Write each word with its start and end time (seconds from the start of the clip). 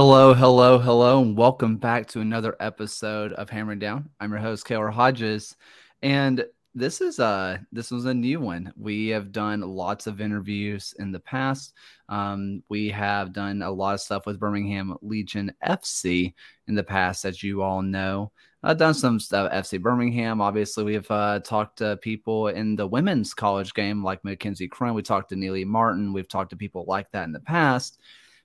Hello, 0.00 0.32
hello, 0.32 0.78
hello, 0.78 1.22
and 1.22 1.36
welcome 1.36 1.76
back 1.76 2.06
to 2.06 2.20
another 2.20 2.54
episode 2.60 3.32
of 3.32 3.50
Hammering 3.50 3.80
Down. 3.80 4.08
I'm 4.20 4.30
your 4.30 4.38
host, 4.38 4.64
Kaylor 4.64 4.92
Hodges, 4.92 5.56
and 6.02 6.46
this 6.72 7.00
is 7.00 7.18
uh 7.18 7.58
this 7.72 7.90
was 7.90 8.04
a 8.04 8.14
new 8.14 8.38
one. 8.38 8.72
We 8.76 9.08
have 9.08 9.32
done 9.32 9.60
lots 9.60 10.06
of 10.06 10.20
interviews 10.20 10.94
in 11.00 11.10
the 11.10 11.18
past. 11.18 11.74
Um, 12.08 12.62
we 12.68 12.90
have 12.90 13.32
done 13.32 13.60
a 13.60 13.72
lot 13.72 13.94
of 13.94 14.00
stuff 14.00 14.24
with 14.24 14.38
Birmingham 14.38 14.96
Legion 15.02 15.52
FC 15.66 16.32
in 16.68 16.76
the 16.76 16.84
past, 16.84 17.24
as 17.24 17.42
you 17.42 17.62
all 17.62 17.82
know. 17.82 18.30
I've 18.62 18.78
done 18.78 18.94
some 18.94 19.18
stuff 19.18 19.50
FC 19.50 19.82
Birmingham. 19.82 20.40
Obviously, 20.40 20.84
we've 20.84 21.10
uh, 21.10 21.40
talked 21.40 21.78
to 21.78 21.96
people 21.96 22.46
in 22.46 22.76
the 22.76 22.86
women's 22.86 23.34
college 23.34 23.74
game 23.74 24.04
like 24.04 24.24
Mackenzie 24.24 24.68
Crone. 24.68 24.94
We 24.94 25.02
talked 25.02 25.30
to 25.30 25.36
Neely 25.36 25.64
Martin. 25.64 26.12
We've 26.12 26.28
talked 26.28 26.50
to 26.50 26.56
people 26.56 26.84
like 26.86 27.10
that 27.10 27.24
in 27.24 27.32
the 27.32 27.40
past, 27.40 27.98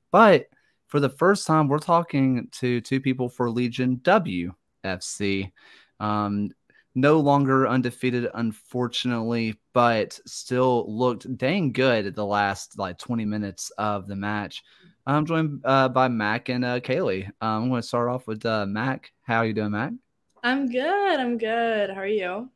but 0.09 0.47
for 0.93 0.99
the 0.99 1.09
first 1.09 1.47
time, 1.47 1.67
we're 1.67 1.79
talking 1.79 2.47
to 2.51 2.79
two 2.79 3.01
people 3.01 3.27
for 3.27 3.49
Legion 3.49 3.97
WFC. 4.03 5.51
Um, 5.99 6.51
no 6.93 7.19
longer 7.19 7.67
undefeated, 7.67 8.29
unfortunately, 8.35 9.59
but 9.73 10.19
still 10.27 10.85
looked 10.87 11.35
dang 11.35 11.71
good 11.71 12.05
at 12.05 12.13
the 12.13 12.23
last 12.23 12.77
like 12.77 12.99
20 12.99 13.25
minutes 13.25 13.71
of 13.79 14.05
the 14.05 14.15
match. 14.15 14.61
I'm 15.07 15.25
joined 15.25 15.61
uh, 15.65 15.89
by 15.89 16.09
Mac 16.09 16.49
and 16.49 16.63
uh, 16.63 16.79
Kaylee. 16.79 17.25
Um, 17.41 17.63
I'm 17.63 17.69
going 17.69 17.81
to 17.81 17.87
start 17.87 18.09
off 18.09 18.27
with 18.27 18.45
uh, 18.45 18.67
Mac. 18.67 19.11
How 19.23 19.37
are 19.37 19.45
you 19.47 19.53
doing, 19.53 19.71
Mac? 19.71 19.93
I'm 20.43 20.69
good. 20.69 21.19
I'm 21.19 21.39
good. 21.39 21.89
How 21.89 22.01
are 22.01 22.05
you? 22.05 22.51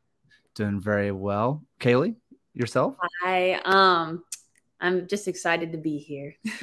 Doing 0.54 0.80
very 0.80 1.10
well. 1.10 1.64
Kaylee, 1.80 2.14
yourself? 2.54 2.94
Hi. 3.20 3.54
Um, 3.64 4.22
I'm 4.80 5.08
just 5.08 5.26
excited 5.28 5.72
to 5.72 5.78
be 5.78 5.98
here. 5.98 6.34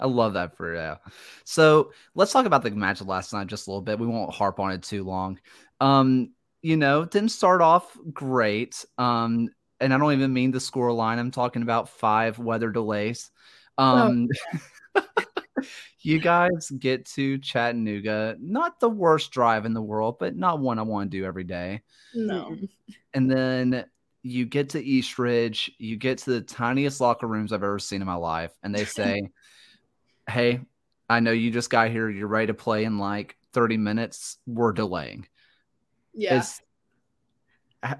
I 0.00 0.06
love 0.06 0.34
that 0.34 0.56
for 0.56 0.74
you. 0.74 0.96
So 1.44 1.92
let's 2.14 2.32
talk 2.32 2.46
about 2.46 2.62
the 2.62 2.70
match 2.70 3.02
last 3.02 3.32
night 3.32 3.48
just 3.48 3.66
a 3.66 3.70
little 3.70 3.82
bit. 3.82 3.98
We 3.98 4.06
won't 4.06 4.34
harp 4.34 4.60
on 4.60 4.72
it 4.72 4.82
too 4.82 5.04
long. 5.04 5.38
Um, 5.80 6.32
you 6.62 6.76
know, 6.76 7.04
didn't 7.04 7.30
start 7.30 7.60
off 7.60 7.96
great. 8.12 8.84
Um, 8.98 9.48
and 9.80 9.92
I 9.92 9.98
don't 9.98 10.12
even 10.12 10.32
mean 10.32 10.52
the 10.52 10.60
score 10.60 10.92
line. 10.92 11.18
I'm 11.18 11.30
talking 11.30 11.62
about 11.62 11.88
five 11.88 12.38
weather 12.38 12.70
delays. 12.70 13.30
Um, 13.78 14.28
oh. 14.96 15.02
you 16.00 16.20
guys 16.20 16.70
get 16.78 17.06
to 17.06 17.38
Chattanooga, 17.38 18.36
not 18.40 18.80
the 18.80 18.88
worst 18.88 19.32
drive 19.32 19.66
in 19.66 19.74
the 19.74 19.82
world, 19.82 20.16
but 20.18 20.36
not 20.36 20.60
one 20.60 20.78
I 20.78 20.82
want 20.82 21.10
to 21.10 21.18
do 21.18 21.24
every 21.24 21.44
day. 21.44 21.82
No. 22.14 22.56
And 23.12 23.30
then 23.30 23.84
you 24.26 24.44
get 24.44 24.70
to 24.70 24.82
Eastridge, 24.82 25.70
you 25.78 25.96
get 25.96 26.18
to 26.18 26.30
the 26.30 26.40
tiniest 26.40 27.00
locker 27.00 27.26
rooms 27.26 27.52
I've 27.52 27.62
ever 27.62 27.78
seen 27.78 28.00
in 28.00 28.06
my 28.06 28.14
life, 28.14 28.52
and 28.62 28.74
they 28.74 28.84
say, 28.84 29.30
Hey, 30.28 30.60
I 31.08 31.20
know 31.20 31.30
you 31.30 31.52
just 31.52 31.70
got 31.70 31.90
here. 31.90 32.10
You're 32.10 32.26
ready 32.26 32.48
to 32.48 32.54
play 32.54 32.84
in 32.84 32.98
like 32.98 33.36
30 33.52 33.76
minutes. 33.76 34.38
We're 34.44 34.72
delaying. 34.72 35.28
Yeah. 36.12 36.38
It's, 36.38 36.60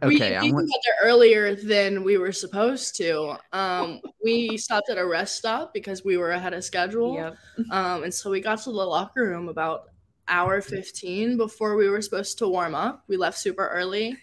okay. 0.02 0.40
We, 0.40 0.52
we 0.52 0.62
got 0.62 0.80
there 0.84 1.08
earlier 1.08 1.54
than 1.54 2.02
we 2.02 2.18
were 2.18 2.32
supposed 2.32 2.96
to. 2.96 3.36
Um, 3.52 4.00
we 4.24 4.56
stopped 4.56 4.90
at 4.90 4.98
a 4.98 5.06
rest 5.06 5.36
stop 5.36 5.72
because 5.72 6.04
we 6.04 6.16
were 6.16 6.32
ahead 6.32 6.52
of 6.52 6.64
schedule. 6.64 7.14
Yep. 7.14 7.36
Um, 7.70 8.02
and 8.02 8.12
so 8.12 8.28
we 8.28 8.40
got 8.40 8.58
to 8.62 8.70
the 8.70 8.76
locker 8.76 9.22
room 9.22 9.48
about 9.48 9.90
hour 10.26 10.60
15 10.60 11.36
before 11.36 11.76
we 11.76 11.88
were 11.88 12.02
supposed 12.02 12.38
to 12.38 12.48
warm 12.48 12.74
up. 12.74 13.04
We 13.06 13.16
left 13.16 13.38
super 13.38 13.68
early. 13.68 14.16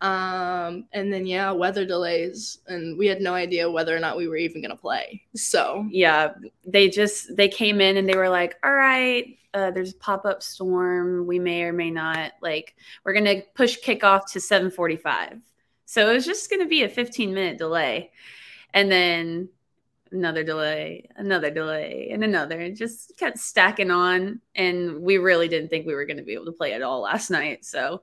Um, 0.00 0.84
and 0.92 1.12
then 1.12 1.26
yeah, 1.26 1.50
weather 1.50 1.84
delays, 1.84 2.58
and 2.68 2.96
we 2.96 3.06
had 3.06 3.20
no 3.20 3.34
idea 3.34 3.70
whether 3.70 3.96
or 3.96 3.98
not 3.98 4.16
we 4.16 4.28
were 4.28 4.36
even 4.36 4.62
gonna 4.62 4.76
play. 4.76 5.22
So 5.34 5.86
yeah, 5.90 6.34
they 6.64 6.88
just 6.88 7.34
they 7.36 7.48
came 7.48 7.80
in 7.80 7.96
and 7.96 8.08
they 8.08 8.16
were 8.16 8.28
like, 8.28 8.56
"All 8.62 8.72
right, 8.72 9.36
uh, 9.54 9.72
there's 9.72 9.94
a 9.94 9.96
pop 9.96 10.24
up 10.24 10.42
storm. 10.42 11.26
We 11.26 11.40
may 11.40 11.64
or 11.64 11.72
may 11.72 11.90
not 11.90 12.32
like. 12.40 12.76
We're 13.04 13.12
gonna 13.12 13.42
push 13.54 13.78
kickoff 13.78 14.30
to 14.32 14.40
7:45." 14.40 15.40
So 15.84 16.08
it 16.10 16.14
was 16.14 16.26
just 16.26 16.48
gonna 16.50 16.66
be 16.66 16.84
a 16.84 16.88
15 16.88 17.34
minute 17.34 17.58
delay, 17.58 18.12
and 18.74 18.90
then 18.92 19.48
another 20.12 20.44
delay, 20.44 21.08
another 21.16 21.50
delay, 21.50 22.10
and 22.12 22.22
another. 22.22 22.60
It 22.60 22.76
just 22.76 23.16
kept 23.16 23.38
stacking 23.38 23.90
on, 23.90 24.40
and 24.54 25.02
we 25.02 25.18
really 25.18 25.48
didn't 25.48 25.70
think 25.70 25.86
we 25.86 25.94
were 25.94 26.06
gonna 26.06 26.22
be 26.22 26.34
able 26.34 26.46
to 26.46 26.52
play 26.52 26.72
at 26.74 26.82
all 26.82 27.00
last 27.00 27.30
night. 27.30 27.64
So 27.64 28.02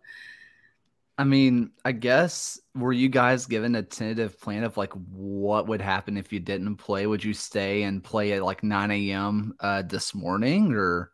I 1.17 1.23
mean, 1.23 1.71
I 1.85 1.93
guess 1.93 2.59
were 2.73 2.91
you 2.91 3.07
guys 3.07 3.45
given 3.45 3.75
a 3.75 3.83
tentative 3.83 4.39
plan 4.39 4.63
of 4.63 4.75
like 4.75 4.91
what 4.93 5.67
would 5.67 5.81
happen 5.81 6.17
if 6.17 6.33
you 6.33 6.39
didn't 6.41 6.75
play? 6.75 7.07
Would 7.07 7.23
you 7.23 7.33
stay 7.33 7.83
and 7.83 8.03
play 8.03 8.33
at 8.33 8.43
like 8.43 8.63
9 8.63 8.91
a.m. 8.91 9.55
Uh, 9.59 9.81
this 9.81 10.13
morning 10.13 10.73
or? 10.73 11.11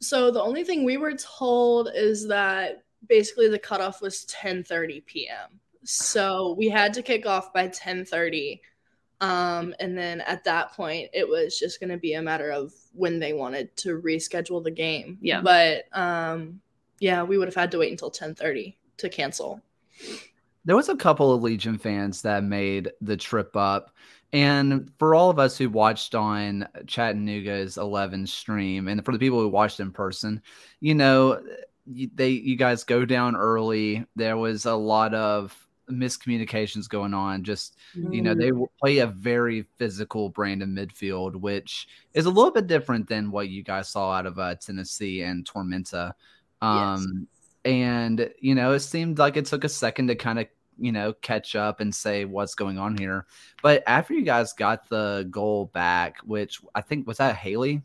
So 0.00 0.30
the 0.30 0.42
only 0.42 0.64
thing 0.64 0.82
we 0.82 0.96
were 0.96 1.14
told 1.14 1.90
is 1.94 2.26
that 2.28 2.84
basically 3.06 3.48
the 3.48 3.58
cutoff 3.58 4.00
was 4.00 4.24
10:30 4.26 5.04
p.m. 5.04 5.60
So 5.84 6.54
we 6.56 6.70
had 6.70 6.94
to 6.94 7.02
kick 7.02 7.26
off 7.26 7.52
by 7.52 7.68
10:30. 7.68 8.60
Um, 9.20 9.74
and 9.78 9.96
then 9.96 10.22
at 10.22 10.44
that 10.44 10.72
point, 10.72 11.10
it 11.12 11.28
was 11.28 11.58
just 11.58 11.80
going 11.80 11.90
to 11.90 11.96
be 11.96 12.14
a 12.14 12.22
matter 12.22 12.50
of 12.50 12.72
when 12.92 13.18
they 13.18 13.32
wanted 13.32 13.74
to 13.78 14.00
reschedule 14.00 14.62
the 14.62 14.70
game. 14.70 15.18
Yeah. 15.20 15.40
But 15.42 15.84
um, 15.92 16.60
yeah, 16.98 17.22
we 17.22 17.36
would 17.36 17.48
have 17.48 17.54
had 17.54 17.70
to 17.72 17.78
wait 17.78 17.90
until 17.90 18.10
10:30 18.10 18.76
to 18.98 19.08
cancel. 19.08 19.60
There 20.64 20.76
was 20.76 20.88
a 20.88 20.96
couple 20.96 21.32
of 21.32 21.42
Legion 21.42 21.78
fans 21.78 22.22
that 22.22 22.42
made 22.42 22.90
the 23.00 23.16
trip 23.16 23.56
up. 23.56 23.94
And 24.32 24.90
for 24.98 25.14
all 25.14 25.30
of 25.30 25.38
us 25.38 25.56
who 25.56 25.68
watched 25.68 26.14
on 26.14 26.66
Chattanooga's 26.86 27.76
11 27.76 28.26
stream, 28.26 28.88
and 28.88 29.04
for 29.04 29.12
the 29.12 29.18
people 29.18 29.38
who 29.38 29.48
watched 29.48 29.78
in 29.78 29.92
person, 29.92 30.42
you 30.80 30.94
know, 30.94 31.40
they 31.86 32.30
you 32.30 32.56
guys 32.56 32.82
go 32.82 33.04
down 33.04 33.36
early. 33.36 34.04
There 34.16 34.36
was 34.36 34.64
a 34.64 34.74
lot 34.74 35.14
of 35.14 35.56
miscommunications 35.90 36.88
going 36.88 37.14
on. 37.14 37.44
Just 37.44 37.76
you 37.94 38.22
know, 38.22 38.34
they 38.34 38.50
mm. 38.50 38.66
play 38.80 38.98
a 38.98 39.06
very 39.06 39.66
physical 39.76 40.30
brand 40.30 40.62
of 40.62 40.68
midfield, 40.68 41.36
which 41.36 41.88
is 42.14 42.26
a 42.26 42.30
little 42.30 42.50
bit 42.50 42.66
different 42.66 43.08
than 43.08 43.30
what 43.30 43.50
you 43.50 43.62
guys 43.62 43.88
saw 43.90 44.12
out 44.12 44.26
of 44.26 44.38
uh, 44.38 44.54
Tennessee 44.56 45.22
and 45.22 45.44
Tormenta. 45.44 46.12
Um, 46.62 47.28
and 47.64 48.30
you 48.38 48.54
know 48.54 48.72
it 48.72 48.80
seemed 48.80 49.18
like 49.18 49.36
it 49.36 49.46
took 49.46 49.64
a 49.64 49.68
second 49.68 50.08
to 50.08 50.14
kind 50.14 50.38
of 50.38 50.46
you 50.78 50.92
know 50.92 51.12
catch 51.12 51.54
up 51.54 51.80
and 51.80 51.94
say 51.94 52.24
what's 52.24 52.54
going 52.54 52.78
on 52.78 52.96
here. 52.96 53.26
But 53.62 53.82
after 53.86 54.14
you 54.14 54.22
guys 54.22 54.52
got 54.52 54.88
the 54.88 55.26
goal 55.30 55.66
back 55.72 56.18
which 56.24 56.60
i 56.74 56.80
think 56.80 57.06
was 57.06 57.18
that 57.18 57.36
haley? 57.36 57.82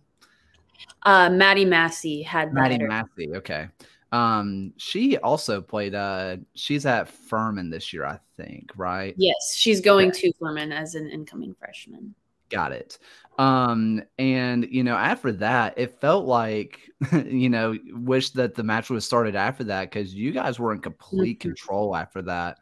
Uh 1.04 1.30
maddie 1.30 1.66
massey 1.66 2.22
had 2.22 2.54
maddie 2.54 2.80
massey 2.80 3.30
okay. 3.36 3.68
Um 4.12 4.74
she 4.78 5.18
also 5.18 5.62
played 5.62 5.94
uh 5.94 6.38
she's 6.56 6.86
at 6.86 7.08
furman 7.08 7.70
this 7.70 7.94
year 7.94 8.06
i 8.06 8.20
think 8.38 8.72
right? 8.76 9.14
Yes 9.18 9.56
she's 9.56 9.82
going 9.82 10.10
okay. 10.10 10.32
to 10.32 10.34
furman 10.40 10.72
as 10.72 10.96
an 10.96 11.10
incoming 11.10 11.56
freshman 11.60 12.16
got 12.50 12.72
it 12.72 12.98
um, 13.40 14.04
and 14.18 14.68
you 14.70 14.84
know, 14.84 14.98
after 14.98 15.32
that, 15.32 15.76
it 15.78 16.02
felt 16.02 16.26
like 16.26 16.92
you 17.14 17.50
know, 17.50 17.74
wish 17.94 18.32
that 18.32 18.54
the 18.54 18.64
match 18.64 18.90
was 18.90 19.06
started 19.06 19.34
after 19.34 19.64
that 19.64 19.90
because 19.90 20.14
you 20.14 20.34
guys 20.34 20.60
were 20.60 20.74
in 20.74 20.82
complete 20.82 21.40
mm-hmm. 21.40 21.48
control 21.48 21.96
after 21.96 22.22
that. 22.24 22.58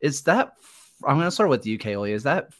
Is 0.00 0.22
that 0.22 0.52
I'm 1.04 1.18
gonna 1.18 1.30
start 1.30 1.50
with 1.50 1.66
you, 1.66 1.78
Kaylee. 1.78 2.12
Is 2.12 2.22
that 2.22 2.54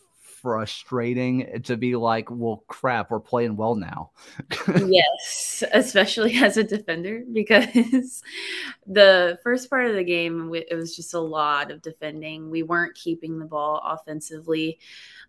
frustrating 0.46 1.62
to 1.62 1.78
be 1.78 1.96
like, 1.96 2.30
well, 2.30 2.62
crap, 2.68 3.10
we're 3.10 3.20
playing 3.20 3.56
well 3.56 3.74
now. 3.74 4.10
yes, 4.86 5.64
especially 5.72 6.36
as 6.36 6.58
a 6.58 6.62
defender, 6.62 7.24
because 7.32 8.22
the 8.86 9.38
first 9.42 9.70
part 9.70 9.86
of 9.86 9.94
the 9.94 10.04
game, 10.04 10.54
it 10.54 10.76
was 10.76 10.94
just 10.94 11.14
a 11.14 11.20
lot 11.20 11.70
of 11.70 11.80
defending. 11.80 12.50
We 12.50 12.62
weren't 12.62 12.94
keeping 12.94 13.38
the 13.38 13.46
ball 13.46 13.80
offensively, 13.82 14.78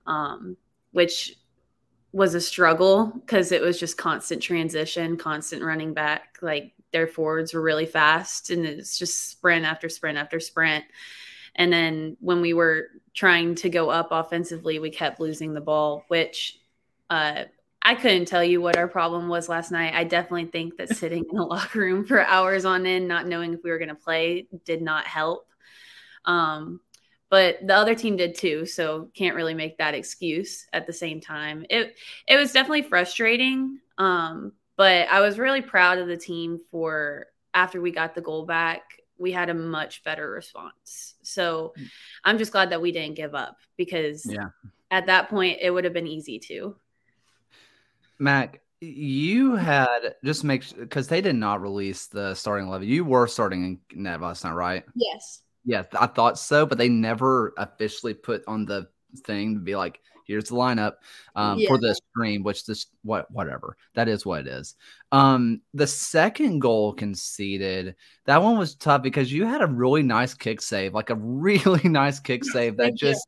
um, 0.06 0.58
which 0.98 1.38
was 2.12 2.34
a 2.34 2.42
struggle 2.42 3.06
because 3.06 3.52
it 3.52 3.62
was 3.62 3.80
just 3.80 4.00
constant 4.00 4.42
transition, 4.42 5.16
constant 5.16 5.64
running 5.64 5.94
back. 5.94 6.40
Like 6.42 6.74
their 6.92 7.06
forwards 7.06 7.54
were 7.54 7.62
really 7.62 7.86
fast 7.86 8.50
and 8.50 8.66
it's 8.66 8.98
just 8.98 9.30
sprint 9.30 9.64
after 9.64 9.90
sprint 9.90 10.18
after 10.18 10.40
sprint. 10.40 10.86
And 11.54 11.72
then 11.72 12.18
when 12.20 12.42
we 12.42 12.56
were 12.56 12.88
trying 13.14 13.54
to 13.58 13.70
go 13.70 13.92
up 13.92 14.08
offensively, 14.10 14.80
we 14.80 14.90
kept 14.90 15.20
losing 15.20 15.54
the 15.54 15.62
ball, 15.62 16.04
which 16.08 16.58
uh, 17.12 17.44
I 17.84 17.94
couldn't 17.94 18.26
tell 18.26 18.44
you 18.44 18.60
what 18.60 18.76
our 18.76 18.88
problem 18.88 19.28
was 19.28 19.48
last 19.48 19.72
night. 19.72 19.94
I 19.94 20.04
definitely 20.04 20.46
think 20.46 20.78
that 20.78 20.90
sitting 20.98 21.26
in 21.30 21.38
the 21.38 21.44
locker 21.44 21.78
room 21.78 22.06
for 22.06 22.26
hours 22.26 22.66
on 22.66 22.88
end, 22.88 23.08
not 23.08 23.28
knowing 23.28 23.54
if 23.54 23.64
we 23.64 23.70
were 23.70 23.78
going 23.78 23.90
to 23.90 23.94
play, 23.94 24.48
did 24.66 24.82
not 24.82 25.06
help. 25.06 25.48
Um, 26.26 26.82
but 27.30 27.58
the 27.66 27.76
other 27.76 27.96
team 27.96 28.16
did 28.16 28.36
too 28.36 28.66
so 28.66 29.10
can't 29.14 29.36
really 29.36 29.54
make 29.54 29.78
that 29.78 29.94
excuse 29.94 30.68
at 30.74 30.88
the 30.88 30.94
same 30.94 31.20
time 31.20 31.66
it 31.70 31.96
it 32.28 32.38
was 32.38 32.52
definitely 32.52 32.82
frustrating 32.82 33.80
um, 33.98 34.52
but 34.76 35.08
i 35.10 35.20
was 35.20 35.40
really 35.40 35.62
proud 35.62 35.98
of 35.98 36.08
the 36.08 36.18
team 36.18 36.60
for 36.72 37.28
after 37.54 37.82
we 37.82 37.92
got 37.92 38.16
the 38.16 38.22
goal 38.22 38.46
back 38.46 38.82
we 39.18 39.32
had 39.32 39.50
a 39.50 39.54
much 39.54 40.04
better 40.04 40.30
response 40.30 41.16
so 41.22 41.74
i'm 42.24 42.38
just 42.38 42.52
glad 42.52 42.70
that 42.70 42.82
we 42.82 42.92
didn't 42.92 43.16
give 43.16 43.36
up 43.36 43.58
because 43.78 44.26
yeah 44.26 44.50
at 44.92 45.08
that 45.08 45.30
point 45.30 45.58
it 45.62 45.72
would 45.72 45.84
have 45.84 45.94
been 45.94 46.08
easy 46.08 46.40
to 46.40 46.76
mac 48.20 48.62
You 48.80 49.56
had 49.56 50.16
just 50.24 50.44
make 50.44 50.64
because 50.78 51.08
they 51.08 51.20
did 51.20 51.36
not 51.36 51.62
release 51.62 52.06
the 52.06 52.36
starting 52.36 52.68
eleven. 52.68 52.88
You 52.88 53.04
were 53.04 53.26
starting 53.28 53.80
in 53.92 54.04
Net 54.04 54.22
last 54.22 54.44
night, 54.44 54.54
right? 54.54 54.86
Yes. 54.94 55.42
Yeah, 55.68 55.84
I 56.00 56.08
thought 56.08 56.40
so, 56.40 56.66
but 56.66 56.78
they 56.78 56.88
never 56.88 57.54
officially 57.58 58.14
put 58.14 58.42
on 58.48 58.64
the 58.64 58.88
thing 59.26 59.56
to 59.56 59.60
be 59.60 59.76
like, 59.76 60.00
here's 60.24 60.46
the 60.46 60.56
lineup 60.56 60.94
um, 61.36 61.60
yeah. 61.60 61.68
for 61.68 61.78
the 61.78 61.94
stream, 61.94 62.42
which 62.42 62.66
this 62.66 62.86
what 63.04 63.30
whatever 63.32 63.76
that 63.94 64.08
is 64.08 64.26
what 64.26 64.40
it 64.40 64.48
is. 64.48 64.76
Um, 65.12 65.60
the 65.74 65.86
second 65.86 66.60
goal 66.60 66.94
conceded, 66.94 67.96
that 68.26 68.42
one 68.42 68.58
was 68.58 68.76
tough 68.76 69.02
because 69.02 69.32
you 69.32 69.46
had 69.46 69.62
a 69.62 69.68
really 69.68 70.04
nice 70.04 70.34
kick 70.34 70.62
save, 70.62 70.94
like 70.94 71.10
a 71.10 71.16
really 71.20 71.90
nice 71.90 72.22
kick 72.22 72.46
save 72.46 72.78
that 72.78 72.96
just 72.96 73.28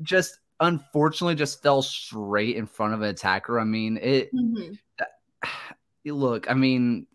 just 0.00 0.38
unfortunately 0.60 1.34
just 1.34 1.62
fell 1.62 1.82
straight 1.82 2.56
in 2.56 2.64
front 2.64 2.94
of 2.94 3.02
an 3.02 3.10
attacker. 3.10 3.60
I 3.60 3.64
mean, 3.64 3.98
it 4.00 4.30
mm-hmm. 4.34 4.72
look, 6.10 6.50
I 6.50 6.54
mean, 6.54 7.06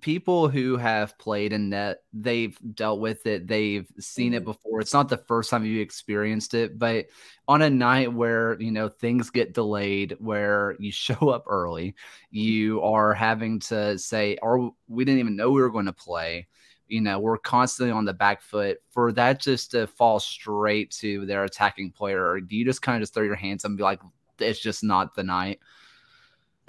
people 0.00 0.48
who 0.48 0.76
have 0.76 1.16
played 1.18 1.52
in 1.52 1.70
net, 1.70 1.98
they've 2.12 2.56
dealt 2.74 3.00
with 3.00 3.26
it, 3.26 3.46
they've 3.46 3.90
seen 3.98 4.28
mm-hmm. 4.28 4.38
it 4.38 4.44
before. 4.44 4.80
It's 4.80 4.92
not 4.92 5.08
the 5.08 5.16
first 5.16 5.50
time 5.50 5.64
you 5.64 5.80
experienced 5.80 6.54
it, 6.54 6.78
but 6.78 7.06
on 7.46 7.62
a 7.62 7.70
night 7.70 8.12
where, 8.12 8.60
you 8.60 8.70
know, 8.70 8.88
things 8.88 9.30
get 9.30 9.54
delayed, 9.54 10.16
where 10.18 10.76
you 10.78 10.90
show 10.92 11.30
up 11.30 11.44
early, 11.46 11.94
you 12.30 12.82
are 12.82 13.14
having 13.14 13.60
to 13.60 13.98
say, 13.98 14.36
or 14.42 14.72
we 14.88 15.04
didn't 15.04 15.20
even 15.20 15.36
know 15.36 15.50
we 15.50 15.60
were 15.62 15.70
going 15.70 15.86
to 15.86 15.92
play. 15.92 16.48
You 16.88 17.02
know, 17.02 17.18
we're 17.18 17.38
constantly 17.38 17.92
on 17.92 18.06
the 18.06 18.14
back 18.14 18.40
foot 18.40 18.78
for 18.90 19.12
that 19.12 19.40
just 19.40 19.72
to 19.72 19.86
fall 19.86 20.18
straight 20.20 20.90
to 20.92 21.26
their 21.26 21.44
attacking 21.44 21.92
player. 21.92 22.26
Or 22.26 22.40
do 22.40 22.56
you 22.56 22.64
just 22.64 22.80
kind 22.80 22.96
of 22.96 23.02
just 23.02 23.12
throw 23.12 23.24
your 23.24 23.34
hands 23.34 23.64
up 23.64 23.68
and 23.68 23.76
be 23.76 23.84
like, 23.84 24.00
it's 24.38 24.58
just 24.58 24.82
not 24.82 25.14
the 25.14 25.22
night? 25.22 25.60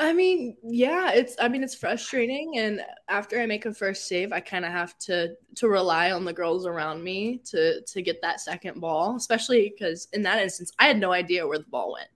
I 0.02 0.14
mean, 0.14 0.56
yeah, 0.64 1.12
it's 1.12 1.36
I 1.40 1.50
mean 1.50 1.62
it's 1.62 1.76
frustrating 1.76 2.58
and 2.58 2.82
after 3.10 3.40
I 3.40 3.46
make 3.46 3.66
a 3.66 3.74
first 3.74 4.08
save, 4.08 4.32
I 4.32 4.40
kind 4.40 4.64
of 4.64 4.72
have 4.72 4.98
to 5.00 5.36
to 5.56 5.68
rely 5.68 6.12
on 6.12 6.24
the 6.24 6.32
girls 6.32 6.66
around 6.66 7.04
me 7.04 7.40
to 7.48 7.82
to 7.82 8.02
get 8.02 8.22
that 8.22 8.40
second 8.40 8.80
ball, 8.80 9.18
especially 9.18 9.74
cuz 9.78 10.08
in 10.14 10.22
that 10.24 10.42
instance 10.42 10.72
I 10.80 10.88
had 10.88 10.98
no 11.00 11.12
idea 11.12 11.46
where 11.46 11.58
the 11.58 11.66
ball 11.66 11.94
went. 11.94 12.10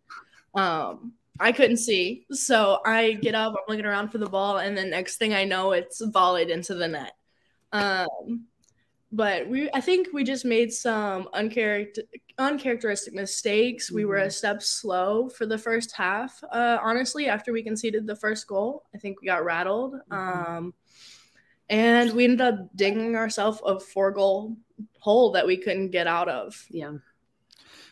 Um 0.56 1.13
I 1.39 1.51
couldn't 1.51 1.77
see. 1.77 2.25
So 2.31 2.80
I 2.85 3.13
get 3.13 3.35
up, 3.35 3.53
I'm 3.53 3.63
looking 3.68 3.85
around 3.85 4.09
for 4.09 4.18
the 4.19 4.30
ball 4.30 4.59
and 4.59 4.77
then 4.77 4.89
next 4.91 5.18
thing 5.18 5.33
I 5.33 5.44
know 5.45 5.74
it's 5.74 6.00
volleyed 6.01 6.50
into 6.50 6.75
the 6.75 6.88
net. 6.88 7.13
Um 7.74 8.47
but 9.13 9.48
we 9.48 9.69
I 9.74 9.80
think 9.80 10.07
we 10.12 10.24
just 10.24 10.44
made 10.44 10.74
some 10.74 11.30
uncharacter, 11.36 12.00
uncharacteristic 12.39 13.13
mistakes. 13.13 13.86
Mm-hmm. 13.86 13.95
We 13.95 14.06
were 14.06 14.18
a 14.18 14.21
mm-hmm. 14.21 14.31
step 14.31 14.63
slow 14.63 15.30
for 15.30 15.45
the 15.45 15.57
first 15.57 15.92
half. 15.92 16.44
Uh, 16.51 16.80
honestly, 16.81 17.27
after 17.27 17.54
we 17.54 17.62
conceded 17.62 18.07
the 18.07 18.15
first 18.15 18.48
goal, 18.48 18.83
I 18.94 18.98
think 18.98 19.21
we 19.21 19.27
got 19.27 19.45
rattled. 19.45 19.94
Mm-hmm. 20.12 20.51
Um, 20.56 20.74
and 21.69 22.12
we 22.13 22.24
ended 22.24 22.42
up 22.42 22.75
digging 22.75 23.15
ourselves 23.15 23.62
a 23.63 23.80
four 23.80 24.12
goal 24.12 24.57
hole 25.00 25.31
that 25.33 25.45
we 25.45 25.57
couldn't 25.57 25.92
get 25.92 26.07
out 26.07 26.27
of. 26.27 26.66
Yeah. 26.69 26.94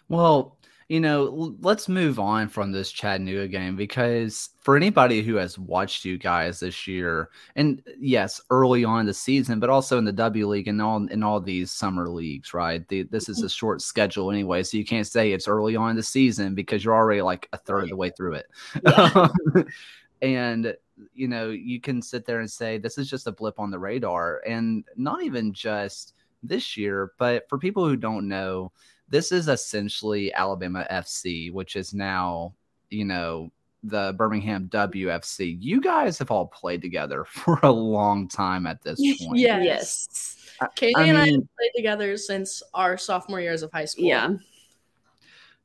Well, 0.09 0.57
you 0.91 0.99
know, 0.99 1.55
let's 1.61 1.87
move 1.87 2.19
on 2.19 2.49
from 2.49 2.73
this 2.73 2.91
Chattanooga 2.91 3.47
game 3.47 3.77
because 3.77 4.49
for 4.59 4.75
anybody 4.75 5.21
who 5.21 5.35
has 5.35 5.57
watched 5.57 6.03
you 6.03 6.17
guys 6.17 6.59
this 6.59 6.85
year, 6.85 7.29
and 7.55 7.81
yes, 7.97 8.41
early 8.49 8.83
on 8.83 9.05
the 9.05 9.13
season, 9.13 9.61
but 9.61 9.69
also 9.69 9.97
in 9.97 10.03
the 10.03 10.11
W 10.11 10.49
League 10.49 10.67
and 10.67 10.81
all 10.81 11.07
in 11.07 11.23
all 11.23 11.39
these 11.39 11.71
summer 11.71 12.09
leagues, 12.09 12.53
right? 12.53 12.85
The, 12.89 13.03
this 13.03 13.29
is 13.29 13.37
a 13.37 13.43
mm-hmm. 13.43 13.47
short 13.47 13.81
schedule 13.81 14.31
anyway, 14.31 14.63
so 14.63 14.75
you 14.75 14.83
can't 14.83 15.07
say 15.07 15.31
it's 15.31 15.47
early 15.47 15.77
on 15.77 15.95
the 15.95 16.03
season 16.03 16.55
because 16.55 16.83
you're 16.83 16.93
already 16.93 17.21
like 17.21 17.47
a 17.53 17.57
third 17.57 17.83
of 17.83 17.89
the 17.91 17.95
way 17.95 18.09
through 18.09 18.33
it. 18.33 18.47
Yeah. 18.85 19.27
and 20.21 20.75
you 21.13 21.29
know, 21.29 21.51
you 21.51 21.79
can 21.79 22.01
sit 22.01 22.25
there 22.25 22.41
and 22.41 22.51
say 22.51 22.77
this 22.77 22.97
is 22.97 23.09
just 23.09 23.27
a 23.27 23.31
blip 23.31 23.61
on 23.61 23.71
the 23.71 23.79
radar, 23.79 24.41
and 24.45 24.83
not 24.97 25.23
even 25.23 25.53
just 25.53 26.15
this 26.43 26.75
year, 26.75 27.13
but 27.17 27.47
for 27.47 27.57
people 27.57 27.87
who 27.87 27.95
don't 27.95 28.27
know 28.27 28.73
this 29.11 29.31
is 29.31 29.47
essentially 29.47 30.33
Alabama 30.33 30.87
FC, 30.89 31.51
which 31.51 31.75
is 31.75 31.93
now, 31.93 32.55
you 32.89 33.05
know, 33.05 33.51
the 33.83 34.15
Birmingham 34.17 34.69
WFC. 34.69 35.57
You 35.59 35.81
guys 35.81 36.17
have 36.17 36.31
all 36.31 36.47
played 36.47 36.81
together 36.81 37.25
for 37.29 37.59
a 37.61 37.71
long 37.71 38.27
time 38.27 38.65
at 38.65 38.81
this 38.81 38.99
point. 39.21 39.37
yes. 39.39 39.63
yes. 39.63 40.37
Katie 40.75 40.95
I 40.95 41.05
and 41.05 41.17
I 41.17 41.25
have 41.25 41.35
played 41.57 41.71
together 41.75 42.15
since 42.17 42.63
our 42.73 42.97
sophomore 42.97 43.41
years 43.41 43.63
of 43.63 43.71
high 43.71 43.85
school. 43.85 44.05
Yeah. 44.05 44.29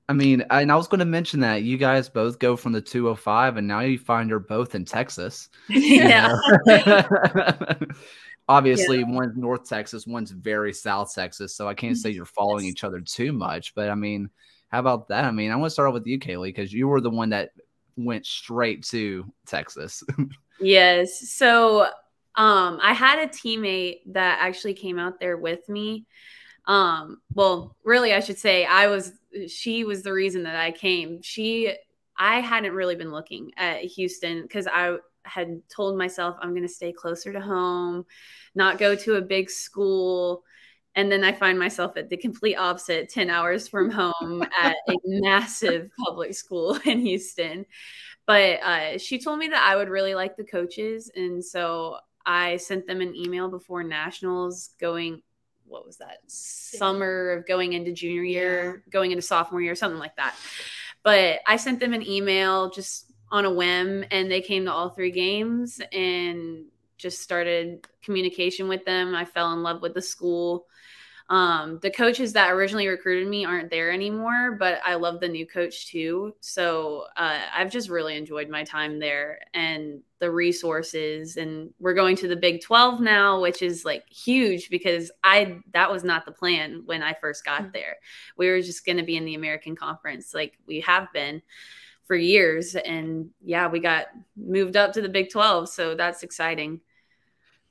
I 0.08 0.12
mean, 0.12 0.44
and 0.50 0.70
I 0.70 0.76
was 0.76 0.86
going 0.86 1.00
to 1.00 1.04
mention 1.04 1.40
that 1.40 1.62
you 1.64 1.76
guys 1.76 2.08
both 2.08 2.38
go 2.38 2.56
from 2.56 2.72
the 2.72 2.80
205, 2.80 3.56
and 3.56 3.66
now 3.66 3.80
you 3.80 3.98
find 3.98 4.30
you're 4.30 4.38
both 4.38 4.74
in 4.74 4.84
Texas. 4.84 5.48
Yeah. 5.68 6.32
Obviously 8.48 9.00
yeah. 9.00 9.08
one's 9.08 9.36
North 9.36 9.68
Texas, 9.68 10.06
one's 10.06 10.30
very 10.30 10.72
South 10.72 11.12
Texas. 11.14 11.54
So 11.54 11.68
I 11.68 11.74
can't 11.74 11.96
say 11.96 12.10
you're 12.10 12.24
following 12.24 12.64
yes. 12.64 12.72
each 12.72 12.84
other 12.84 13.00
too 13.00 13.32
much. 13.32 13.74
But 13.74 13.90
I 13.90 13.94
mean, 13.94 14.30
how 14.68 14.80
about 14.80 15.08
that? 15.08 15.24
I 15.24 15.30
mean, 15.30 15.50
I 15.50 15.56
want 15.56 15.66
to 15.66 15.70
start 15.70 15.88
off 15.88 15.94
with 15.94 16.06
you, 16.06 16.18
Kaylee, 16.18 16.48
because 16.48 16.72
you 16.72 16.88
were 16.88 17.00
the 17.00 17.10
one 17.10 17.30
that 17.30 17.50
went 17.96 18.26
straight 18.26 18.84
to 18.86 19.24
Texas. 19.46 20.02
yes. 20.60 21.30
So 21.30 21.84
um, 22.34 22.78
I 22.82 22.92
had 22.92 23.18
a 23.18 23.28
teammate 23.28 24.00
that 24.06 24.38
actually 24.40 24.74
came 24.74 24.98
out 24.98 25.18
there 25.18 25.36
with 25.36 25.68
me. 25.68 26.04
Um, 26.66 27.20
well, 27.32 27.76
really, 27.84 28.12
I 28.12 28.20
should 28.20 28.38
say 28.38 28.64
I 28.64 28.88
was, 28.88 29.12
she 29.48 29.84
was 29.84 30.02
the 30.02 30.12
reason 30.12 30.42
that 30.44 30.56
I 30.56 30.72
came. 30.72 31.22
She, 31.22 31.74
I 32.18 32.40
hadn't 32.40 32.72
really 32.72 32.96
been 32.96 33.12
looking 33.12 33.52
at 33.56 33.82
Houston 33.82 34.42
because 34.42 34.66
I, 34.66 34.96
had 35.26 35.60
told 35.68 35.98
myself 35.98 36.36
I'm 36.40 36.50
going 36.50 36.62
to 36.62 36.68
stay 36.68 36.92
closer 36.92 37.32
to 37.32 37.40
home, 37.40 38.04
not 38.54 38.78
go 38.78 38.94
to 38.94 39.16
a 39.16 39.22
big 39.22 39.50
school. 39.50 40.44
And 40.94 41.12
then 41.12 41.24
I 41.24 41.32
find 41.32 41.58
myself 41.58 41.96
at 41.96 42.08
the 42.08 42.16
complete 42.16 42.56
opposite 42.56 43.10
10 43.10 43.28
hours 43.28 43.68
from 43.68 43.90
home 43.90 44.42
at 44.62 44.76
a 44.88 44.94
massive 45.04 45.90
public 46.04 46.34
school 46.34 46.78
in 46.84 47.00
Houston. 47.00 47.66
But 48.26 48.60
uh, 48.62 48.98
she 48.98 49.20
told 49.20 49.38
me 49.38 49.48
that 49.48 49.62
I 49.62 49.76
would 49.76 49.88
really 49.88 50.14
like 50.14 50.36
the 50.36 50.44
coaches. 50.44 51.10
And 51.14 51.44
so 51.44 51.98
I 52.24 52.56
sent 52.56 52.86
them 52.86 53.00
an 53.00 53.14
email 53.14 53.48
before 53.48 53.84
nationals 53.84 54.70
going, 54.80 55.22
what 55.64 55.86
was 55.86 55.98
that? 55.98 56.18
Summer 56.26 57.30
of 57.30 57.46
going 57.46 57.72
into 57.72 57.92
junior 57.92 58.22
year, 58.22 58.82
yeah. 58.86 58.90
going 58.90 59.10
into 59.10 59.22
sophomore 59.22 59.60
year, 59.60 59.74
something 59.74 59.98
like 59.98 60.16
that. 60.16 60.34
But 61.02 61.40
I 61.46 61.56
sent 61.56 61.78
them 61.78 61.92
an 61.92 62.06
email 62.06 62.70
just 62.70 63.05
on 63.30 63.44
a 63.44 63.50
whim 63.50 64.04
and 64.10 64.30
they 64.30 64.40
came 64.40 64.64
to 64.64 64.72
all 64.72 64.90
three 64.90 65.10
games 65.10 65.80
and 65.92 66.64
just 66.96 67.20
started 67.20 67.86
communication 68.02 68.68
with 68.68 68.84
them. 68.84 69.14
I 69.14 69.24
fell 69.24 69.52
in 69.52 69.62
love 69.62 69.82
with 69.82 69.94
the 69.94 70.02
school. 70.02 70.66
Um, 71.28 71.80
the 71.82 71.90
coaches 71.90 72.32
that 72.34 72.52
originally 72.52 72.86
recruited 72.86 73.28
me 73.28 73.44
aren't 73.44 73.68
there 73.68 73.90
anymore, 73.90 74.56
but 74.60 74.78
I 74.84 74.94
love 74.94 75.18
the 75.18 75.28
new 75.28 75.44
coach 75.44 75.88
too. 75.88 76.36
So 76.40 77.06
uh, 77.16 77.40
I've 77.52 77.72
just 77.72 77.88
really 77.88 78.16
enjoyed 78.16 78.48
my 78.48 78.62
time 78.62 79.00
there 79.00 79.40
and 79.52 80.02
the 80.20 80.30
resources. 80.30 81.36
And 81.36 81.70
we're 81.80 81.94
going 81.94 82.14
to 82.18 82.28
the 82.28 82.36
Big 82.36 82.62
12 82.62 83.00
now, 83.00 83.40
which 83.40 83.60
is 83.60 83.84
like 83.84 84.08
huge 84.08 84.70
because 84.70 85.10
I 85.24 85.58
that 85.72 85.90
was 85.90 86.04
not 86.04 86.26
the 86.26 86.32
plan 86.32 86.82
when 86.86 87.02
I 87.02 87.14
first 87.14 87.44
got 87.44 87.62
mm-hmm. 87.62 87.72
there. 87.72 87.96
We 88.36 88.48
were 88.48 88.62
just 88.62 88.86
going 88.86 88.98
to 88.98 89.04
be 89.04 89.16
in 89.16 89.24
the 89.24 89.34
American 89.34 89.74
Conference, 89.74 90.32
like 90.32 90.56
we 90.64 90.80
have 90.82 91.12
been 91.12 91.42
for 92.06 92.16
years. 92.16 92.74
And 92.74 93.30
yeah, 93.44 93.68
we 93.68 93.80
got 93.80 94.06
moved 94.36 94.76
up 94.76 94.92
to 94.94 95.02
the 95.02 95.08
Big 95.08 95.30
12. 95.30 95.68
So 95.68 95.94
that's 95.94 96.22
exciting. 96.22 96.80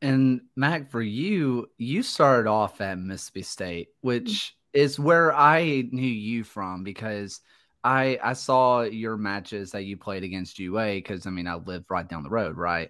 And 0.01 0.41
Mac, 0.55 0.91
for 0.91 1.01
you, 1.01 1.69
you 1.77 2.03
started 2.03 2.49
off 2.49 2.81
at 2.81 2.99
Mississippi 2.99 3.41
State, 3.41 3.89
which 4.01 4.23
mm-hmm. 4.23 4.79
is 4.81 4.99
where 4.99 5.33
I 5.33 5.87
knew 5.91 6.05
you 6.05 6.43
from 6.43 6.83
because 6.83 7.41
I 7.85 8.17
I 8.23 8.33
saw 8.33 8.81
your 8.81 9.15
matches 9.15 9.71
that 9.71 9.83
you 9.83 9.95
played 9.95 10.23
against 10.23 10.57
UA 10.57 10.95
because 10.95 11.27
I 11.27 11.29
mean 11.29 11.47
I 11.47 11.53
live 11.53 11.85
right 11.87 12.07
down 12.07 12.23
the 12.23 12.31
road, 12.31 12.57
right? 12.57 12.89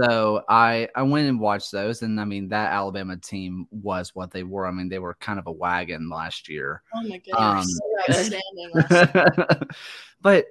So 0.00 0.44
I 0.48 0.88
I 0.94 1.02
went 1.02 1.28
and 1.28 1.40
watched 1.40 1.72
those, 1.72 2.02
and 2.02 2.20
I 2.20 2.24
mean 2.24 2.48
that 2.50 2.72
Alabama 2.72 3.16
team 3.16 3.66
was 3.72 4.14
what 4.14 4.30
they 4.30 4.44
were. 4.44 4.64
I 4.64 4.70
mean 4.70 4.88
they 4.88 5.00
were 5.00 5.14
kind 5.14 5.40
of 5.40 5.48
a 5.48 5.52
wagon 5.52 6.08
last 6.08 6.48
year. 6.48 6.82
Oh 6.94 7.02
my 7.02 7.18
goodness, 7.18 7.80
um, 9.14 9.60
but 10.22 10.46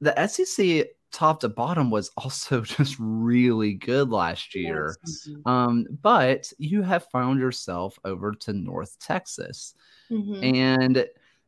the 0.00 0.26
SEC 0.26 0.88
top 1.10 1.40
to 1.40 1.48
bottom 1.48 1.90
was 1.90 2.10
also 2.16 2.60
just 2.62 2.96
really 2.98 3.74
good 3.74 4.10
last 4.10 4.54
year. 4.54 4.96
Yes. 5.04 5.28
Mm-hmm. 5.28 5.48
Um, 5.48 5.86
but 6.02 6.52
you 6.58 6.82
have 6.82 7.06
found 7.06 7.40
yourself 7.40 7.98
over 8.04 8.32
to 8.32 8.52
North 8.52 8.98
Texas. 9.00 9.74
Mm-hmm. 10.10 10.56
And, 10.56 11.06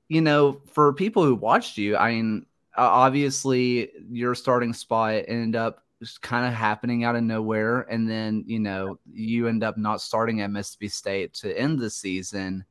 you 0.09 0.21
know, 0.21 0.61
for 0.73 0.93
people 0.93 1.25
who 1.25 1.35
watched 1.35 1.79
you, 1.79 1.97
I 1.97 2.13
mean, 2.13 2.47
obviously 2.77 3.91
your 4.11 4.35
starting 4.35 4.73
spot 4.73 5.25
ended 5.29 5.57
up 5.57 5.85
kind 6.23 6.47
of 6.47 6.55
happening 6.55 7.05
out 7.05 7.17
of 7.17 7.23
nowhere. 7.23 7.83
And 7.83 8.09
then, 8.09 8.45
you 8.47 8.59
know, 8.59 8.99
you 9.13 9.49
end 9.49 9.63
up 9.63 9.77
not 9.77 10.01
starting 10.01 10.41
at 10.41 10.51
Mississippi 10.51 10.89
State 10.89 11.35
to 11.35 11.59
end 11.59 11.79
the 11.79 11.91
season. 11.91 12.65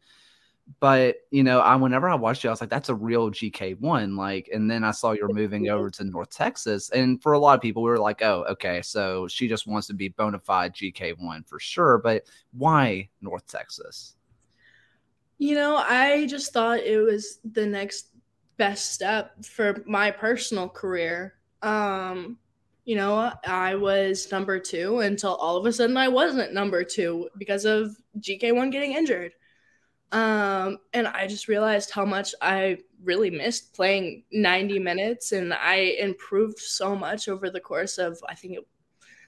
But 0.80 1.18
you 1.32 1.44
know, 1.44 1.60
I 1.60 1.76
whenever 1.76 2.08
I 2.10 2.16
watched 2.16 2.44
you, 2.44 2.50
I 2.50 2.54
was 2.54 2.62
like, 2.62 2.70
that's 2.70 2.90
a 2.90 2.96
real 2.96 3.32
GK 3.32 3.80
one. 3.80 4.16
Like, 4.16 4.50
and 4.54 4.70
then 4.70 4.84
I 4.84 4.92
saw 4.92 5.12
you're 5.12 5.34
moving 5.34 5.70
over 5.70 5.90
to 5.90 6.04
North 6.04 6.30
Texas, 6.30 6.90
and 6.92 7.22
for 7.22 7.34
a 7.34 7.40
lot 7.40 7.56
of 7.56 7.62
people, 7.62 7.82
we 7.82 7.90
were 7.90 7.98
like, 7.98 8.22
oh, 8.22 8.46
okay, 8.50 8.82
so 8.82 9.28
she 9.28 9.48
just 9.48 9.68
wants 9.68 9.88
to 9.88 9.94
be 9.94 10.10
bona 10.10 10.40
fide 10.40 10.76
GK 10.76 11.16
one 11.20 11.44
for 11.44 11.60
sure. 11.60 11.98
But 11.98 12.24
why 12.54 13.10
North 13.22 13.48
Texas? 13.48 14.16
You 15.40 15.56
know, 15.56 15.78
I 15.78 16.28
just 16.28 16.54
thought 16.54 16.80
it 16.80 17.00
was 17.00 17.40
the 17.50 17.66
next 17.66 18.10
best 18.58 18.92
step 18.92 19.44
for 19.46 19.84
my 19.88 20.12
personal 20.12 20.68
career. 20.68 21.36
Um, 21.62 22.38
you 22.86 22.96
know, 22.96 23.32
I 23.46 23.76
was 23.76 24.32
number 24.32 24.60
two 24.60 25.00
until 25.00 25.36
all 25.36 25.58
of 25.58 25.66
a 25.66 25.72
sudden 25.72 25.96
I 25.96 26.08
wasn't 26.08 26.54
number 26.54 26.84
two 26.84 27.30
because 27.38 27.64
of 27.66 27.96
GK1 28.20 28.72
getting 28.72 28.94
injured. 28.94 29.34
Um, 30.12 30.80
and 30.94 31.08
I 31.08 31.28
just 31.28 31.48
realized 31.48 31.92
how 31.92 32.04
much 32.04 32.34
I 32.42 32.80
really 33.04 33.30
missed 33.30 33.76
playing 33.76 34.24
90 34.32 34.80
minutes, 34.80 35.32
and 35.32 35.54
I 35.54 35.96
improved 36.00 36.60
so 36.60 36.96
much 36.96 37.28
over 37.28 37.50
the 37.50 37.60
course 37.60 37.98
of 37.98 38.20
I 38.28 38.36
think 38.36 38.56
it, 38.56 38.68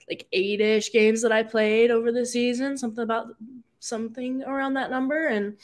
like 0.10 0.28
eight 0.34 0.60
ish 0.60 0.92
games 0.92 1.22
that 1.22 1.32
I 1.32 1.44
played 1.44 1.92
over 1.92 2.12
the 2.12 2.26
season, 2.26 2.78
something 2.78 3.04
about 3.04 3.28
something 3.80 4.44
around 4.44 4.74
that 4.74 4.92
number. 4.92 5.28
And 5.28 5.58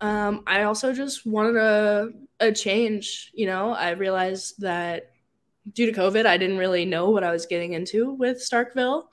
um, 0.00 0.42
I 0.46 0.62
also 0.62 0.92
just 0.92 1.26
wanted 1.26 1.56
a, 1.56 2.10
a 2.38 2.52
change. 2.52 3.32
You 3.34 3.46
know, 3.46 3.72
I 3.72 3.90
realized 3.90 4.60
that 4.60 5.10
due 5.72 5.86
to 5.86 5.98
COVID, 5.98 6.24
I 6.24 6.36
didn't 6.36 6.58
really 6.58 6.84
know 6.84 7.10
what 7.10 7.24
I 7.24 7.32
was 7.32 7.46
getting 7.46 7.72
into 7.72 8.12
with 8.12 8.38
Starkville, 8.38 9.04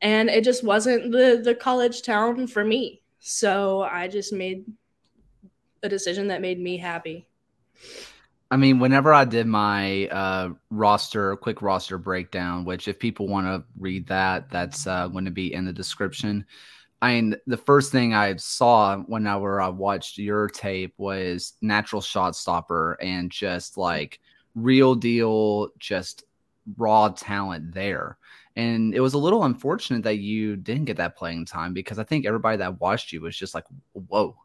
and 0.00 0.28
it 0.28 0.44
just 0.44 0.62
wasn't 0.62 1.10
the 1.10 1.40
the 1.42 1.54
college 1.54 2.02
town 2.02 2.46
for 2.46 2.64
me. 2.64 3.02
So 3.18 3.82
I 3.82 4.08
just 4.08 4.32
made 4.32 4.64
a 5.82 5.88
decision 5.88 6.28
that 6.28 6.40
made 6.40 6.60
me 6.60 6.76
happy. 6.76 7.26
I 8.50 8.56
mean, 8.56 8.78
whenever 8.78 9.12
I 9.12 9.24
did 9.24 9.46
my 9.46 10.06
uh, 10.06 10.50
roster, 10.70 11.36
quick 11.36 11.60
roster 11.60 11.98
breakdown, 11.98 12.64
which 12.64 12.88
if 12.88 12.98
people 12.98 13.28
want 13.28 13.46
to 13.46 13.62
read 13.78 14.06
that, 14.06 14.48
that's 14.48 14.86
uh, 14.86 15.08
going 15.08 15.26
to 15.26 15.30
be 15.30 15.52
in 15.52 15.66
the 15.66 15.72
description. 15.72 16.46
I 17.02 17.14
mean, 17.14 17.36
the 17.46 17.58
first 17.58 17.92
thing 17.92 18.14
I 18.14 18.34
saw 18.36 18.96
whenever 18.96 19.60
I 19.60 19.68
watched 19.68 20.18
your 20.18 20.48
tape 20.48 20.94
was 20.96 21.52
natural 21.60 22.00
shot 22.00 22.34
stopper 22.34 22.94
and 23.00 23.30
just 23.30 23.76
like 23.76 24.18
real 24.54 24.94
deal, 24.94 25.68
just 25.78 26.24
raw 26.76 27.08
talent 27.08 27.72
there. 27.72 28.18
And 28.58 28.92
it 28.92 28.98
was 28.98 29.14
a 29.14 29.18
little 29.18 29.44
unfortunate 29.44 30.02
that 30.02 30.18
you 30.18 30.56
didn't 30.56 30.86
get 30.86 30.96
that 30.96 31.16
playing 31.16 31.44
time 31.46 31.72
because 31.72 32.00
I 32.00 32.02
think 32.02 32.26
everybody 32.26 32.56
that 32.56 32.80
watched 32.80 33.12
you 33.12 33.20
was 33.20 33.36
just 33.36 33.54
like, 33.54 33.64
whoa, 33.92 34.36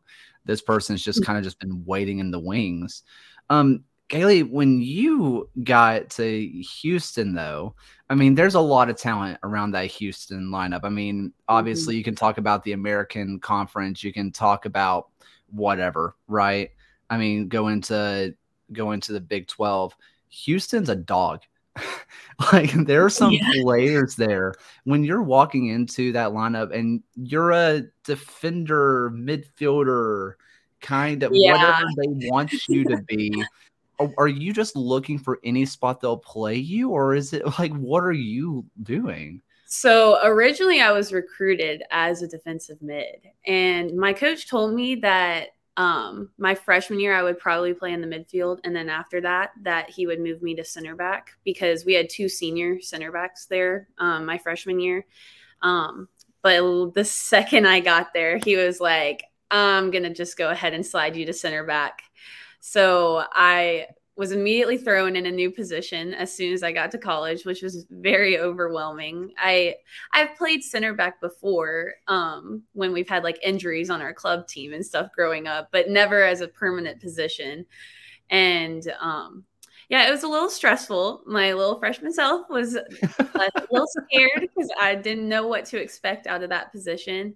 this 0.45 0.61
person's 0.61 1.03
just 1.03 1.21
mm. 1.21 1.25
kind 1.25 1.39
of 1.39 1.43
just 1.43 1.59
been 1.59 1.83
waiting 1.83 2.19
in 2.19 2.29
the 2.29 2.39
wings. 2.39 3.01
Um, 3.49 3.83
Kaylee, 4.09 4.47
when 4.47 4.79
you 4.79 5.49
got 5.63 6.11
to 6.11 6.45
Houston, 6.47 7.33
though, 7.33 7.73
I 8.07 8.13
mean, 8.13 8.35
there's 8.35 8.53
a 8.53 8.59
lot 8.59 8.91
of 8.91 8.97
talent 8.97 9.39
around 9.41 9.71
that 9.71 9.87
Houston 9.87 10.49
lineup. 10.49 10.81
I 10.83 10.89
mean, 10.89 11.33
obviously, 11.47 11.95
mm-hmm. 11.95 11.97
you 11.97 12.03
can 12.03 12.15
talk 12.15 12.37
about 12.37 12.63
the 12.63 12.73
American 12.73 13.39
Conference, 13.39 14.03
you 14.03 14.13
can 14.13 14.31
talk 14.31 14.65
about 14.65 15.09
whatever, 15.49 16.15
right? 16.27 16.69
I 17.09 17.17
mean, 17.17 17.47
go 17.47 17.69
into 17.69 18.35
go 18.71 18.91
into 18.91 19.11
the 19.11 19.21
Big 19.21 19.47
Twelve. 19.47 19.95
Houston's 20.29 20.89
a 20.89 20.95
dog. 20.95 21.41
like 22.53 22.71
there 22.85 23.05
are 23.05 23.09
some 23.21 23.31
yeah. 23.31 23.49
players 23.61 24.15
there 24.15 24.53
when 24.83 25.03
you're 25.03 25.23
walking 25.23 25.67
into 25.67 26.11
that 26.11 26.31
lineup 26.31 26.73
and 26.73 27.01
you're 27.15 27.51
a 27.51 27.83
defender, 28.03 29.11
midfielder, 29.11 30.33
kind 30.81 31.23
of 31.23 31.31
yeah. 31.33 31.53
whatever 31.53 31.85
they 31.97 32.29
want 32.29 32.51
you 32.67 32.83
to 32.85 33.01
be. 33.07 33.43
are 34.17 34.27
you 34.27 34.53
just 34.53 34.75
looking 34.75 35.17
for 35.17 35.39
any 35.43 35.65
spot 35.65 36.01
they'll 36.01 36.17
play 36.17 36.55
you, 36.55 36.89
or 36.89 37.15
is 37.15 37.33
it 37.33 37.43
like 37.59 37.73
what 37.73 38.03
are 38.03 38.11
you 38.11 38.65
doing? 38.83 39.41
So 39.65 40.19
originally, 40.23 40.81
I 40.81 40.91
was 40.91 41.11
recruited 41.11 41.81
as 41.89 42.21
a 42.21 42.27
defensive 42.27 42.79
mid, 42.81 43.15
and 43.47 43.95
my 43.95 44.13
coach 44.13 44.47
told 44.47 44.75
me 44.75 44.95
that 44.95 45.49
um, 45.75 46.29
my 46.37 46.53
freshman 46.53 46.99
year, 46.99 47.15
I 47.15 47.23
would 47.23 47.39
probably 47.39 47.73
play 47.73 47.93
in 47.93 48.01
the 48.01 48.07
midfield. 48.07 48.59
And 48.63 48.75
then 48.75 48.89
after 48.89 49.21
that, 49.21 49.51
that 49.61 49.89
he 49.89 50.05
would 50.05 50.19
move 50.19 50.41
me 50.41 50.55
to 50.55 50.63
center 50.63 50.95
back 50.95 51.31
because 51.43 51.85
we 51.85 51.93
had 51.93 52.09
two 52.09 52.29
senior 52.29 52.79
center 52.81 53.11
backs 53.11 53.45
there 53.47 53.87
um, 53.97 54.25
my 54.25 54.37
freshman 54.37 54.79
year. 54.79 55.05
Um, 55.61 56.07
but 56.41 56.93
the 56.93 57.05
second 57.05 57.67
I 57.67 57.79
got 57.79 58.13
there, 58.13 58.37
he 58.37 58.55
was 58.55 58.79
like, 58.79 59.23
I'm 59.49 59.91
to 60.03 60.13
just 60.13 60.37
go 60.37 60.49
ahead 60.49 60.73
and 60.73 60.85
slide 60.85 61.15
you 61.15 61.25
to 61.25 61.33
center 61.33 61.63
back. 61.63 62.03
So 62.59 63.23
I 63.31 63.87
was 64.15 64.31
immediately 64.31 64.77
thrown 64.77 65.15
in 65.15 65.25
a 65.25 65.31
new 65.31 65.49
position 65.49 66.13
as 66.13 66.31
soon 66.31 66.53
as 66.53 66.61
I 66.61 66.71
got 66.71 66.91
to 66.91 66.97
college, 66.97 67.45
which 67.45 67.63
was 67.63 67.85
very 67.89 68.39
overwhelming. 68.39 69.33
I 69.37 69.75
I've 70.11 70.35
played 70.35 70.63
center 70.63 70.93
back 70.93 71.19
before 71.19 71.93
um, 72.07 72.63
when 72.73 72.93
we've 72.93 73.09
had 73.09 73.23
like 73.23 73.39
injuries 73.43 73.89
on 73.89 74.01
our 74.01 74.13
club 74.13 74.47
team 74.47 74.73
and 74.73 74.85
stuff 74.85 75.11
growing 75.15 75.47
up, 75.47 75.69
but 75.71 75.89
never 75.89 76.23
as 76.23 76.41
a 76.41 76.47
permanent 76.47 77.01
position. 77.01 77.65
And 78.29 78.87
um, 78.99 79.45
yeah, 79.89 80.07
it 80.07 80.11
was 80.11 80.23
a 80.23 80.27
little 80.27 80.49
stressful. 80.49 81.23
My 81.25 81.53
little 81.53 81.79
freshman 81.79 82.13
self 82.13 82.49
was 82.49 82.75
a 82.75 82.85
little 83.71 83.87
scared 83.87 84.41
because 84.41 84.69
I 84.79 84.95
didn't 84.95 85.27
know 85.27 85.47
what 85.47 85.65
to 85.65 85.81
expect 85.81 86.27
out 86.27 86.43
of 86.43 86.49
that 86.49 86.71
position. 86.71 87.35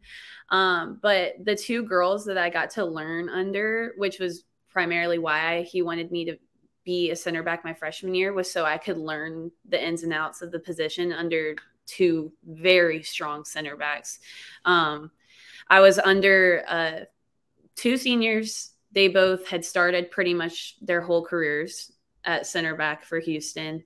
Um, 0.49 0.99
but 1.01 1.33
the 1.43 1.55
two 1.55 1.83
girls 1.83 2.25
that 2.25 2.37
I 2.37 2.49
got 2.49 2.69
to 2.71 2.85
learn 2.85 3.29
under, 3.29 3.93
which 3.97 4.19
was 4.19 4.45
primarily 4.69 5.17
why 5.17 5.63
he 5.63 5.81
wanted 5.81 6.11
me 6.11 6.25
to 6.25 6.37
be 6.87 7.11
a 7.11 7.15
center 7.17 7.43
back 7.43 7.65
my 7.65 7.73
freshman 7.73 8.15
year 8.15 8.31
was 8.31 8.49
so 8.49 8.63
I 8.63 8.77
could 8.77 8.97
learn 8.97 9.51
the 9.67 9.85
ins 9.85 10.03
and 10.03 10.13
outs 10.13 10.41
of 10.41 10.53
the 10.53 10.59
position 10.59 11.11
under 11.11 11.57
two 11.85 12.31
very 12.45 13.03
strong 13.03 13.43
center 13.43 13.75
backs. 13.75 14.19
Um, 14.63 15.11
I 15.69 15.81
was 15.81 15.99
under 15.99 16.63
uh, 16.65 16.99
two 17.75 17.97
seniors. 17.97 18.71
They 18.93 19.09
both 19.09 19.45
had 19.49 19.65
started 19.65 20.11
pretty 20.11 20.33
much 20.33 20.77
their 20.81 21.01
whole 21.01 21.25
careers 21.25 21.91
at 22.23 22.47
center 22.47 22.73
back 22.73 23.03
for 23.03 23.19
Houston. 23.19 23.83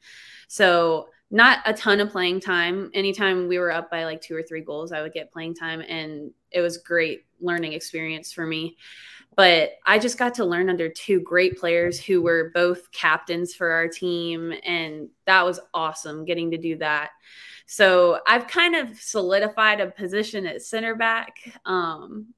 So, 0.47 1.07
not 1.31 1.59
a 1.65 1.73
ton 1.73 2.01
of 2.01 2.11
playing 2.11 2.41
time. 2.41 2.91
Anytime 2.93 3.47
we 3.47 3.57
were 3.57 3.71
up 3.71 3.89
by 3.89 4.03
like 4.03 4.21
two 4.21 4.35
or 4.35 4.43
three 4.43 4.61
goals, 4.61 4.91
I 4.91 5.01
would 5.01 5.13
get 5.13 5.31
playing 5.31 5.55
time, 5.55 5.81
and 5.81 6.31
it 6.51 6.61
was 6.61 6.77
great 6.77 7.23
learning 7.39 7.73
experience 7.73 8.31
for 8.31 8.45
me. 8.45 8.77
But 9.35 9.71
I 9.85 9.97
just 9.97 10.17
got 10.17 10.35
to 10.35 10.45
learn 10.45 10.69
under 10.69 10.89
two 10.89 11.21
great 11.21 11.57
players 11.57 11.99
who 11.99 12.21
were 12.21 12.51
both 12.53 12.91
captains 12.91 13.53
for 13.53 13.71
our 13.71 13.87
team. 13.87 14.53
And 14.65 15.09
that 15.25 15.45
was 15.45 15.59
awesome 15.73 16.25
getting 16.25 16.51
to 16.51 16.57
do 16.57 16.77
that. 16.77 17.11
So 17.65 18.19
I've 18.27 18.47
kind 18.47 18.75
of 18.75 18.99
solidified 18.99 19.79
a 19.79 19.89
position 19.89 20.45
at 20.45 20.61
center 20.61 20.95
back, 20.95 21.37
um, 21.65 22.33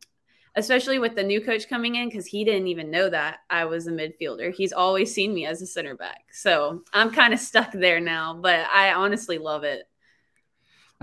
especially 0.56 1.00
with 1.00 1.16
the 1.16 1.24
new 1.24 1.42
coach 1.42 1.68
coming 1.68 1.96
in 1.96 2.08
because 2.08 2.28
he 2.28 2.46
didn't 2.46 2.68
even 2.68 2.92
know 2.92 3.10
that 3.10 3.40
I 3.50 3.66
was 3.66 3.88
a 3.88 3.92
midfielder. 3.92 4.54
He's 4.54 4.74
always 4.74 5.12
seen 5.12 5.34
me 5.34 5.48
as 5.48 5.64
a 5.64 5.66
center 5.66 5.96
back. 5.96 6.26
So 6.32 6.84
I'm 6.94 7.10
kind 7.10 7.34
of 7.34 7.40
stuck 7.40 7.72
there 7.72 8.00
now, 8.00 8.36
but 8.36 8.68
I 8.72 8.94
honestly 8.94 9.40
love 9.40 9.64
it. 9.64 9.88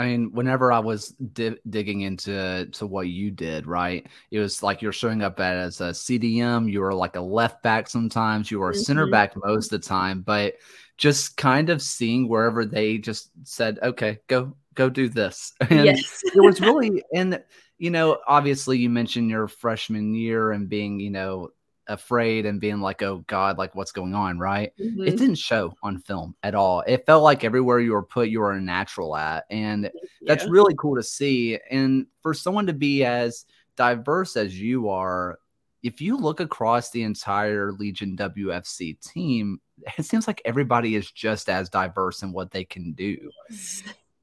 I 0.01 0.07
mean, 0.07 0.33
whenever 0.33 0.73
I 0.73 0.79
was 0.79 1.11
di- 1.11 1.59
digging 1.69 2.01
into 2.01 2.67
to 2.73 2.87
what 2.87 3.09
you 3.09 3.31
did, 3.31 3.67
right? 3.67 4.07
It 4.31 4.39
was 4.39 4.63
like 4.63 4.81
you're 4.81 4.95
showing 4.95 5.21
up 5.21 5.39
as 5.41 5.83
a 5.83 5.91
CDM. 5.91 6.73
You 6.73 6.81
were 6.81 6.95
like 6.95 7.17
a 7.17 7.21
left 7.21 7.63
back 7.63 7.87
sometimes. 7.87 8.51
You 8.51 8.61
were 8.61 8.71
a 8.71 8.73
mm-hmm. 8.73 8.81
center 8.81 9.11
back 9.11 9.35
most 9.37 9.71
of 9.71 9.83
the 9.83 9.87
time, 9.87 10.23
but 10.23 10.55
just 10.97 11.37
kind 11.37 11.69
of 11.69 11.83
seeing 11.83 12.31
wherever 12.31 12.65
they 12.65 12.97
just 12.97 13.29
said, 13.45 13.79
"Okay, 13.83 14.21
go 14.27 14.57
go 14.73 14.89
do 14.89 15.07
this," 15.11 15.53
and 15.69 15.85
yes. 15.85 16.23
it 16.25 16.41
was 16.41 16.61
really 16.63 17.03
and 17.15 17.43
you 17.77 17.91
know, 17.91 18.21
obviously 18.27 18.79
you 18.79 18.89
mentioned 18.89 19.29
your 19.29 19.49
freshman 19.49 20.15
year 20.15 20.53
and 20.53 20.67
being, 20.67 20.99
you 20.99 21.11
know, 21.11 21.51
afraid 21.91 22.47
and 22.47 22.61
being 22.61 22.81
like, 22.81 23.03
oh 23.03 23.25
God, 23.27 23.59
like 23.59 23.75
what's 23.75 23.93
going 23.93 24.15
on, 24.15 24.39
right? 24.39 24.73
Mm-hmm. 24.81 25.03
It 25.07 25.19
didn't 25.19 25.35
show 25.35 25.75
on 25.83 25.99
film 25.99 26.35
at 26.43 26.55
all. 26.55 26.83
It 26.87 27.05
felt 27.05 27.23
like 27.23 27.45
everywhere 27.45 27.81
you 27.81 27.93
were 27.93 28.03
put, 28.03 28.29
you 28.29 28.41
were 28.41 28.53
a 28.53 28.61
natural 28.61 29.17
at. 29.17 29.45
And 29.51 29.91
that's 30.23 30.49
really 30.49 30.75
cool 30.79 30.97
to 30.97 31.03
see. 31.03 31.59
And 31.71 32.07
for 32.23 32.33
someone 32.33 32.67
to 32.69 32.73
be 32.73 33.05
as 33.05 33.45
diverse 33.77 34.37
as 34.37 34.59
you 34.59 34.89
are, 34.89 35.39
if 35.83 36.01
you 36.01 36.17
look 36.17 36.41
across 36.41 36.91
the 36.91 37.03
entire 37.03 37.73
Legion 37.73 38.17
WFC 38.17 39.01
team, 39.01 39.61
it 39.99 40.05
seems 40.05 40.27
like 40.27 40.43
everybody 40.45 40.95
is 40.95 41.11
just 41.11 41.49
as 41.49 41.69
diverse 41.69 42.23
in 42.23 42.33
what 42.33 42.51
they 42.51 42.65
can 42.65 42.93
do. 42.93 43.31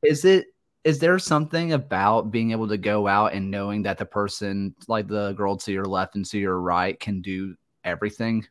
Is 0.04 0.24
it 0.24 0.48
is 0.88 1.00
there 1.00 1.20
something 1.20 1.74
about 1.74 2.32
being 2.32 2.52
able 2.52 2.66
to 2.66 2.78
go 2.78 3.08
out 3.08 3.34
and 3.34 3.52
knowing 3.52 3.84
that 3.84 3.98
the 3.98 4.06
person 4.06 4.74
like 4.88 5.06
the 5.06 5.34
girl 5.34 5.58
to 5.58 5.74
your 5.74 5.84
left 5.84 6.16
and 6.16 6.26
to 6.26 6.40
your 6.40 6.62
right 6.62 6.98
can 7.02 7.22
do 7.22 7.54
everything 7.84 8.48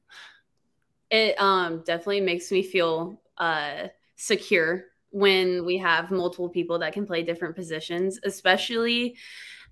it 1.11 1.35
um 1.41 1.83
definitely 1.87 2.21
makes 2.21 2.53
me 2.53 2.63
feel 2.63 3.23
uh 3.39 3.85
secure 4.17 4.85
when 5.13 5.65
we 5.65 5.79
have 5.79 6.11
multiple 6.11 6.51
people 6.51 6.79
that 6.79 6.93
can 6.93 7.07
play 7.07 7.23
different 7.23 7.57
positions 7.57 8.21
especially 8.23 9.17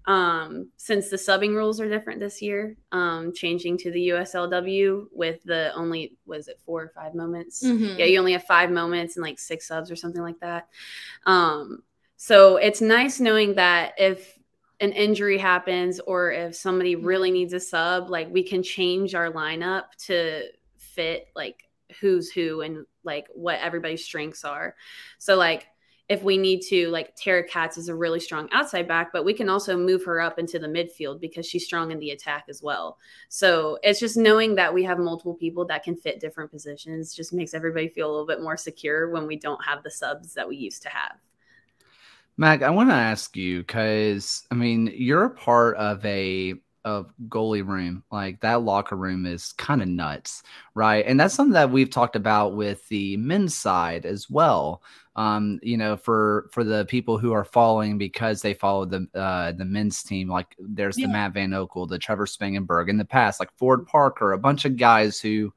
um, 0.06 0.71
since 0.76 1.09
the 1.09 1.16
subbing 1.16 1.54
rules 1.54 1.80
are 1.80 1.88
different 1.88 2.21
this 2.21 2.42
year, 2.42 2.76
um, 2.92 3.33
changing 3.33 3.78
to 3.78 3.90
the 3.90 4.09
USLW 4.09 5.06
with 5.12 5.42
the 5.44 5.73
only 5.75 6.18
was 6.26 6.47
it 6.47 6.61
four 6.66 6.83
or 6.83 6.92
five 6.94 7.14
moments? 7.14 7.64
Mm-hmm. 7.64 7.99
Yeah, 7.99 8.04
you 8.04 8.18
only 8.18 8.33
have 8.33 8.44
five 8.44 8.71
moments 8.71 9.16
and 9.16 9.25
like 9.25 9.38
six 9.38 9.66
subs 9.66 9.90
or 9.90 9.97
something 9.97 10.21
like 10.21 10.38
that. 10.40 10.68
So 12.25 12.57
it's 12.57 12.81
nice 12.81 13.21
knowing 13.21 13.57
that 13.57 13.93
if 13.99 14.38
an 14.81 14.93
injury 14.93 15.37
happens 15.37 16.00
or 16.00 16.33
if 16.33 16.57
somebody 16.57 16.97
mm-hmm. 16.97 17.04
really 17.04 17.31
needs 17.31 17.52
a 17.52 17.61
sub, 17.61 18.09
like 18.09 18.31
we 18.31 18.43
can 18.43 18.62
change 18.62 19.14
our 19.14 19.31
lineup 19.31 19.95
to 20.07 20.45
fit 20.78 21.26
like 21.37 21.69
who's 22.00 22.31
who 22.31 22.62
and 22.62 22.87
like 23.02 23.26
what 23.35 23.61
everybody's 23.61 24.07
strengths 24.07 24.43
are. 24.43 24.75
So 25.19 25.37
like 25.37 25.66
if 26.09 26.23
we 26.23 26.38
need 26.38 26.62
to, 26.71 26.88
like 26.88 27.14
Tara 27.14 27.45
Katz 27.47 27.76
is 27.76 27.90
a 27.90 27.95
really 27.95 28.21
strong 28.21 28.49
outside 28.52 28.88
back, 28.88 29.12
but 29.12 29.26
we 29.26 29.35
can 29.35 29.50
also 29.50 29.76
move 29.76 30.02
her 30.07 30.23
up 30.23 30.38
into 30.38 30.59
the 30.59 30.66
midfield 30.66 31.21
because 31.21 31.45
she's 31.45 31.66
strong 31.66 31.90
in 31.90 31.99
the 31.99 32.12
attack 32.12 32.47
as 32.49 32.62
well. 32.62 32.97
So 33.28 33.78
it's 33.83 34.00
just 34.00 34.16
knowing 34.16 34.54
that 34.54 34.73
we 34.73 34.83
have 34.85 34.99
multiple 34.99 35.35
people 35.35 35.66
that 35.66 35.83
can 35.83 35.95
fit 35.95 36.21
different 36.21 36.50
positions 36.50 37.14
just 37.14 37.35
makes 37.35 37.52
everybody 37.52 37.88
feel 37.88 38.09
a 38.09 38.12
little 38.12 38.26
bit 38.26 38.40
more 38.40 38.57
secure 38.57 39.11
when 39.11 39.26
we 39.26 39.37
don't 39.37 39.62
have 39.62 39.83
the 39.83 39.90
subs 39.90 40.33
that 40.33 40.49
we 40.49 40.57
used 40.57 40.81
to 40.85 40.88
have. 40.88 41.19
Mac, 42.37 42.62
I 42.62 42.71
want 42.71 42.91
to 42.91 42.95
ask 42.95 43.37
you 43.37 43.61
because 43.61 44.47
I 44.50 44.55
mean 44.55 44.93
you're 44.95 45.25
a 45.25 45.31
part 45.31 45.76
of 45.76 46.05
a 46.05 46.55
of 46.85 47.11
goalie 47.29 47.67
room. 47.67 48.05
Like 48.12 48.41
that 48.41 48.62
locker 48.62 48.97
room 48.97 49.25
is 49.25 49.53
kind 49.53 49.81
of 49.81 49.88
nuts, 49.88 50.43
right? 50.75 51.05
And 51.07 51.19
that's 51.19 51.35
something 51.35 51.55
that 51.55 51.71
we've 51.71 51.91
talked 51.91 52.17
about 52.17 52.55
with 52.55 52.87
the 52.88 53.17
men's 53.17 53.57
side 53.57 54.05
as 54.05 54.29
well. 54.29 54.83
Um, 55.17 55.61
you 55.62 55.76
know, 55.76 55.97
for 55.97 56.49
for 56.53 56.64
the 56.64 56.85
people 56.87 57.19
who 57.19 57.33
are 57.33 57.45
following 57.45 57.99
because 57.99 58.43
they 58.43 58.53
follow 58.53 58.85
the 58.85 59.07
uh, 59.14 59.53
the 59.53 59.64
men's 59.64 60.03
team, 60.03 60.29
like 60.29 60.57
there's 60.59 60.99
yeah. 60.99 61.07
the 61.07 61.12
Matt 61.12 61.35
Van 61.35 61.50
Oekel, 61.50 61.88
the 61.88 61.99
Trevor 61.99 62.26
Spangenberg 62.26 62.91
in 62.91 62.99
the 62.99 63.05
past, 63.05 63.41
like 63.41 63.57
Ford 63.57 63.87
Parker, 63.87 64.33
a 64.33 64.38
bunch 64.38 64.64
of 64.64 64.76
guys 64.76 65.21
who 65.21 65.53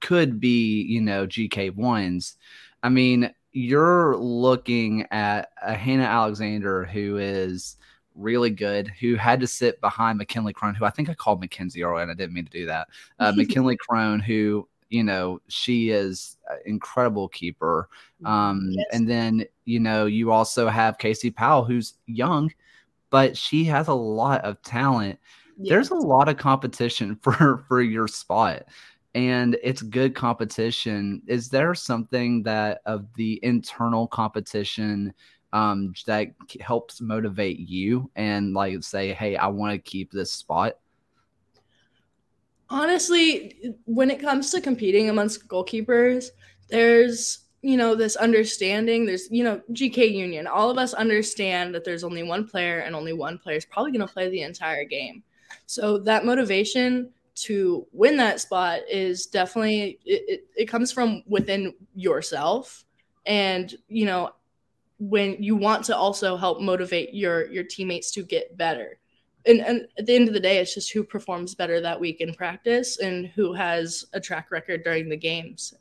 could 0.00 0.40
be, 0.40 0.82
you 0.82 1.00
know, 1.00 1.26
GK 1.26 1.74
ones. 1.74 2.36
I 2.82 2.88
mean, 2.88 3.32
you're 3.52 4.16
looking 4.16 5.06
at 5.10 5.50
a 5.62 5.74
Hannah 5.74 6.04
Alexander 6.04 6.84
who 6.84 7.18
is 7.18 7.76
really 8.14 8.50
good, 8.50 8.88
who 9.00 9.14
had 9.14 9.40
to 9.40 9.46
sit 9.46 9.80
behind 9.80 10.18
McKinley 10.18 10.52
Crone, 10.52 10.74
who 10.74 10.84
I 10.84 10.90
think 10.90 11.08
I 11.08 11.14
called 11.14 11.40
Mackenzie 11.40 11.82
earlier, 11.82 12.02
and 12.02 12.10
I 12.10 12.14
didn't 12.14 12.34
mean 12.34 12.44
to 12.44 12.50
do 12.50 12.66
that. 12.66 12.88
Uh, 13.18 13.32
McKinley 13.36 13.76
Crone, 13.76 14.20
who 14.20 14.68
you 14.88 15.02
know 15.02 15.40
she 15.48 15.90
is 15.90 16.36
an 16.50 16.58
incredible 16.66 17.28
keeper. 17.28 17.88
Um, 18.24 18.70
yes. 18.72 18.86
And 18.92 19.08
then 19.08 19.44
you 19.64 19.80
know 19.80 20.06
you 20.06 20.32
also 20.32 20.68
have 20.68 20.98
Casey 20.98 21.30
Powell, 21.30 21.64
who's 21.64 21.94
young, 22.06 22.52
but 23.10 23.36
she 23.36 23.64
has 23.64 23.88
a 23.88 23.94
lot 23.94 24.42
of 24.44 24.60
talent. 24.62 25.18
Yes. 25.58 25.70
There's 25.70 25.90
a 25.90 25.94
lot 25.94 26.28
of 26.28 26.38
competition 26.38 27.16
for 27.22 27.64
for 27.68 27.82
your 27.82 28.08
spot 28.08 28.64
and 29.14 29.58
it's 29.62 29.82
good 29.82 30.14
competition. 30.14 31.22
Is 31.26 31.48
there 31.48 31.74
something 31.74 32.42
that 32.44 32.80
of 32.86 33.06
the 33.14 33.38
internal 33.42 34.06
competition 34.06 35.12
um, 35.52 35.92
that 36.06 36.28
helps 36.60 37.00
motivate 37.00 37.58
you 37.58 38.10
and 38.16 38.54
like 38.54 38.82
say, 38.82 39.12
hey, 39.12 39.36
I 39.36 39.48
want 39.48 39.72
to 39.72 39.78
keep 39.78 40.10
this 40.10 40.32
spot? 40.32 40.78
Honestly, 42.70 43.74
when 43.84 44.10
it 44.10 44.18
comes 44.18 44.50
to 44.50 44.60
competing 44.60 45.10
amongst 45.10 45.46
goalkeepers, 45.46 46.28
there's 46.70 47.40
you 47.60 47.76
know 47.76 47.94
this 47.94 48.16
understanding 48.16 49.06
there's 49.06 49.30
you 49.30 49.44
know 49.44 49.60
gk 49.70 50.12
union 50.12 50.48
all 50.48 50.68
of 50.68 50.78
us 50.78 50.94
understand 50.94 51.72
that 51.72 51.84
there's 51.84 52.02
only 52.02 52.24
one 52.24 52.44
player 52.46 52.80
and 52.80 52.96
only 52.96 53.12
one 53.12 53.38
player 53.38 53.56
is 53.56 53.64
probably 53.64 53.92
going 53.92 54.04
to 54.04 54.12
play 54.12 54.28
the 54.28 54.42
entire 54.42 54.84
game 54.84 55.22
so 55.66 55.96
that 55.96 56.24
motivation 56.24 57.08
to 57.34 57.86
win 57.92 58.16
that 58.18 58.40
spot 58.40 58.80
is 58.90 59.26
definitely 59.26 59.98
it, 60.04 60.22
it, 60.28 60.44
it 60.56 60.66
comes 60.66 60.92
from 60.92 61.22
within 61.26 61.74
yourself. 61.94 62.84
And 63.26 63.74
you 63.88 64.06
know 64.06 64.32
when 64.98 65.42
you 65.42 65.56
want 65.56 65.84
to 65.84 65.96
also 65.96 66.36
help 66.36 66.60
motivate 66.60 67.12
your 67.14 67.50
your 67.50 67.64
teammates 67.64 68.10
to 68.12 68.22
get 68.22 68.56
better. 68.56 68.98
And, 69.44 69.60
and 69.60 69.88
at 69.98 70.06
the 70.06 70.14
end 70.14 70.28
of 70.28 70.34
the 70.34 70.40
day 70.40 70.58
it's 70.58 70.74
just 70.74 70.92
who 70.92 71.02
performs 71.02 71.54
better 71.54 71.80
that 71.80 71.98
week 71.98 72.20
in 72.20 72.32
practice 72.34 72.98
and 72.98 73.26
who 73.26 73.52
has 73.52 74.04
a 74.12 74.20
track 74.20 74.52
record 74.52 74.84
during 74.84 75.08
the 75.08 75.16
games. 75.16 75.74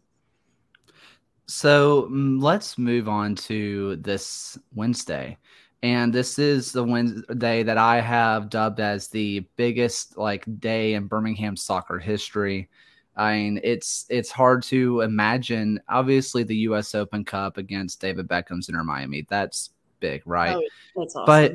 So 1.45 2.07
mm, 2.09 2.41
let's 2.41 2.77
move 2.77 3.07
on 3.07 3.35
to 3.35 3.97
this 3.97 4.57
wednesday 4.73 5.37
and 5.83 6.13
this 6.13 6.37
is 6.37 6.71
the 6.71 6.83
Wednesday 6.83 7.63
that 7.63 7.77
I 7.77 8.01
have 8.01 8.49
dubbed 8.49 8.79
as 8.79 9.07
the 9.07 9.39
biggest 9.55 10.17
like 10.17 10.45
day 10.59 10.93
in 10.93 11.07
Birmingham 11.07 11.55
soccer 11.57 11.97
history. 11.97 12.69
I 13.15 13.33
mean, 13.33 13.59
it's 13.63 14.05
it's 14.09 14.31
hard 14.31 14.63
to 14.63 15.01
imagine. 15.01 15.79
Obviously, 15.89 16.43
the 16.43 16.55
U.S. 16.57 16.93
Open 16.93 17.25
Cup 17.25 17.57
against 17.57 17.99
David 17.99 18.27
Beckham's 18.27 18.69
Inter 18.69 18.83
Miami. 18.83 19.25
That's 19.27 19.71
big, 19.99 20.21
right? 20.25 20.55
Oh, 20.55 20.61
that's 20.95 21.15
awesome. 21.15 21.25
But 21.25 21.53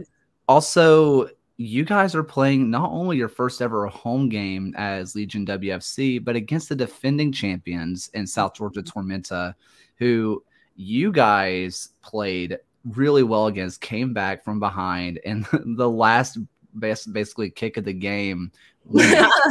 also, 0.49 1.31
you 1.57 1.85
guys 1.85 2.15
are 2.15 2.25
playing 2.25 2.69
not 2.71 2.91
only 2.91 3.17
your 3.17 3.29
first 3.29 3.63
ever 3.63 3.87
home 3.87 4.29
game 4.29 4.75
as 4.77 5.15
Legion 5.15 5.47
WFC, 5.47 6.23
but 6.23 6.37
against 6.37 6.69
the 6.69 6.77
defending 6.77 7.33
champions 7.33 8.11
in 8.13 8.27
South 8.27 8.55
Georgia 8.55 8.83
mm-hmm. 8.83 8.99
Tormenta, 8.99 9.55
who 9.97 10.43
you 10.75 11.11
guys 11.13 11.91
played 12.03 12.59
really 12.87 13.23
well 13.23 13.47
against, 13.47 13.81
came 13.81 14.13
back 14.13 14.45
from 14.45 14.61
behind, 14.61 15.21
and 15.25 15.47
the 15.77 15.89
last 15.89 16.39
best 16.75 17.13
basically 17.13 17.51
kick 17.51 17.77
of 17.77 17.85
the 17.85 17.93
game. 17.93 18.53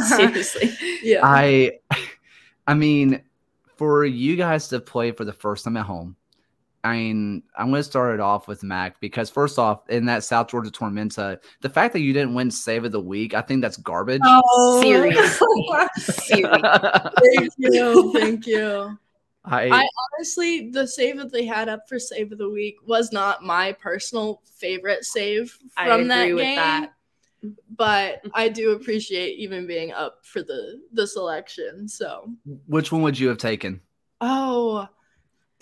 Seriously, 0.08 0.72
yeah. 1.02 1.20
I, 1.22 1.78
I 2.66 2.74
mean, 2.74 3.22
for 3.76 4.04
you 4.04 4.36
guys 4.36 4.68
to 4.68 4.80
play 4.80 5.12
for 5.12 5.24
the 5.24 5.32
first 5.32 5.64
time 5.64 5.76
at 5.76 5.84
home, 5.84 6.16
I 6.86 6.96
mean, 6.96 7.42
I'm 7.56 7.70
going 7.70 7.80
to 7.80 7.84
start 7.84 8.14
it 8.14 8.20
off 8.20 8.46
with 8.46 8.62
Mac 8.62 9.00
because 9.00 9.28
first 9.28 9.58
off, 9.58 9.88
in 9.90 10.06
that 10.06 10.22
South 10.22 10.48
Georgia 10.48 10.70
Tormenta, 10.70 11.38
the 11.60 11.68
fact 11.68 11.92
that 11.94 12.00
you 12.00 12.12
didn't 12.12 12.34
win 12.34 12.48
Save 12.48 12.84
of 12.84 12.92
the 12.92 13.00
Week, 13.00 13.34
I 13.34 13.42
think 13.42 13.60
that's 13.60 13.76
garbage. 13.76 14.20
Oh, 14.24 14.80
seriously. 14.80 15.46
seriously. 15.98 16.60
Thank 17.34 17.52
you. 17.58 18.12
Thank 18.12 18.46
you. 18.46 18.98
I, 19.46 19.68
I, 19.68 19.88
honestly, 20.14 20.70
the 20.70 20.86
save 20.86 21.18
that 21.18 21.32
they 21.32 21.46
had 21.46 21.68
up 21.68 21.88
for 21.88 21.98
save 21.98 22.32
of 22.32 22.38
the 22.38 22.50
week 22.50 22.76
was 22.84 23.12
not 23.12 23.44
my 23.44 23.72
personal 23.72 24.42
favorite 24.56 25.04
save 25.04 25.56
from 25.74 26.08
that 26.08 26.26
game. 26.26 26.56
That. 26.56 26.92
But 27.76 28.22
I 28.34 28.48
do 28.48 28.72
appreciate 28.72 29.38
even 29.38 29.66
being 29.66 29.92
up 29.92 30.18
for 30.24 30.42
the 30.42 30.82
the 30.92 31.06
selection. 31.06 31.86
So, 31.86 32.32
which 32.66 32.90
one 32.90 33.02
would 33.02 33.18
you 33.18 33.28
have 33.28 33.38
taken? 33.38 33.80
Oh, 34.20 34.88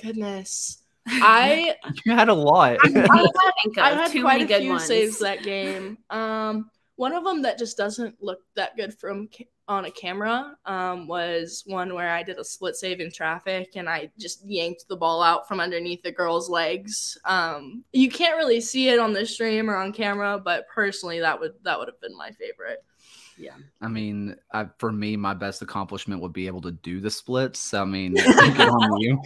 goodness. 0.00 0.78
I 1.06 1.74
you 2.06 2.12
had 2.12 2.30
a 2.30 2.34
lot. 2.34 2.78
I, 2.82 2.88
had, 3.74 3.78
I 3.78 3.90
had 3.90 4.20
quite 4.22 4.50
a 4.50 4.58
few 4.58 4.70
ones. 4.70 4.84
saves 4.84 5.18
that 5.18 5.42
game. 5.42 5.98
Um, 6.08 6.70
one 6.96 7.12
of 7.12 7.24
them 7.24 7.42
that 7.42 7.58
just 7.58 7.76
doesn't 7.76 8.22
look 8.22 8.40
that 8.54 8.76
good 8.76 8.98
from 8.98 9.28
on 9.66 9.86
a 9.86 9.90
camera 9.90 10.56
um, 10.66 11.06
was 11.06 11.62
one 11.66 11.94
where 11.94 12.10
I 12.10 12.22
did 12.22 12.38
a 12.38 12.44
split 12.44 12.76
save 12.76 13.00
in 13.00 13.10
traffic 13.10 13.72
and 13.76 13.88
I 13.88 14.10
just 14.18 14.44
yanked 14.44 14.86
the 14.88 14.96
ball 14.96 15.22
out 15.22 15.48
from 15.48 15.60
underneath 15.60 16.02
the 16.02 16.12
girl's 16.12 16.50
legs. 16.50 17.18
Um, 17.24 17.82
you 17.92 18.10
can't 18.10 18.36
really 18.36 18.60
see 18.60 18.88
it 18.88 18.98
on 18.98 19.12
the 19.12 19.24
stream 19.24 19.70
or 19.70 19.76
on 19.76 19.92
camera, 19.92 20.38
but 20.38 20.68
personally, 20.68 21.20
that 21.20 21.38
would 21.40 21.54
that 21.62 21.78
would 21.78 21.88
have 21.88 22.00
been 22.00 22.16
my 22.16 22.30
favorite. 22.32 22.84
Yeah, 23.36 23.56
I 23.80 23.88
mean, 23.88 24.36
I, 24.52 24.66
for 24.78 24.92
me, 24.92 25.16
my 25.16 25.34
best 25.34 25.60
accomplishment 25.60 26.20
would 26.20 26.32
be 26.32 26.46
able 26.46 26.60
to 26.60 26.70
do 26.70 27.00
the 27.00 27.10
splits. 27.10 27.74
I 27.74 27.84
mean, 27.84 28.16
on 28.20 29.00
you. 29.00 29.20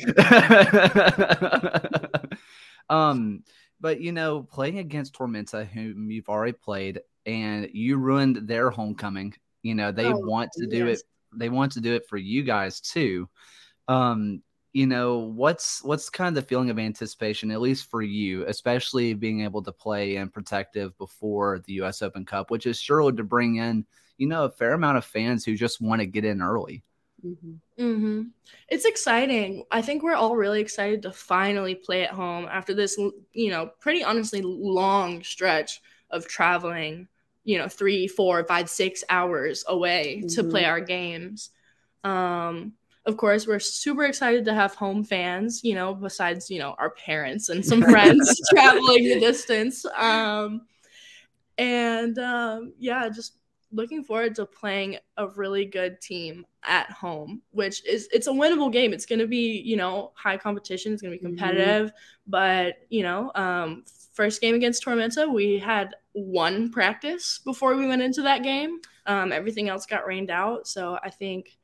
um, 2.88 3.42
but 3.81 4.01
you 4.01 4.12
know, 4.12 4.44
playing 4.44 4.79
against 4.79 5.14
Tormenta, 5.14 5.66
whom 5.66 6.11
you've 6.11 6.29
already 6.29 6.53
played, 6.53 7.01
and 7.27 7.68
you 7.72 7.98
ruined 7.98 8.48
their 8.48 8.70
homecoming 8.70 9.35
you 9.62 9.74
know, 9.74 9.92
they 9.92 10.06
oh, 10.06 10.18
want 10.18 10.50
to 10.52 10.66
do 10.66 10.86
it. 10.86 11.02
They 11.34 11.48
want 11.48 11.72
to 11.72 11.80
do 11.80 11.94
it 11.94 12.06
for 12.08 12.16
you 12.16 12.42
guys 12.42 12.80
too. 12.80 13.28
Um, 13.86 14.42
you 14.72 14.86
know, 14.86 15.18
what's 15.18 15.82
what's 15.82 16.10
kind 16.10 16.28
of 16.28 16.34
the 16.34 16.48
feeling 16.48 16.70
of 16.70 16.78
anticipation, 16.78 17.50
at 17.50 17.60
least 17.60 17.90
for 17.90 18.02
you, 18.02 18.46
especially 18.46 19.14
being 19.14 19.42
able 19.42 19.62
to 19.62 19.72
play 19.72 20.16
in 20.16 20.28
protective 20.28 20.96
before 20.98 21.60
the 21.66 21.74
U.S. 21.74 22.02
Open 22.02 22.24
Cup, 22.24 22.50
which 22.50 22.66
is 22.66 22.78
sure 22.78 23.10
to 23.10 23.24
bring 23.24 23.56
in, 23.56 23.86
you 24.18 24.28
know, 24.28 24.44
a 24.44 24.50
fair 24.50 24.74
amount 24.74 24.98
of 24.98 25.04
fans 25.04 25.44
who 25.44 25.56
just 25.56 25.80
want 25.80 26.00
to 26.00 26.06
get 26.06 26.24
in 26.24 26.42
early. 26.42 26.84
Mm-hmm. 27.24 27.82
Mm-hmm. 27.82 28.22
It's 28.68 28.84
exciting. 28.84 29.64
I 29.70 29.82
think 29.82 30.02
we're 30.02 30.14
all 30.14 30.36
really 30.36 30.60
excited 30.60 31.02
to 31.02 31.12
finally 31.12 31.74
play 31.74 32.04
at 32.04 32.10
home 32.10 32.46
after 32.50 32.74
this, 32.74 32.96
you 33.32 33.50
know, 33.50 33.70
pretty 33.80 34.04
honestly 34.04 34.42
long 34.42 35.22
stretch 35.24 35.80
of 36.10 36.28
traveling 36.28 37.08
you 37.48 37.58
know 37.58 37.68
three 37.68 38.06
four 38.06 38.44
five 38.44 38.68
six 38.68 39.02
hours 39.08 39.64
away 39.68 40.18
mm-hmm. 40.18 40.28
to 40.28 40.44
play 40.44 40.62
mm-hmm. 40.62 40.70
our 40.70 40.80
games 40.80 41.50
um 42.04 42.72
of 43.06 43.16
course 43.16 43.46
we're 43.46 43.58
super 43.58 44.04
excited 44.04 44.44
to 44.44 44.54
have 44.54 44.74
home 44.74 45.02
fans 45.02 45.64
you 45.64 45.74
know 45.74 45.94
besides 45.94 46.50
you 46.50 46.58
know 46.58 46.74
our 46.78 46.90
parents 46.90 47.48
and 47.48 47.64
some 47.64 47.82
friends 47.92 48.40
traveling 48.50 49.04
the 49.08 49.18
distance 49.18 49.84
um 49.96 50.61
And 51.58 52.18
um, 52.18 52.72
yeah, 52.78 53.08
just 53.08 53.34
looking 53.72 54.02
forward 54.02 54.34
to 54.37 54.46
playing 54.46 54.96
a 55.16 55.28
really 55.28 55.64
good 55.66 56.00
team 56.00 56.46
at 56.62 56.90
home, 56.90 57.42
which 57.50 57.84
is 57.84 58.08
it's 58.12 58.28
a 58.28 58.30
winnable 58.30 58.72
game. 58.72 58.92
It's 58.92 59.06
going 59.06 59.18
to 59.18 59.26
be 59.26 59.61
you 59.61 59.76
know 59.76 60.12
high 60.14 60.37
competition. 60.37 60.92
It's 60.92 61.02
going 61.02 61.12
to 61.12 61.18
be 61.18 61.26
mm-hmm. 61.26 61.37
competitive, 61.37 61.88
mm-hmm. 61.88 62.30
but 62.30 62.74
you 62.90 63.02
know, 63.02 63.32
um, 63.34 63.84
first 64.12 64.40
game 64.40 64.54
against 64.54 64.84
Tormenta, 64.84 65.32
we 65.32 65.58
had 65.58 65.94
one 66.26 66.70
practice 66.70 67.40
before 67.44 67.74
we 67.74 67.87
went 67.87 68.02
into 68.02 68.22
that 68.22 68.42
game. 68.42 68.81
Um, 69.07 69.33
everything 69.33 69.68
else 69.68 69.87
got 69.87 70.07
rained 70.07 70.31
out, 70.31 70.66
so 70.66 70.98
I 71.02 71.11
think 71.11 71.57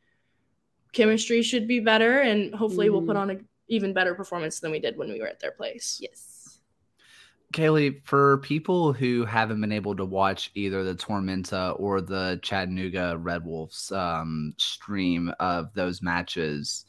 chemistry 0.92 1.42
should 1.42 1.68
be 1.68 1.80
better, 1.80 2.20
and 2.20 2.54
hopefully 2.54 2.86
mm-hmm. 2.86 2.94
we'll 2.94 3.06
put 3.06 3.16
mm-hmm. 3.16 3.30
on 3.30 3.30
an 3.30 3.48
even 3.68 3.92
better 3.92 4.14
performance 4.14 4.60
than 4.60 4.70
we 4.70 4.78
did 4.78 4.96
when 4.96 5.08
we 5.08 5.20
were 5.20 5.26
at 5.26 5.40
their 5.40 5.52
place. 5.52 5.98
Yes. 6.00 6.60
Kaylee, 7.52 8.04
for 8.04 8.38
people 8.38 8.92
who 8.92 9.24
haven't 9.24 9.60
been 9.60 9.70
able 9.70 9.94
to 9.94 10.04
watch 10.04 10.50
either 10.54 10.82
the 10.82 10.94
Tormenta 10.94 11.78
or 11.78 12.00
the 12.00 12.40
Chattanooga 12.42 13.16
Red 13.16 13.44
Wolves 13.44 13.92
um, 13.92 14.54
stream 14.58 15.32
of 15.38 15.72
those 15.72 16.02
matches, 16.02 16.84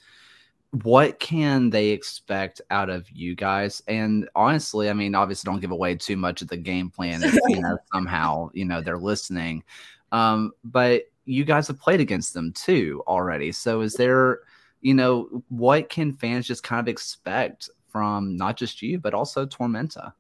what 0.84 1.20
can 1.20 1.70
they 1.70 1.88
expect 1.90 2.62
out 2.70 2.90
of 2.90 3.10
you 3.10 3.36
guys? 3.36 3.82
And 3.88 4.28
honestly, 4.36 4.90
I 4.90 4.94
mean, 4.94 5.16
obviously, 5.16 5.50
don't 5.50 5.62
give 5.62 5.72
away 5.72 5.96
too 5.96 6.18
much 6.18 6.42
of 6.42 6.48
the 6.48 6.58
game 6.58 6.90
plan 6.90 7.24
if 7.24 7.34
you 7.48 7.62
know 7.62 7.78
somehow 7.94 8.50
you 8.54 8.66
know 8.66 8.82
they're 8.82 8.98
listening. 8.98 9.64
Um, 10.12 10.52
but 10.64 11.04
you 11.26 11.44
guys 11.44 11.68
have 11.68 11.80
played 11.80 12.00
against 12.00 12.34
them 12.34 12.52
too 12.54 13.04
already. 13.08 13.52
So 13.52 13.82
is 13.82 13.94
there, 13.94 14.40
you 14.82 14.94
know, 14.94 15.44
what 15.50 15.90
can 15.90 16.14
fans 16.14 16.48
just 16.48 16.64
kind 16.64 16.80
of 16.80 16.88
expect 16.88 17.70
from 17.88 18.36
not 18.36 18.58
just 18.58 18.82
you 18.82 19.00
but 19.00 19.14
also 19.14 19.46
Tormenta? 19.46 20.14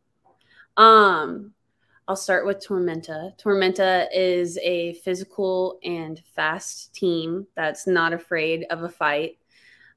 Um, 0.77 1.53
I'll 2.07 2.15
start 2.15 2.45
with 2.45 2.65
Tormenta. 2.65 3.37
Tormenta 3.39 4.07
is 4.13 4.57
a 4.59 4.93
physical 4.95 5.79
and 5.83 6.21
fast 6.35 6.93
team 6.93 7.47
that's 7.55 7.87
not 7.87 8.13
afraid 8.13 8.65
of 8.69 8.83
a 8.83 8.89
fight. 8.89 9.37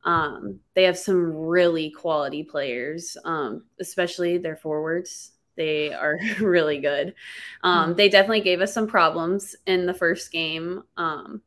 Um, 0.09 0.61
they 0.73 0.85
have 0.85 0.97
some 0.97 1.35
really 1.35 1.91
quality 1.91 2.43
players, 2.43 3.15
um, 3.27 3.65
especially 3.79 4.39
their 4.39 4.57
forwards. 4.57 5.33
They 5.55 5.93
are 5.93 6.19
really 6.41 6.79
good. 6.79 7.15
Um, 7.63 7.95
they 7.95 8.09
definitely 8.09 8.41
gave 8.41 8.63
us 8.63 8.73
some 8.73 8.87
problems 8.87 9.55
in 9.67 9.85
the 9.85 9.93
first 9.93 10.33
game, 10.33 10.83
um, 10.97 11.43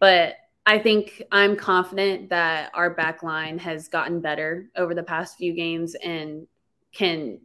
but 0.00 0.34
I 0.66 0.80
think 0.80 1.22
I'm 1.30 1.54
confident 1.54 2.30
that 2.30 2.72
our 2.74 2.90
back 2.90 3.22
line 3.22 3.58
has 3.58 3.86
gotten 3.86 4.20
better 4.20 4.68
over 4.74 4.92
the 4.92 5.04
past 5.04 5.36
few 5.36 5.52
games 5.52 5.94
and 5.94 6.48
can 6.92 7.38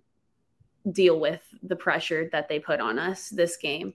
deal 0.91 1.19
with 1.19 1.43
the 1.61 1.75
pressure 1.75 2.27
that 2.31 2.49
they 2.49 2.59
put 2.59 2.79
on 2.79 2.97
us 2.97 3.29
this 3.29 3.55
game. 3.57 3.93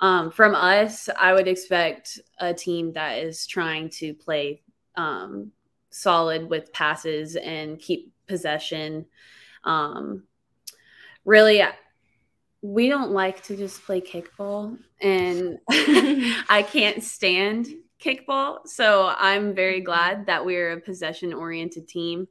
Um, 0.00 0.30
from 0.30 0.54
us, 0.54 1.10
I 1.18 1.34
would 1.34 1.48
expect 1.48 2.18
a 2.38 2.54
team 2.54 2.94
that 2.94 3.18
is 3.18 3.46
trying 3.46 3.90
to 3.90 4.14
play 4.14 4.62
um, 4.96 5.52
solid 5.92 6.48
with 6.48 6.72
passes 6.72 7.36
and 7.36 7.78
keep 7.78 8.12
possession. 8.26 9.06
Um, 9.64 10.24
really, 11.24 11.62
we 12.62 12.88
don't 12.88 13.12
like 13.12 13.42
to 13.44 13.56
just 13.56 13.84
play 13.84 14.00
kickball, 14.00 14.78
and 15.00 15.58
I 15.68 16.66
can't 16.68 17.02
stand 17.02 17.68
kickball. 18.00 18.66
So 18.66 19.12
I'm 19.16 19.54
very 19.54 19.80
glad 19.80 20.26
that 20.26 20.44
we're 20.44 20.72
a 20.72 20.80
possession 20.80 21.32
oriented 21.32 21.88
team. 21.88 22.26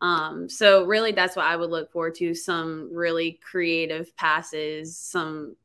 Um, 0.00 0.48
so 0.48 0.84
really 0.84 1.12
that's 1.12 1.36
what 1.36 1.46
I 1.46 1.56
would 1.56 1.70
look 1.70 1.92
forward 1.92 2.14
to 2.16 2.34
some 2.34 2.90
really 2.92 3.38
creative 3.42 4.16
passes, 4.16 4.96
some 4.96 5.56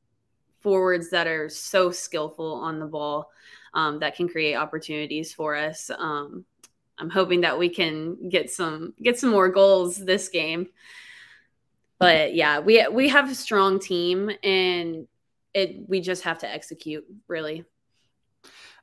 forwards 0.59 1.09
that 1.11 1.27
are 1.27 1.47
so 1.47 1.91
skillful 1.91 2.55
on 2.55 2.79
the 2.79 2.85
ball 2.85 3.29
um, 3.73 3.99
that 3.99 4.15
can 4.15 4.27
create 4.27 4.55
opportunities 4.55 5.31
for 5.31 5.55
us. 5.55 5.91
Um, 5.97 6.45
I'm 6.97 7.09
hoping 7.09 7.41
that 7.41 7.59
we 7.59 7.69
can 7.69 8.29
get 8.29 8.49
some 8.49 8.93
get 9.01 9.19
some 9.19 9.29
more 9.29 9.49
goals 9.49 9.97
this 9.97 10.29
game. 10.29 10.67
But 11.99 12.35
yeah, 12.35 12.59
we 12.59 12.85
we 12.91 13.09
have 13.09 13.29
a 13.29 13.35
strong 13.35 13.79
team 13.79 14.31
and 14.43 15.07
it 15.53 15.87
we 15.87 16.01
just 16.01 16.23
have 16.23 16.39
to 16.39 16.49
execute 16.49 17.05
really. 17.27 17.65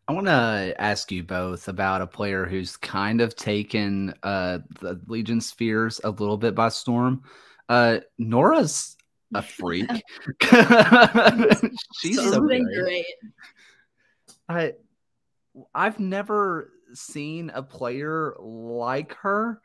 I 0.08 0.12
want 0.12 0.26
to 0.26 0.74
ask 0.78 1.12
you 1.12 1.22
both 1.22 1.68
about 1.68 2.02
a 2.02 2.06
player 2.06 2.44
who's 2.44 2.76
kind 2.76 3.20
of 3.20 3.36
taken 3.36 4.12
uh, 4.24 4.58
the 4.80 5.00
Legion 5.06 5.40
spheres 5.40 6.00
a 6.02 6.10
little 6.10 6.36
bit 6.36 6.56
by 6.56 6.70
storm. 6.70 7.22
Uh, 7.68 8.00
Nora's 8.18 8.96
a 9.32 9.42
freak. 9.42 9.88
She's 12.00 12.16
so, 12.16 12.32
so 12.32 12.40
great. 12.40 13.06
I 14.48 14.72
I've 15.74 16.00
never 16.00 16.72
seen 16.94 17.50
a 17.54 17.62
player 17.62 18.34
like 18.38 19.14
her 19.14 19.60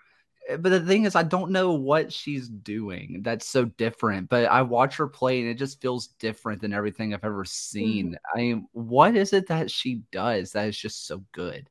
but 0.48 0.70
the 0.70 0.80
thing 0.80 1.04
is, 1.04 1.16
I 1.16 1.24
don't 1.24 1.52
know 1.52 1.74
what 1.74 2.14
she's 2.14 2.48
doing 2.48 3.22
that's 3.22 3.48
so 3.48 3.66
different. 3.66 4.30
But 4.30 4.46
I 4.46 4.62
watch 4.62 4.96
her 4.98 5.08
play, 5.08 5.42
and 5.42 5.50
it 5.50 5.56
just 5.56 5.82
feels 5.82 6.08
different 6.20 6.62
than 6.62 6.74
everything 6.74 7.14
I've 7.14 7.26
ever 7.26 7.46
seen. 7.46 8.08
Mm-hmm. 8.08 8.16
I 8.34 8.38
mean, 8.38 8.68
what 8.72 9.16
is 9.16 9.34
it 9.34 9.48
that 9.48 9.70
she 9.70 10.04
does 10.12 10.54
that 10.54 10.68
is 10.68 10.78
just 10.78 11.06
so 11.06 11.24
good? 11.34 11.70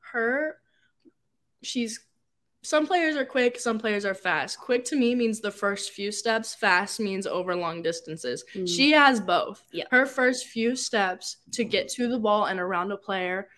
Her, 0.00 0.56
she's. 1.62 2.00
Some 2.62 2.88
players 2.88 3.14
are 3.14 3.24
quick, 3.24 3.60
some 3.60 3.78
players 3.78 4.04
are 4.04 4.14
fast. 4.14 4.58
Quick 4.58 4.84
to 4.86 4.96
me 4.96 5.14
means 5.14 5.40
the 5.40 5.50
first 5.50 5.92
few 5.92 6.10
steps. 6.10 6.56
Fast 6.56 6.98
means 6.98 7.24
over 7.24 7.54
long 7.54 7.82
distances. 7.82 8.44
Mm-hmm. 8.52 8.66
She 8.66 8.90
has 8.90 9.20
both. 9.20 9.62
Yeah. 9.72 9.84
Her 9.92 10.04
first 10.06 10.48
few 10.48 10.74
steps 10.74 11.36
to 11.52 11.62
get 11.62 11.88
to 11.90 12.08
the 12.08 12.18
ball 12.18 12.46
and 12.46 12.58
around 12.58 12.90
a 12.90 12.96
player 12.96 13.48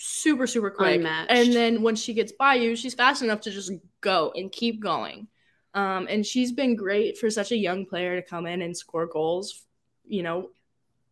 super 0.00 0.46
super 0.46 0.70
quick. 0.70 0.96
Unmatched. 0.96 1.30
and 1.30 1.52
then 1.52 1.82
when 1.82 1.96
she 1.96 2.14
gets 2.14 2.30
by 2.30 2.54
you 2.54 2.76
she's 2.76 2.94
fast 2.94 3.20
enough 3.20 3.40
to 3.42 3.50
just 3.50 3.72
go 4.00 4.32
and 4.34 4.50
keep 4.52 4.80
going. 4.80 5.26
Um, 5.74 6.06
and 6.08 6.24
she's 6.24 6.52
been 6.52 6.76
great 6.76 7.18
for 7.18 7.28
such 7.30 7.52
a 7.52 7.56
young 7.56 7.84
player 7.84 8.20
to 8.20 8.26
come 8.26 8.46
in 8.46 8.62
and 8.62 8.76
score 8.76 9.06
goals 9.06 9.64
you 10.06 10.22
know 10.22 10.50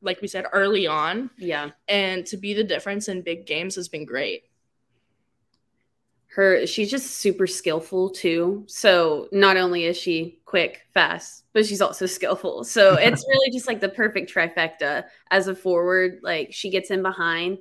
like 0.01 0.23
we 0.23 0.29
said 0.29 0.47
early 0.53 0.87
on. 0.87 1.31
Yeah. 1.37 1.71
And 1.89 2.25
to 2.27 2.37
be 2.37 2.55
the 2.55 2.65
difference 2.65 3.09
in 3.09 3.23
big 3.23 3.45
games 3.45 3.75
has 3.75 3.89
been 3.89 4.05
great. 4.05 4.45
Her 6.29 6.67
she's 6.67 6.91
just 6.91 7.17
super 7.17 7.47
skillful 7.47 8.11
too. 8.11 8.65
So 8.69 9.29
not 9.33 9.57
only 9.57 9.85
is 9.85 9.97
she 9.97 10.39
quick 10.45 10.83
fast 10.95 11.45
but 11.53 11.67
she's 11.67 11.81
also 11.81 12.07
skillful. 12.07 12.63
So 12.63 12.95
it's 12.95 13.25
really 13.29 13.51
just 13.51 13.67
like 13.67 13.81
the 13.81 13.89
perfect 13.89 14.33
trifecta. 14.33 15.05
As 15.31 15.49
a 15.49 15.57
forward 15.57 16.21
like 16.23 16.53
she 16.53 16.71
gets 16.71 16.91
in 16.91 17.03
behind 17.03 17.59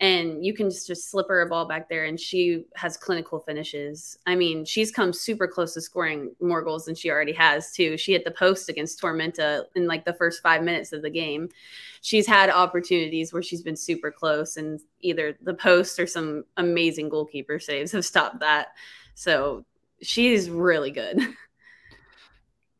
and 0.00 0.44
you 0.44 0.52
can 0.52 0.68
just, 0.68 0.86
just 0.86 1.10
slip 1.10 1.28
her 1.28 1.42
a 1.42 1.48
ball 1.48 1.64
back 1.64 1.88
there 1.88 2.04
and 2.06 2.18
she 2.18 2.64
has 2.74 2.96
clinical 2.96 3.38
finishes. 3.38 4.18
I 4.26 4.34
mean, 4.34 4.64
she's 4.64 4.90
come 4.90 5.12
super 5.12 5.46
close 5.46 5.74
to 5.74 5.80
scoring 5.80 6.34
more 6.40 6.62
goals 6.62 6.86
than 6.86 6.94
she 6.94 7.10
already 7.10 7.32
has 7.32 7.72
too. 7.72 7.96
She 7.96 8.12
hit 8.12 8.24
the 8.24 8.32
post 8.32 8.68
against 8.68 9.00
Tormenta 9.00 9.64
in 9.76 9.86
like 9.86 10.04
the 10.04 10.14
first 10.14 10.42
5 10.42 10.62
minutes 10.62 10.92
of 10.92 11.02
the 11.02 11.10
game. 11.10 11.48
She's 12.00 12.26
had 12.26 12.50
opportunities 12.50 13.32
where 13.32 13.42
she's 13.42 13.62
been 13.62 13.76
super 13.76 14.10
close 14.10 14.56
and 14.56 14.80
either 15.00 15.36
the 15.40 15.54
post 15.54 16.00
or 16.00 16.06
some 16.06 16.44
amazing 16.56 17.08
goalkeeper 17.08 17.60
saves 17.60 17.92
have 17.92 18.04
stopped 18.04 18.40
that. 18.40 18.68
So, 19.14 19.64
she's 20.02 20.50
really 20.50 20.90
good. 20.90 21.20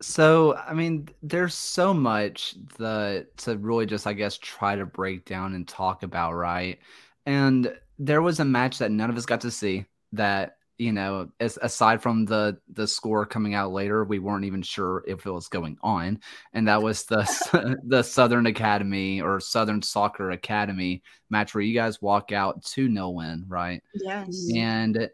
So, 0.03 0.57
I 0.57 0.75
mean, 0.75 1.09
there's 1.23 1.55
so 1.55 1.95
much 1.95 2.57
that 2.79 3.37
to 3.39 3.57
really 3.57 3.87
just, 3.87 4.07
I 4.07 4.13
guess, 4.13 4.37
try 4.37 4.77
to 4.77 4.85
break 4.85 5.25
down 5.25 5.55
and 5.55 5.67
talk 5.67 6.03
about, 6.03 6.33
right? 6.35 6.79
And 7.25 7.73
there 7.99 8.21
was 8.23 8.41
a 8.41 8.45
match 8.45 8.79
that 8.79 8.91
none 8.91 9.11
of 9.11 9.17
us 9.17 9.27
got 9.27 9.41
to 9.43 9.51
see 9.51 9.87
that 10.13 10.57
you 10.79 10.93
know 10.93 11.29
as, 11.39 11.59
aside 11.63 12.03
from 12.03 12.25
the 12.25 12.59
the 12.73 12.87
score 12.87 13.25
coming 13.27 13.55
out 13.55 13.73
later 13.73 14.05
we 14.05 14.19
weren't 14.19 14.45
even 14.45 14.63
sure 14.63 15.05
if 15.07 15.27
it 15.27 15.31
was 15.31 15.47
going 15.47 15.77
on 15.83 16.19
and 16.55 16.67
that 16.67 16.83
was 16.83 17.05
the 17.05 17.79
the 17.87 18.03
southern 18.03 18.47
academy 18.47 19.21
or 19.21 19.39
southern 19.39 19.83
soccer 19.83 20.31
academy 20.31 21.03
match 21.31 21.55
where 21.55 21.63
you 21.63 21.75
guys 21.75 22.03
walk 22.03 22.33
out 22.33 22.65
to 22.65 22.89
no 22.89 23.11
win 23.11 23.45
right 23.49 23.83
yes 23.95 24.49
and 24.55 25.11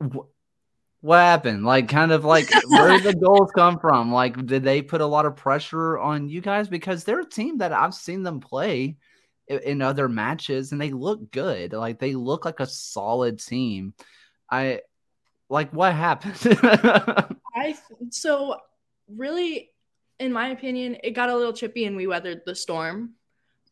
w- 0.00 0.26
what 1.02 1.18
happened 1.18 1.64
like 1.64 1.88
kind 1.88 2.12
of 2.12 2.24
like 2.24 2.48
where 2.68 2.98
did 2.98 3.02
the 3.02 3.20
goals 3.26 3.50
come 3.54 3.78
from 3.78 4.10
like 4.10 4.46
did 4.46 4.62
they 4.62 4.80
put 4.80 5.00
a 5.00 5.06
lot 5.06 5.26
of 5.26 5.36
pressure 5.36 5.98
on 5.98 6.28
you 6.28 6.40
guys 6.40 6.68
because 6.68 7.04
they're 7.04 7.20
a 7.20 7.28
team 7.28 7.58
that 7.58 7.72
i've 7.72 7.92
seen 7.92 8.22
them 8.22 8.40
play 8.40 8.96
in 9.48 9.82
other 9.82 10.08
matches 10.08 10.72
and 10.72 10.80
they 10.80 10.90
look 10.90 11.30
good. 11.30 11.72
Like 11.72 11.98
they 11.98 12.14
look 12.14 12.44
like 12.44 12.60
a 12.60 12.66
solid 12.66 13.38
team. 13.38 13.94
I 14.50 14.80
like 15.48 15.72
what 15.72 15.94
happened. 15.94 16.36
I 17.54 17.76
so 18.10 18.56
really 19.08 19.70
in 20.18 20.32
my 20.32 20.48
opinion, 20.48 20.96
it 21.02 21.12
got 21.12 21.30
a 21.30 21.36
little 21.36 21.52
chippy 21.52 21.84
and 21.84 21.96
we 21.96 22.06
weathered 22.06 22.42
the 22.46 22.54
storm. 22.54 23.14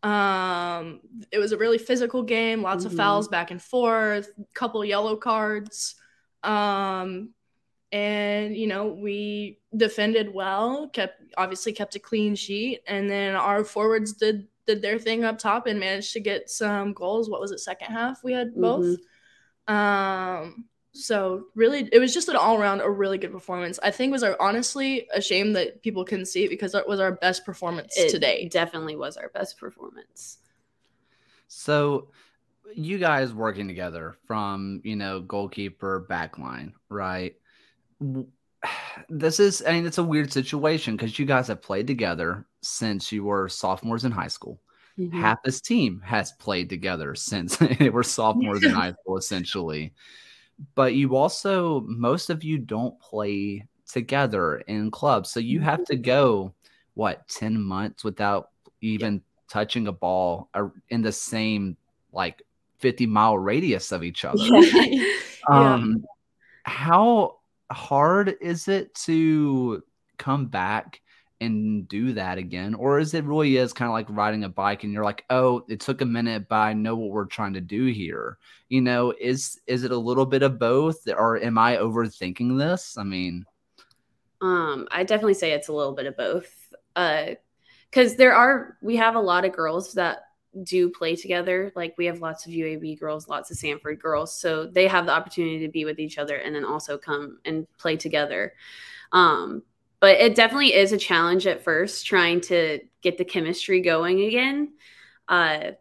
Um 0.03 1.01
it 1.31 1.39
was 1.39 1.53
a 1.53 1.59
really 1.59 1.79
physical 1.79 2.23
game, 2.23 2.63
lots 2.63 2.85
mm-hmm. 2.85 2.93
of 2.93 2.99
fouls 2.99 3.29
back 3.29 3.51
and 3.51 3.63
forth, 3.63 4.31
couple 4.55 4.85
yellow 4.85 5.17
cards. 5.17 5.95
Um 6.43 7.31
and 7.93 8.57
you 8.57 8.69
know 8.69 8.87
we 8.87 9.59
defended 9.77 10.33
well 10.33 10.89
kept 10.89 11.23
obviously 11.37 11.73
kept 11.73 11.97
a 11.97 11.99
clean 11.99 12.35
sheet. 12.35 12.83
And 12.87 13.11
then 13.11 13.35
our 13.35 13.65
forwards 13.65 14.13
did 14.13 14.47
did 14.67 14.83
their 14.83 14.99
thing 14.99 15.25
up 15.25 15.39
top 15.39 15.67
and 15.67 15.81
managed 15.81 16.13
to 16.13 16.21
get 16.21 16.51
some 16.51 16.93
goals. 16.93 17.29
What 17.29 17.41
was 17.41 17.51
it 17.51 17.61
second 17.61 17.93
half? 17.93 18.23
We 18.23 18.33
had 18.33 18.55
both? 18.55 18.99
Mm-hmm. 19.69 19.75
um 19.75 20.65
so 20.93 21.45
really 21.55 21.89
it 21.93 22.01
was 22.01 22.13
just 22.13 22.29
an 22.29 22.37
all-around 22.37 22.81
a 22.81 22.91
really 22.91 23.19
good 23.19 23.31
performance. 23.33 23.79
I 23.83 23.91
think 23.91 24.11
was 24.11 24.25
our 24.25 24.37
honestly 24.41 25.09
a 25.15 25.21
shame 25.21 25.53
that 25.53 25.83
people 25.83 26.05
couldn't 26.05 26.27
see 26.27 26.45
it 26.45 26.51
because 26.51 26.75
it 26.75 26.89
was 26.89 26.99
our 27.01 27.13
best 27.13 27.45
performance 27.45 27.97
it 27.97 28.11
today. 28.11 28.49
definitely 28.49 28.97
was 28.97 29.17
our 29.17 29.29
best 29.29 29.59
performance. 29.59 30.39
So 31.47 32.09
you 32.75 32.99
guys 32.99 33.33
working 33.33 33.69
together 33.69 34.15
from 34.27 34.81
you 34.85 34.97
know 34.97 35.21
goalkeeper 35.21 36.07
backline 36.11 36.73
right 36.89 37.37
this 39.09 39.41
is 39.41 39.63
i 39.67 39.73
mean 39.73 39.87
it's 39.87 39.99
a 39.99 40.03
weird 40.03 40.33
situation 40.33 40.97
because 40.97 41.19
you 41.19 41.25
guys 41.25 41.49
have 41.49 41.63
played 41.63 41.87
together 41.87 42.47
since 42.63 43.11
you 43.11 43.25
were 43.25 43.49
sophomores 43.49 44.05
in 44.05 44.13
high 44.13 44.29
school 44.29 44.61
mm-hmm. 44.99 45.19
half 45.19 45.43
this 45.43 45.61
team 45.61 46.01
has 46.05 46.33
played 46.33 46.69
together 46.69 47.15
since 47.15 47.57
they 47.79 47.91
were 47.91 48.03
sophomores 48.03 48.63
in 48.63 48.71
high 48.73 48.93
school 48.93 49.17
essentially 49.17 49.93
but 50.75 50.95
you 50.95 51.17
also 51.17 51.81
most 51.87 52.29
of 52.31 52.45
you 52.45 52.59
don't 52.59 52.99
play 53.01 53.67
together 53.91 54.59
in 54.59 54.91
clubs 54.91 55.31
so 55.31 55.41
you 55.41 55.61
have 55.61 55.85
to 55.85 55.97
go 55.97 56.55
what 56.95 57.27
10 57.29 57.61
months 57.61 58.05
without 58.05 58.51
even 58.83 59.15
yeah. 59.15 59.21
touching 59.49 59.87
a 59.87 59.93
ball 59.93 60.49
uh, 60.55 60.69
in 60.91 61.01
the 61.03 61.13
same 61.13 61.77
like 62.13 62.43
50 62.81 63.07
mile 63.07 63.39
radius 63.39 63.93
of 63.93 64.03
each 64.03 64.25
other. 64.25 64.45
Yeah. 65.49 65.75
um 65.75 66.05
how 66.65 67.39
hard 67.73 68.37
is 68.41 68.69
it 68.69 68.95
to 69.07 69.83
come 70.19 70.47
back 70.47 71.01
and 71.41 71.89
do 71.89 72.13
that 72.13 72.37
again? 72.37 72.75
Or 72.75 72.99
is 72.99 73.15
it 73.15 73.25
really 73.25 73.57
is 73.57 73.73
kind 73.73 73.89
of 73.89 73.95
like 73.95 74.07
riding 74.11 74.45
a 74.45 74.49
bike 74.51 74.85
and 74.85 74.93
you're 74.93 75.05
like 75.05 75.25
oh 75.31 75.65
it 75.69 75.81
took 75.81 76.03
a 76.03 76.05
minute 76.05 76.47
but 76.49 76.57
i 76.57 76.73
know 76.75 76.95
what 76.95 77.11
we're 77.11 77.25
trying 77.25 77.55
to 77.55 77.61
do 77.61 77.87
here. 77.87 78.37
You 78.69 78.83
know 78.83 79.15
is 79.19 79.59
is 79.67 79.83
it 79.85 79.93
a 79.93 79.97
little 79.97 80.27
bit 80.27 80.43
of 80.43 80.59
both? 80.59 81.09
Or 81.09 81.39
am 81.43 81.57
i 81.57 81.77
overthinking 81.77 82.59
this? 82.59 82.99
I 82.99 83.05
mean 83.05 83.47
um 84.43 84.89
i 84.91 85.03
definitely 85.05 85.35
say 85.35 85.53
it's 85.53 85.69
a 85.69 85.73
little 85.73 85.95
bit 85.95 86.07
of 86.07 86.17
both. 86.17 86.53
Uh 86.95 87.35
because 87.91 88.15
there 88.17 88.35
are 88.35 88.77
we 88.83 88.97
have 88.97 89.17
a 89.17 89.21
lot 89.21 89.45
of 89.45 89.53
girls 89.53 89.95
that 89.95 90.27
do 90.65 90.91
play 90.91 91.17
together. 91.17 91.73
Like 91.75 91.95
we 91.97 92.07
have 92.07 92.21
lots 92.21 92.47
of 92.47 92.53
UAB 92.53 92.99
girls, 92.99 93.29
lots 93.29 93.51
of 93.51 93.57
Samford 93.57 94.01
girls. 94.01 94.35
So 94.39 94.67
they 94.67 94.87
have 94.89 95.07
the 95.07 95.13
opportunity 95.13 95.61
to 95.61 95.69
be 95.69 95.85
with 95.85 95.99
each 95.99 96.19
other 96.19 96.37
and 96.37 96.55
then 96.55 96.65
also 96.65 96.99
come 96.99 97.39
and 97.45 97.67
play 97.79 97.97
together. 97.97 98.55
Um, 99.13 99.63
but 100.01 100.17
it 100.17 100.35
definitely 100.35 100.75
is 100.75 100.93
a 100.93 100.99
challenge 100.99 101.47
at 101.47 101.63
first 101.63 102.07
trying 102.07 102.41
to 102.43 102.81
get 103.03 103.19
the 103.19 103.25
chemistry 103.25 103.81
going 103.81 104.23
again. 104.23 104.73
Uh, 105.29 105.73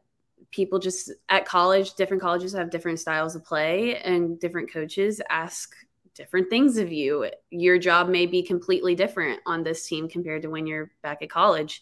people 0.52 0.80
just 0.80 1.12
at 1.30 1.46
college, 1.46 1.94
different 1.94 2.22
colleges 2.22 2.54
have 2.54 2.70
different 2.70 3.00
styles 3.00 3.36
of 3.36 3.46
play, 3.46 3.98
and 3.98 4.40
different 4.40 4.72
coaches 4.72 5.22
ask 5.30 5.74
different 6.16 6.50
things 6.50 6.78
of 6.78 6.92
you. 6.92 7.30
Your 7.50 7.80
job 7.80 8.10
may 8.10 8.26
be 8.26 8.44
completely 8.44 8.94
different 8.94 9.40
on 9.46 9.64
this 9.64 9.88
team 9.88 10.10
compared 10.10 10.42
to 10.42 10.50
when 10.50 10.68
you're 10.68 10.92
back 11.02 11.22
at 11.22 11.30
college. 11.30 11.82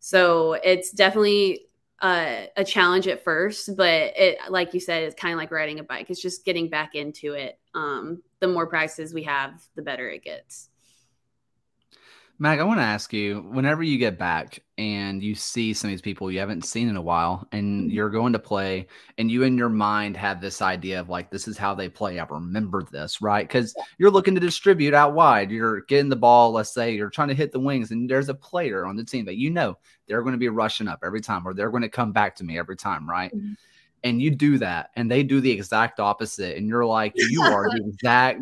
So 0.00 0.54
it's 0.64 0.90
definitely 0.90 1.67
uh, 2.00 2.42
a 2.56 2.64
challenge 2.64 3.08
at 3.08 3.24
first, 3.24 3.76
but 3.76 4.12
it, 4.16 4.38
like 4.50 4.74
you 4.74 4.80
said, 4.80 5.02
it's 5.02 5.20
kind 5.20 5.32
of 5.32 5.38
like 5.38 5.50
riding 5.50 5.80
a 5.80 5.82
bike. 5.82 6.10
It's 6.10 6.22
just 6.22 6.44
getting 6.44 6.68
back 6.68 6.94
into 6.94 7.34
it. 7.34 7.58
Um, 7.74 8.22
the 8.40 8.48
more 8.48 8.66
practices 8.66 9.12
we 9.12 9.24
have, 9.24 9.62
the 9.74 9.82
better 9.82 10.08
it 10.08 10.22
gets. 10.22 10.68
Mac, 12.40 12.60
I 12.60 12.62
want 12.62 12.78
to 12.78 12.84
ask 12.84 13.12
you 13.12 13.40
whenever 13.50 13.82
you 13.82 13.98
get 13.98 14.16
back 14.16 14.62
and 14.76 15.20
you 15.20 15.34
see 15.34 15.74
some 15.74 15.88
of 15.88 15.92
these 15.92 16.00
people 16.00 16.30
you 16.30 16.38
haven't 16.38 16.64
seen 16.64 16.88
in 16.88 16.96
a 16.96 17.02
while 17.02 17.48
and 17.50 17.82
mm-hmm. 17.82 17.90
you're 17.90 18.10
going 18.10 18.32
to 18.32 18.38
play 18.38 18.86
and 19.18 19.28
you 19.28 19.42
in 19.42 19.58
your 19.58 19.68
mind 19.68 20.16
have 20.16 20.40
this 20.40 20.62
idea 20.62 21.00
of 21.00 21.08
like, 21.08 21.32
this 21.32 21.48
is 21.48 21.58
how 21.58 21.74
they 21.74 21.88
play. 21.88 22.20
I 22.20 22.24
remember 22.26 22.84
this, 22.84 23.20
right? 23.20 23.46
Because 23.46 23.74
you're 23.98 24.12
looking 24.12 24.36
to 24.36 24.40
distribute 24.40 24.94
out 24.94 25.14
wide. 25.14 25.50
You're 25.50 25.80
getting 25.82 26.08
the 26.08 26.14
ball, 26.14 26.52
let's 26.52 26.72
say 26.72 26.94
you're 26.94 27.10
trying 27.10 27.28
to 27.28 27.34
hit 27.34 27.50
the 27.50 27.58
wings 27.58 27.90
and 27.90 28.08
there's 28.08 28.28
a 28.28 28.34
player 28.34 28.86
on 28.86 28.94
the 28.94 29.04
team 29.04 29.24
that 29.24 29.36
you 29.36 29.50
know 29.50 29.76
they're 30.06 30.22
going 30.22 30.32
to 30.32 30.38
be 30.38 30.48
rushing 30.48 30.86
up 30.86 31.00
every 31.02 31.20
time 31.20 31.46
or 31.46 31.54
they're 31.54 31.70
going 31.70 31.82
to 31.82 31.88
come 31.88 32.12
back 32.12 32.36
to 32.36 32.44
me 32.44 32.56
every 32.56 32.76
time, 32.76 33.08
right? 33.08 33.34
Mm-hmm 33.34 33.54
and 34.04 34.22
you 34.22 34.30
do 34.30 34.58
that 34.58 34.90
and 34.94 35.10
they 35.10 35.24
do 35.24 35.40
the 35.40 35.50
exact 35.50 35.98
opposite 35.98 36.56
and 36.56 36.68
you're 36.68 36.86
like 36.86 37.12
you 37.16 37.42
are 37.42 37.68
the 37.68 37.84
exact 37.84 38.40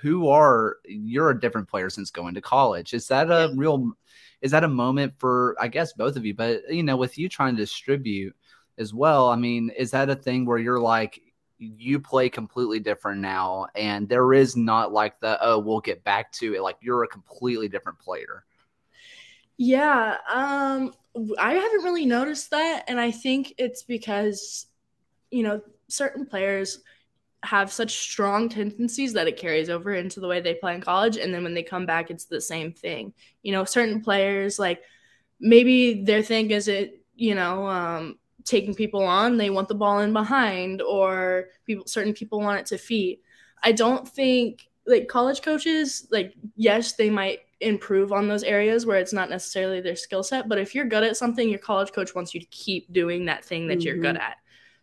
who 0.00 0.28
are 0.28 0.76
you're 0.84 1.30
a 1.30 1.40
different 1.40 1.68
player 1.68 1.90
since 1.90 2.10
going 2.10 2.34
to 2.34 2.40
college. 2.40 2.94
Is 2.94 3.08
that 3.08 3.30
a 3.30 3.48
yeah. 3.48 3.54
real 3.56 3.92
is 4.40 4.50
that 4.50 4.64
a 4.64 4.68
moment 4.68 5.14
for 5.18 5.56
I 5.60 5.68
guess 5.68 5.92
both 5.92 6.16
of 6.16 6.24
you, 6.24 6.34
but 6.34 6.62
you 6.70 6.82
know, 6.82 6.96
with 6.96 7.18
you 7.18 7.28
trying 7.28 7.56
to 7.56 7.62
distribute 7.62 8.34
as 8.78 8.94
well, 8.94 9.28
I 9.28 9.36
mean, 9.36 9.70
is 9.76 9.90
that 9.92 10.10
a 10.10 10.16
thing 10.16 10.46
where 10.46 10.58
you're 10.58 10.80
like 10.80 11.20
you 11.62 12.00
play 12.00 12.28
completely 12.28 12.80
different 12.80 13.20
now 13.20 13.66
and 13.76 14.08
there 14.08 14.32
is 14.32 14.56
not 14.56 14.92
like 14.92 15.20
the 15.20 15.38
oh 15.40 15.58
we'll 15.58 15.80
get 15.80 16.02
back 16.02 16.32
to 16.32 16.54
it 16.54 16.60
like 16.62 16.76
you're 16.80 17.04
a 17.04 17.08
completely 17.08 17.68
different 17.68 17.98
player 18.00 18.44
yeah 19.58 20.16
um 20.28 20.92
i 21.38 21.52
haven't 21.52 21.84
really 21.84 22.04
noticed 22.04 22.50
that 22.50 22.82
and 22.88 22.98
i 22.98 23.12
think 23.12 23.54
it's 23.58 23.84
because 23.84 24.66
you 25.30 25.44
know 25.44 25.60
certain 25.88 26.26
players 26.26 26.80
have 27.44 27.72
such 27.72 27.98
strong 27.98 28.48
tendencies 28.48 29.12
that 29.12 29.26
it 29.26 29.36
carries 29.36 29.68
over 29.68 29.94
into 29.94 30.20
the 30.20 30.28
way 30.28 30.40
they 30.40 30.54
play 30.54 30.74
in 30.74 30.80
college 30.80 31.16
and 31.16 31.34
then 31.34 31.42
when 31.42 31.54
they 31.54 31.62
come 31.62 31.84
back 31.84 32.10
it's 32.10 32.26
the 32.26 32.40
same 32.40 32.72
thing 32.72 33.12
you 33.42 33.52
know 33.52 33.64
certain 33.64 34.00
players 34.00 34.58
like 34.58 34.82
maybe 35.40 36.04
their 36.04 36.22
thing 36.22 36.50
is 36.50 36.68
it 36.68 37.04
you 37.16 37.34
know 37.34 37.66
um, 37.66 38.18
taking 38.44 38.74
people 38.74 39.02
on 39.02 39.36
they 39.36 39.50
want 39.50 39.68
the 39.68 39.74
ball 39.74 40.00
in 40.00 40.12
behind 40.12 40.80
or 40.82 41.46
people 41.66 41.86
certain 41.86 42.12
people 42.12 42.40
want 42.40 42.60
it 42.60 42.66
to 42.66 42.78
feet 42.78 43.20
i 43.62 43.72
don't 43.72 44.08
think 44.08 44.68
like 44.86 45.08
college 45.08 45.42
coaches 45.42 46.06
like 46.10 46.34
yes 46.56 46.94
they 46.94 47.10
might 47.10 47.40
improve 47.60 48.12
on 48.12 48.26
those 48.26 48.42
areas 48.42 48.86
where 48.86 48.98
it's 48.98 49.12
not 49.12 49.30
necessarily 49.30 49.80
their 49.80 49.96
skill 49.96 50.22
set 50.22 50.48
but 50.48 50.58
if 50.58 50.74
you're 50.74 50.84
good 50.84 51.04
at 51.04 51.16
something 51.16 51.48
your 51.48 51.58
college 51.58 51.92
coach 51.92 52.14
wants 52.14 52.34
you 52.34 52.40
to 52.40 52.46
keep 52.46 52.92
doing 52.92 53.24
that 53.24 53.44
thing 53.44 53.66
that 53.66 53.78
mm-hmm. 53.78 53.86
you're 53.86 53.96
good 53.98 54.16
mm-hmm. 54.16 54.30
at 54.30 54.36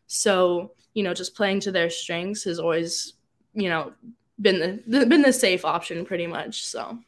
so 0.07 0.71
you 0.93 1.03
know, 1.03 1.13
just 1.13 1.35
playing 1.35 1.59
to 1.61 1.71
their 1.71 1.89
strengths 1.89 2.43
has 2.43 2.59
always, 2.59 3.13
you 3.53 3.69
know, 3.69 3.93
been 4.41 4.81
the 4.87 5.05
been 5.05 5.21
the 5.21 5.33
safe 5.33 5.65
option 5.65 6.05
pretty 6.05 6.27
much. 6.27 6.65
So 6.65 6.99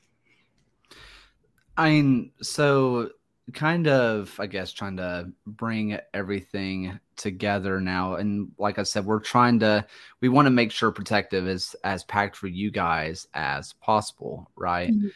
I 1.78 1.90
mean, 1.90 2.32
so 2.42 3.12
kind 3.54 3.88
of 3.88 4.34
I 4.40 4.46
guess 4.46 4.72
trying 4.72 4.98
to 4.98 5.32
bring 5.46 5.98
everything 6.14 7.00
together 7.18 7.80
now 7.80 8.16
and 8.16 8.52
like 8.58 8.80
I 8.80 8.84
said 8.84 9.06
we're 9.06 9.20
trying 9.20 9.60
to 9.60 9.86
we 10.22 10.30
want 10.30 10.46
to 10.46 10.52
make 10.52 10.72
sure 10.72 10.92
protective 10.92 11.48
is 11.48 11.76
as 11.84 12.04
packed 12.06 12.36
for 12.36 12.48
you 12.48 12.72
guys 12.72 13.28
as 13.34 13.74
possible, 13.74 14.50
right? 14.56 14.92
Mm-hmm. 14.92 15.08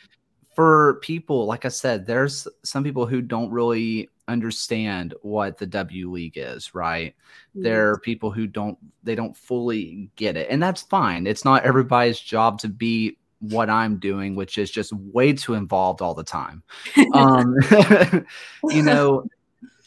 For 0.55 0.99
people 1.01 1.45
like 1.45 1.65
I 1.65 1.69
said 1.69 2.05
there's 2.05 2.47
some 2.63 2.83
people 2.83 3.05
who 3.05 3.21
don't 3.21 3.51
really 3.51 4.09
understand 4.27 5.13
what 5.21 5.57
the 5.57 5.67
W 5.67 6.11
League 6.11 6.37
is, 6.37 6.73
right? 6.73 7.15
Yes. 7.53 7.63
There 7.63 7.91
are 7.91 7.99
people 7.99 8.31
who 8.31 8.47
don't 8.47 8.77
they 9.03 9.15
don't 9.15 9.35
fully 9.35 10.09
get 10.15 10.37
it. 10.37 10.47
And 10.49 10.61
that's 10.61 10.81
fine. 10.81 11.27
It's 11.27 11.45
not 11.45 11.63
everybody's 11.63 12.19
job 12.19 12.59
to 12.59 12.69
be 12.69 13.17
what 13.39 13.69
I'm 13.69 13.97
doing, 13.97 14.35
which 14.35 14.57
is 14.57 14.71
just 14.71 14.93
way 14.93 15.33
too 15.33 15.53
involved 15.53 16.01
all 16.01 16.13
the 16.13 16.23
time. 16.23 16.63
um, 17.13 17.55
you 18.69 18.81
know, 18.83 19.25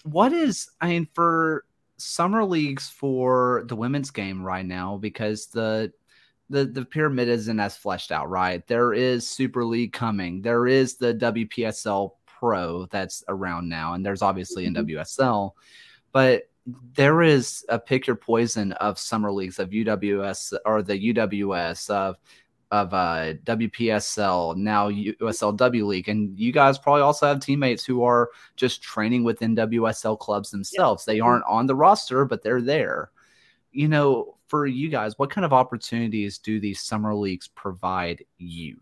what 0.04 0.32
is 0.32 0.70
I 0.80 0.88
mean 0.88 1.08
for 1.14 1.64
summer 1.96 2.44
leagues 2.44 2.88
for 2.88 3.64
the 3.66 3.76
women's 3.76 4.10
game 4.10 4.42
right 4.42 4.64
now 4.64 4.96
because 4.96 5.46
the 5.46 5.92
the 6.50 6.64
the 6.64 6.84
pyramid 6.84 7.28
isn't 7.28 7.60
as 7.60 7.76
fleshed 7.76 8.12
out, 8.12 8.30
right? 8.30 8.66
There 8.66 8.92
is 8.92 9.28
Super 9.28 9.64
League 9.64 9.92
coming. 9.92 10.40
There 10.42 10.66
is 10.66 10.96
the 10.96 11.14
WPSL 11.14 12.12
Pro 12.38 12.86
that's 12.86 13.24
around 13.28 13.68
now, 13.68 13.94
and 13.94 14.04
there's 14.04 14.22
obviously 14.22 14.66
in 14.66 14.74
mm-hmm. 14.74 14.96
WSL, 14.96 15.52
but 16.12 16.44
there 16.94 17.22
is 17.22 17.64
a 17.68 17.78
pick 17.78 18.06
your 18.06 18.16
poison 18.16 18.72
of 18.72 18.98
summer 18.98 19.32
leagues 19.32 19.58
of 19.58 19.70
UWS 19.70 20.52
or 20.64 20.82
the 20.82 21.12
UWS 21.12 21.90
of 21.90 22.16
of 22.70 22.92
uh, 22.92 23.32
WPSL 23.44 24.54
now 24.56 24.90
USLW 24.90 25.86
League, 25.86 26.08
and 26.08 26.38
you 26.38 26.52
guys 26.52 26.78
probably 26.78 27.00
also 27.00 27.26
have 27.26 27.40
teammates 27.40 27.84
who 27.84 28.02
are 28.02 28.30
just 28.56 28.82
training 28.82 29.24
within 29.24 29.56
WSL 29.56 30.18
clubs 30.18 30.50
themselves. 30.50 31.04
They 31.04 31.20
aren't 31.20 31.44
on 31.48 31.66
the 31.66 31.74
roster, 31.74 32.26
but 32.26 32.42
they're 32.42 32.60
there. 32.60 33.10
You 33.72 33.88
know, 33.88 34.36
for 34.48 34.66
you 34.66 34.90
guys, 34.90 35.18
what 35.18 35.30
kind 35.30 35.44
of 35.46 35.52
opportunities 35.54 36.38
do 36.38 36.60
these 36.60 36.80
summer 36.80 37.14
leagues 37.14 37.48
provide 37.48 38.24
you? 38.36 38.78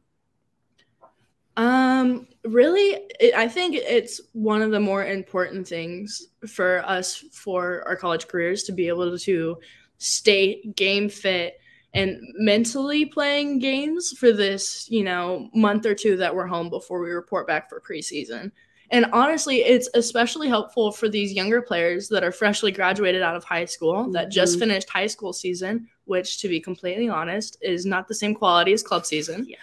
Um, 1.57 2.29
really, 2.45 3.01
it, 3.19 3.35
I 3.35 3.49
think 3.49 3.75
it's 3.75 4.21
one 4.33 4.63
of 4.63 4.71
the 4.71 4.81
more 4.81 5.07
important 5.07 5.67
things 5.67 6.29
for 6.47 6.85
us 6.85 7.25
for 7.33 7.83
our 7.87 7.97
college 7.97 8.29
careers 8.29 8.65
to 8.65 8.73
be 8.73 8.89
able 8.89 9.19
to 9.19 9.57
stay 9.99 10.63
game 10.77 11.09
fit 11.09 11.59
and 11.95 12.21
mentally 12.35 13.07
playing 13.07 13.59
games 13.59 14.13
for 14.13 14.33
this, 14.33 14.87
you 14.91 15.03
know, 15.03 15.49
month 15.55 15.87
or 15.87 15.95
two 15.95 16.17
that 16.19 16.35
we're 16.35 16.47
home 16.47 16.69
before 16.69 17.01
we 17.01 17.11
report 17.11 17.47
back 17.47 17.71
for 17.71 17.81
preseason. 17.81 18.53
And 18.91 19.07
honestly, 19.13 19.63
it's 19.63 19.89
especially 19.95 20.49
helpful 20.49 20.93
for 20.93 21.09
these 21.09 21.33
younger 21.33 21.61
players 21.63 22.09
that 22.09 22.23
are 22.23 22.31
freshly 22.31 22.71
graduated 22.71 23.23
out 23.23 23.35
of 23.35 23.45
high 23.45 23.65
school 23.65 23.95
mm-hmm. 23.95 24.13
that 24.13 24.31
just 24.31 24.59
finished 24.59 24.91
high 24.91 25.07
school 25.07 25.33
season, 25.33 25.89
which, 26.05 26.39
to 26.41 26.49
be 26.49 26.61
completely 26.61 27.09
honest, 27.09 27.57
is 27.63 27.87
not 27.87 28.07
the 28.07 28.15
same 28.15 28.35
quality 28.35 28.73
as 28.73 28.83
club 28.83 29.07
season. 29.07 29.47
Yeah. 29.49 29.57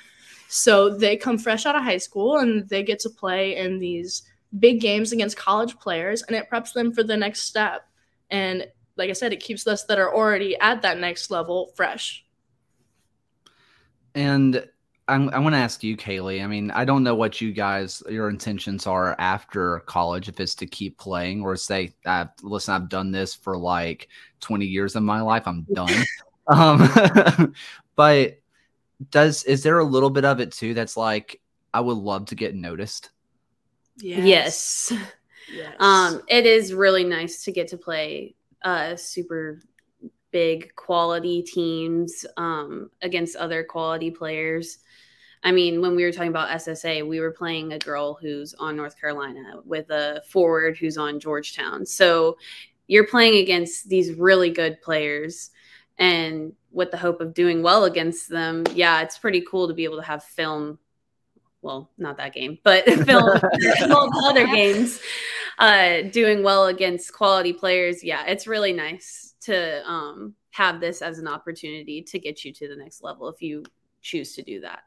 So 0.53 0.87
they 0.87 1.17
come 1.17 1.39
fresh 1.39 1.65
out 1.65 1.75
of 1.75 1.81
high 1.81 1.97
school 1.97 2.37
and 2.37 2.69
they 2.69 2.83
get 2.83 2.99
to 2.99 3.09
play 3.09 3.57
in 3.57 3.79
these 3.79 4.21
big 4.59 4.79
games 4.79 5.11
against 5.11 5.35
college 5.35 5.79
players, 5.79 6.21
and 6.21 6.37
it 6.37 6.47
preps 6.47 6.73
them 6.73 6.93
for 6.93 7.01
the 7.01 7.17
next 7.17 7.41
step. 7.41 7.87
And 8.29 8.67
like 8.95 9.09
I 9.09 9.13
said, 9.13 9.33
it 9.33 9.39
keeps 9.39 9.65
us 9.65 9.85
that 9.85 9.97
are 9.97 10.13
already 10.13 10.55
at 10.59 10.83
that 10.83 10.99
next 10.99 11.31
level 11.31 11.71
fresh. 11.75 12.23
And 14.13 14.63
I'm, 15.07 15.29
I 15.29 15.39
want 15.39 15.55
to 15.55 15.59
ask 15.59 15.83
you, 15.83 15.97
Kaylee. 15.97 16.43
I 16.43 16.45
mean, 16.45 16.69
I 16.69 16.85
don't 16.85 17.03
know 17.03 17.15
what 17.15 17.41
you 17.41 17.51
guys, 17.51 18.03
your 18.07 18.29
intentions 18.29 18.85
are 18.85 19.15
after 19.17 19.79
college, 19.79 20.29
if 20.29 20.39
it's 20.39 20.53
to 20.55 20.67
keep 20.67 20.99
playing 20.99 21.41
or 21.41 21.55
say, 21.55 21.95
uh, 22.05 22.25
listen, 22.43 22.75
I've 22.75 22.89
done 22.89 23.09
this 23.09 23.33
for 23.33 23.57
like 23.57 24.07
20 24.41 24.67
years 24.67 24.95
of 24.95 25.01
my 25.01 25.19
life. 25.19 25.47
I'm 25.47 25.65
done. 25.73 25.89
um, 26.47 27.55
but 27.95 28.37
does, 29.09 29.43
is 29.43 29.63
there 29.63 29.79
a 29.79 29.83
little 29.83 30.09
bit 30.09 30.25
of 30.25 30.39
it 30.39 30.51
too 30.51 30.73
that's 30.73 30.97
like, 30.97 31.41
I 31.73 31.79
would 31.79 31.97
love 31.97 32.27
to 32.27 32.35
get 32.35 32.55
noticed? 32.55 33.09
Yes. 33.97 34.89
yes. 34.91 34.93
yes. 35.53 35.75
Um, 35.79 36.21
it 36.27 36.45
is 36.45 36.73
really 36.73 37.03
nice 37.03 37.43
to 37.45 37.51
get 37.51 37.67
to 37.69 37.77
play 37.77 38.35
uh, 38.63 38.95
super 38.95 39.59
big 40.31 40.75
quality 40.75 41.41
teams 41.41 42.25
um, 42.37 42.89
against 43.01 43.35
other 43.35 43.63
quality 43.63 44.11
players. 44.11 44.79
I 45.43 45.51
mean, 45.51 45.81
when 45.81 45.95
we 45.95 46.03
were 46.03 46.11
talking 46.11 46.29
about 46.29 46.49
SSA, 46.49 47.07
we 47.07 47.19
were 47.19 47.31
playing 47.31 47.73
a 47.73 47.79
girl 47.79 48.17
who's 48.19 48.53
on 48.55 48.75
North 48.75 48.99
Carolina 48.99 49.59
with 49.65 49.89
a 49.89 50.21
forward 50.29 50.77
who's 50.77 50.97
on 50.97 51.19
Georgetown. 51.19 51.85
So 51.85 52.37
you're 52.87 53.07
playing 53.07 53.41
against 53.41 53.89
these 53.89 54.13
really 54.13 54.49
good 54.49 54.81
players 54.81 55.51
and 55.97 56.53
with 56.71 56.91
the 56.91 56.97
hope 56.97 57.21
of 57.21 57.34
doing 57.34 57.62
well 57.63 57.86
against 57.86 58.29
them. 58.29 58.63
Yeah, 58.73 59.01
it's 59.01 59.17
pretty 59.17 59.41
cool 59.41 59.67
to 59.67 59.73
be 59.73 59.84
able 59.84 59.97
to 59.97 60.03
have 60.03 60.23
film 60.23 60.79
well, 61.62 61.89
not 61.97 62.17
that 62.17 62.34
game, 62.34 62.58
but 62.63 62.84
film 63.06 63.39
other 64.25 64.45
games 64.47 64.99
uh, 65.60 66.01
doing 66.12 66.43
well 66.43 66.65
against 66.65 67.13
quality 67.13 67.53
players. 67.53 68.03
Yeah, 68.03 68.25
it's 68.25 68.47
really 68.47 68.73
nice 68.73 69.36
to 69.41 69.82
um, 69.89 70.36
have 70.51 70.82
this 70.82 71.01
as 71.01 71.19
an 71.19 71.27
opportunity 71.27 72.01
to 72.01 72.19
get 72.19 72.43
you 72.43 72.51
to 72.53 72.67
the 72.67 72.75
next 72.75 73.01
level 73.01 73.29
if 73.29 73.41
you 73.41 73.63
choose 74.01 74.36
to 74.36 74.41
do 74.41 74.60
that 74.60 74.84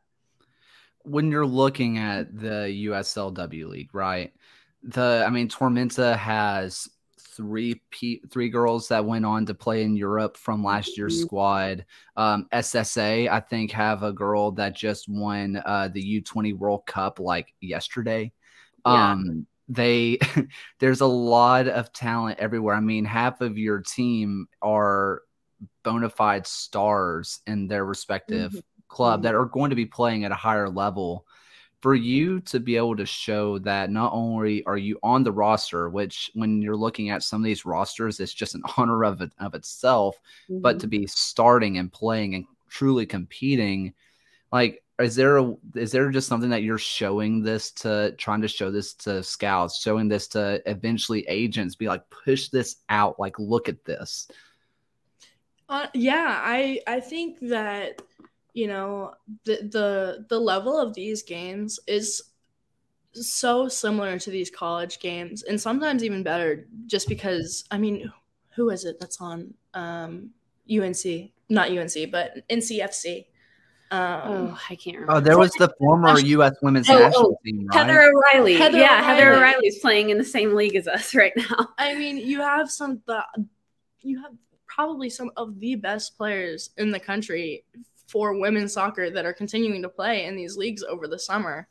when 1.07 1.31
you're 1.31 1.47
looking 1.47 1.99
at 1.99 2.37
the 2.37 2.87
USLW 2.88 3.69
league, 3.69 3.95
right? 3.95 4.33
The 4.83 5.25
I 5.27 5.31
mean, 5.31 5.49
Tormenta 5.49 6.16
has 6.16 6.88
three 7.37 7.81
P, 7.90 8.22
three 8.31 8.49
girls 8.49 8.88
that 8.88 9.05
went 9.05 9.25
on 9.25 9.46
to 9.46 9.55
play 9.55 9.83
in 9.83 9.96
Europe 9.96 10.37
from 10.37 10.64
last 10.64 10.96
year's 10.96 11.16
mm-hmm. 11.16 11.27
squad. 11.27 11.85
Um, 12.16 12.46
SSA, 12.53 13.29
I 13.29 13.40
think, 13.40 13.70
have 13.72 14.03
a 14.03 14.12
girl 14.12 14.53
that 14.53 14.75
just 14.75 15.09
won 15.09 15.61
uh, 15.64 15.88
the 15.92 16.22
U20 16.22 16.57
World 16.57 16.87
Cup 16.87 17.20
like 17.20 17.55
yesterday. 17.61 18.33
Yeah. 18.85 19.12
Um, 19.12 19.46
they 19.68 20.18
there's 20.81 21.01
a 21.01 21.07
lot 21.07 21.68
of 21.68 21.92
talent 21.92 22.38
everywhere. 22.38 22.75
I 22.75 22.81
mean, 22.81 23.05
half 23.05 23.40
of 23.40 23.59
your 23.59 23.81
team 23.81 24.46
are 24.62 25.22
bona 25.83 26.09
fide 26.09 26.46
stars 26.46 27.40
in 27.46 27.68
their 27.68 27.85
respective 27.85 28.53
mm-hmm 28.53 28.61
club 28.88 29.22
that 29.22 29.35
mm-hmm. 29.35 29.42
are 29.42 29.46
going 29.46 29.70
to 29.70 29.77
be 29.77 29.87
playing 29.87 30.25
at 30.25 30.33
a 30.33 30.37
higher 30.37 30.68
level 30.68 31.26
for 31.87 31.94
you 31.94 32.40
to 32.40 32.59
be 32.59 32.77
able 32.77 32.96
to 32.96 33.07
show 33.07 33.61
that 33.61 33.90
not 33.90 34.12
only 34.12 34.64
are 34.64 34.77
you 34.77 34.99
on 35.05 35.22
the 35.22 35.31
roster, 35.31 35.88
which 35.88 36.33
when 36.35 36.61
you're 36.61 36.75
looking 36.75 37.11
at 37.11 37.22
some 37.22 37.40
of 37.40 37.44
these 37.44 37.64
rosters, 37.64 38.18
it's 38.18 38.35
just 38.35 38.57
an 38.57 38.62
honor 38.77 39.05
of 39.05 39.22
it, 39.22 39.31
of 39.38 39.55
itself, 39.55 40.18
mm-hmm. 40.51 40.61
but 40.62 40.81
to 40.81 40.88
be 40.88 41.07
starting 41.07 41.79
and 41.79 41.92
playing 41.92 42.35
and 42.35 42.44
truly 42.68 43.07
competing, 43.07 43.94
like 44.51 44.83
is 44.99 45.14
there 45.14 45.37
a 45.37 45.55
is 45.77 45.92
there 45.92 46.11
just 46.11 46.27
something 46.27 46.51
that 46.51 46.64
you're 46.64 46.77
showing 46.77 47.40
this 47.40 47.70
to 47.70 48.12
trying 48.18 48.40
to 48.40 48.49
show 48.49 48.68
this 48.72 48.92
to 48.94 49.22
scouts, 49.22 49.81
showing 49.81 50.09
this 50.09 50.27
to 50.27 50.61
eventually 50.68 51.25
agents, 51.29 51.77
be 51.77 51.87
like 51.87 52.03
push 52.11 52.49
this 52.49 52.79
out, 52.88 53.20
like 53.20 53.38
look 53.38 53.68
at 53.68 53.85
this. 53.85 54.27
Uh, 55.68 55.87
yeah, 55.94 56.40
I 56.42 56.81
I 56.88 56.99
think 56.99 57.38
that 57.42 58.03
you 58.57 58.66
know 58.66 59.12
the 59.45 59.57
the 59.71 60.27
the 60.31 60.40
level 60.40 60.81
of 60.81 60.95
these 60.95 61.23
games 61.23 61.79
is 61.87 62.23
so 63.12 63.69
similar 63.69 64.19
to 64.19 64.31
these 64.31 64.51
college 64.51 64.99
games 64.99 65.42
and 65.42 65.61
sometimes 65.61 66.03
even 66.03 66.23
better 66.23 66.66
just 66.87 67.07
because 67.07 67.64
i 67.71 67.77
mean 67.77 68.11
who 68.55 68.71
is 68.71 68.87
it 68.87 68.99
that's 68.99 69.21
on 69.21 69.53
um 69.75 70.31
unc 70.71 71.05
not 71.51 71.71
unc 71.71 72.11
but 72.11 72.49
ncfc 72.49 73.27
um, 73.88 74.01
oh, 74.25 74.61
I 74.69 74.75
can't 74.75 74.97
remember. 74.97 75.12
Oh, 75.12 75.21
there 75.21 75.38
was 75.38 75.53
the 75.53 75.73
former 75.79 76.19
U.S. 76.19 76.57
women's 76.61 76.90
oh, 76.90 76.99
national 76.99 77.25
oh, 77.27 77.38
team, 77.45 77.69
right? 77.69 77.79
Heather 77.79 78.03
O'Reilly. 78.03 78.55
Heather 78.55 78.79
yeah, 78.79 78.99
O'Reilly. 78.99 79.05
Heather 79.05 79.35
O'Reilly's 79.35 79.79
playing 79.79 80.11
in 80.11 80.19
the 80.19 80.25
same 80.25 80.57
league 80.57 80.75
as 80.75 80.88
us 80.88 81.14
right 81.14 81.33
now. 81.37 81.69
I 81.79 81.95
mean, 81.95 82.16
you 82.16 82.40
have 82.40 82.69
some 82.69 83.01
the 83.07 83.23
you 84.01 84.21
have 84.23 84.33
probably 84.66 85.09
some 85.09 85.31
of 85.37 85.61
the 85.61 85.77
best 85.77 86.16
players 86.16 86.71
in 86.77 86.90
the 86.90 86.99
country 86.99 87.62
for 88.07 88.38
women's 88.38 88.73
soccer 88.73 89.11
that 89.11 89.27
are 89.27 89.33
continuing 89.33 89.83
to 89.83 89.88
play 89.88 90.25
in 90.25 90.37
these 90.37 90.57
leagues 90.57 90.83
over 90.83 91.09
the 91.09 91.19
summer. 91.19 91.69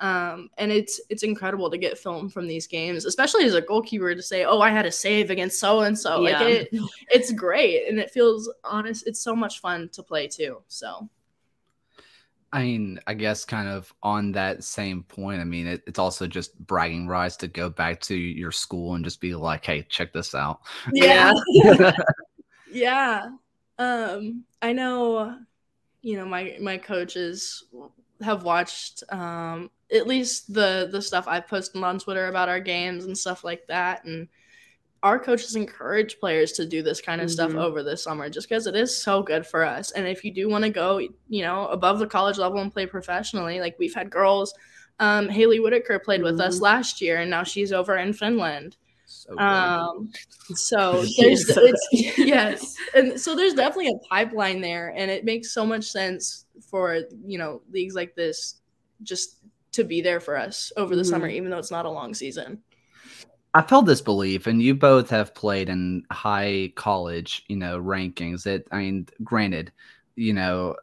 Um, 0.00 0.48
and 0.56 0.72
it's 0.72 0.98
it's 1.10 1.22
incredible 1.22 1.70
to 1.70 1.76
get 1.76 1.98
film 1.98 2.30
from 2.30 2.48
these 2.48 2.66
games, 2.66 3.04
especially 3.04 3.44
as 3.44 3.54
a 3.54 3.60
goalkeeper 3.60 4.14
to 4.14 4.22
say, 4.22 4.44
"Oh, 4.44 4.60
I 4.60 4.70
had 4.70 4.86
a 4.86 4.92
save 4.92 5.30
against 5.30 5.60
so 5.60 5.80
and 5.80 5.98
so." 5.98 6.20
Like 6.20 6.40
it, 6.40 6.68
it's 7.10 7.32
great, 7.32 7.86
and 7.86 7.98
it 7.98 8.10
feels 8.10 8.50
honest. 8.64 9.06
It's 9.06 9.20
so 9.20 9.36
much 9.36 9.60
fun 9.60 9.90
to 9.92 10.02
play 10.02 10.26
too. 10.26 10.62
So, 10.68 11.10
I 12.50 12.62
mean, 12.62 12.98
I 13.06 13.12
guess 13.12 13.44
kind 13.44 13.68
of 13.68 13.92
on 14.02 14.32
that 14.32 14.64
same 14.64 15.02
point. 15.02 15.42
I 15.42 15.44
mean, 15.44 15.66
it, 15.66 15.82
it's 15.86 15.98
also 15.98 16.26
just 16.26 16.58
bragging 16.66 17.06
rights 17.06 17.36
to 17.38 17.48
go 17.48 17.68
back 17.68 18.00
to 18.02 18.16
your 18.16 18.52
school 18.52 18.94
and 18.94 19.04
just 19.04 19.20
be 19.20 19.34
like, 19.34 19.66
"Hey, 19.66 19.82
check 19.90 20.14
this 20.14 20.34
out." 20.34 20.60
Yeah, 20.94 21.34
yeah. 22.72 23.26
Um, 23.78 24.44
I 24.62 24.72
know 24.72 25.36
you 26.02 26.16
know 26.16 26.24
my 26.24 26.56
my 26.60 26.78
coaches 26.78 27.64
have 28.22 28.42
watched 28.42 29.02
um, 29.10 29.70
at 29.92 30.06
least 30.06 30.52
the 30.52 30.88
the 30.90 31.02
stuff 31.02 31.26
I've 31.26 31.48
posted 31.48 31.82
on 31.82 31.98
Twitter 31.98 32.28
about 32.28 32.48
our 32.48 32.60
games 32.60 33.04
and 33.04 33.16
stuff 33.16 33.44
like 33.44 33.66
that, 33.68 34.04
and 34.04 34.28
our 35.02 35.18
coaches 35.18 35.56
encourage 35.56 36.20
players 36.20 36.52
to 36.52 36.66
do 36.66 36.82
this 36.82 37.00
kind 37.00 37.20
of 37.20 37.28
mm-hmm. 37.28 37.34
stuff 37.34 37.54
over 37.54 37.82
the 37.82 37.96
summer 37.96 38.28
just 38.28 38.48
because 38.48 38.66
it 38.66 38.76
is 38.76 38.94
so 38.94 39.22
good 39.22 39.46
for 39.46 39.64
us. 39.64 39.92
And 39.92 40.06
if 40.06 40.24
you 40.24 40.32
do 40.32 40.48
want 40.48 40.64
to 40.64 40.70
go, 40.70 40.98
you 40.98 41.42
know, 41.42 41.68
above 41.68 41.98
the 41.98 42.06
college 42.06 42.36
level 42.36 42.60
and 42.60 42.72
play 42.72 42.86
professionally, 42.86 43.60
like 43.60 43.78
we've 43.78 43.94
had 43.94 44.10
girls, 44.10 44.52
um, 44.98 45.28
Haley 45.28 45.60
Whitaker 45.60 45.98
played 45.98 46.20
mm-hmm. 46.20 46.24
with 46.24 46.40
us 46.40 46.56
mm-hmm. 46.56 46.64
last 46.64 47.00
year, 47.00 47.18
and 47.18 47.30
now 47.30 47.42
she's 47.42 47.72
over 47.72 47.96
in 47.96 48.12
Finland. 48.12 48.76
So 49.10 49.36
um, 49.38 50.12
so 50.54 51.04
there's 51.18 51.44
it's, 51.56 51.88
yes, 52.18 52.76
and 52.94 53.20
so 53.20 53.34
there's 53.34 53.54
definitely 53.54 53.88
a 53.88 54.08
pipeline 54.08 54.60
there, 54.60 54.94
and 54.96 55.10
it 55.10 55.24
makes 55.24 55.52
so 55.52 55.66
much 55.66 55.84
sense 55.84 56.46
for 56.60 57.00
you 57.26 57.36
know 57.36 57.60
leagues 57.72 57.96
like 57.96 58.14
this 58.14 58.60
just 59.02 59.38
to 59.72 59.82
be 59.82 60.00
there 60.00 60.20
for 60.20 60.36
us 60.36 60.72
over 60.76 60.94
the 60.94 61.02
mm-hmm. 61.02 61.10
summer, 61.10 61.26
even 61.26 61.50
though 61.50 61.58
it's 61.58 61.72
not 61.72 61.86
a 61.86 61.90
long 61.90 62.14
season. 62.14 62.62
I 63.52 63.62
felt 63.62 63.86
this 63.86 64.00
belief, 64.00 64.46
and 64.46 64.62
you 64.62 64.76
both 64.76 65.10
have 65.10 65.34
played 65.34 65.68
in 65.68 66.04
high 66.12 66.72
college, 66.76 67.44
you 67.48 67.56
know, 67.56 67.80
rankings. 67.80 68.44
That 68.44 68.64
I 68.70 68.78
mean, 68.78 69.08
granted, 69.24 69.72
you 70.14 70.34
know, 70.34 70.76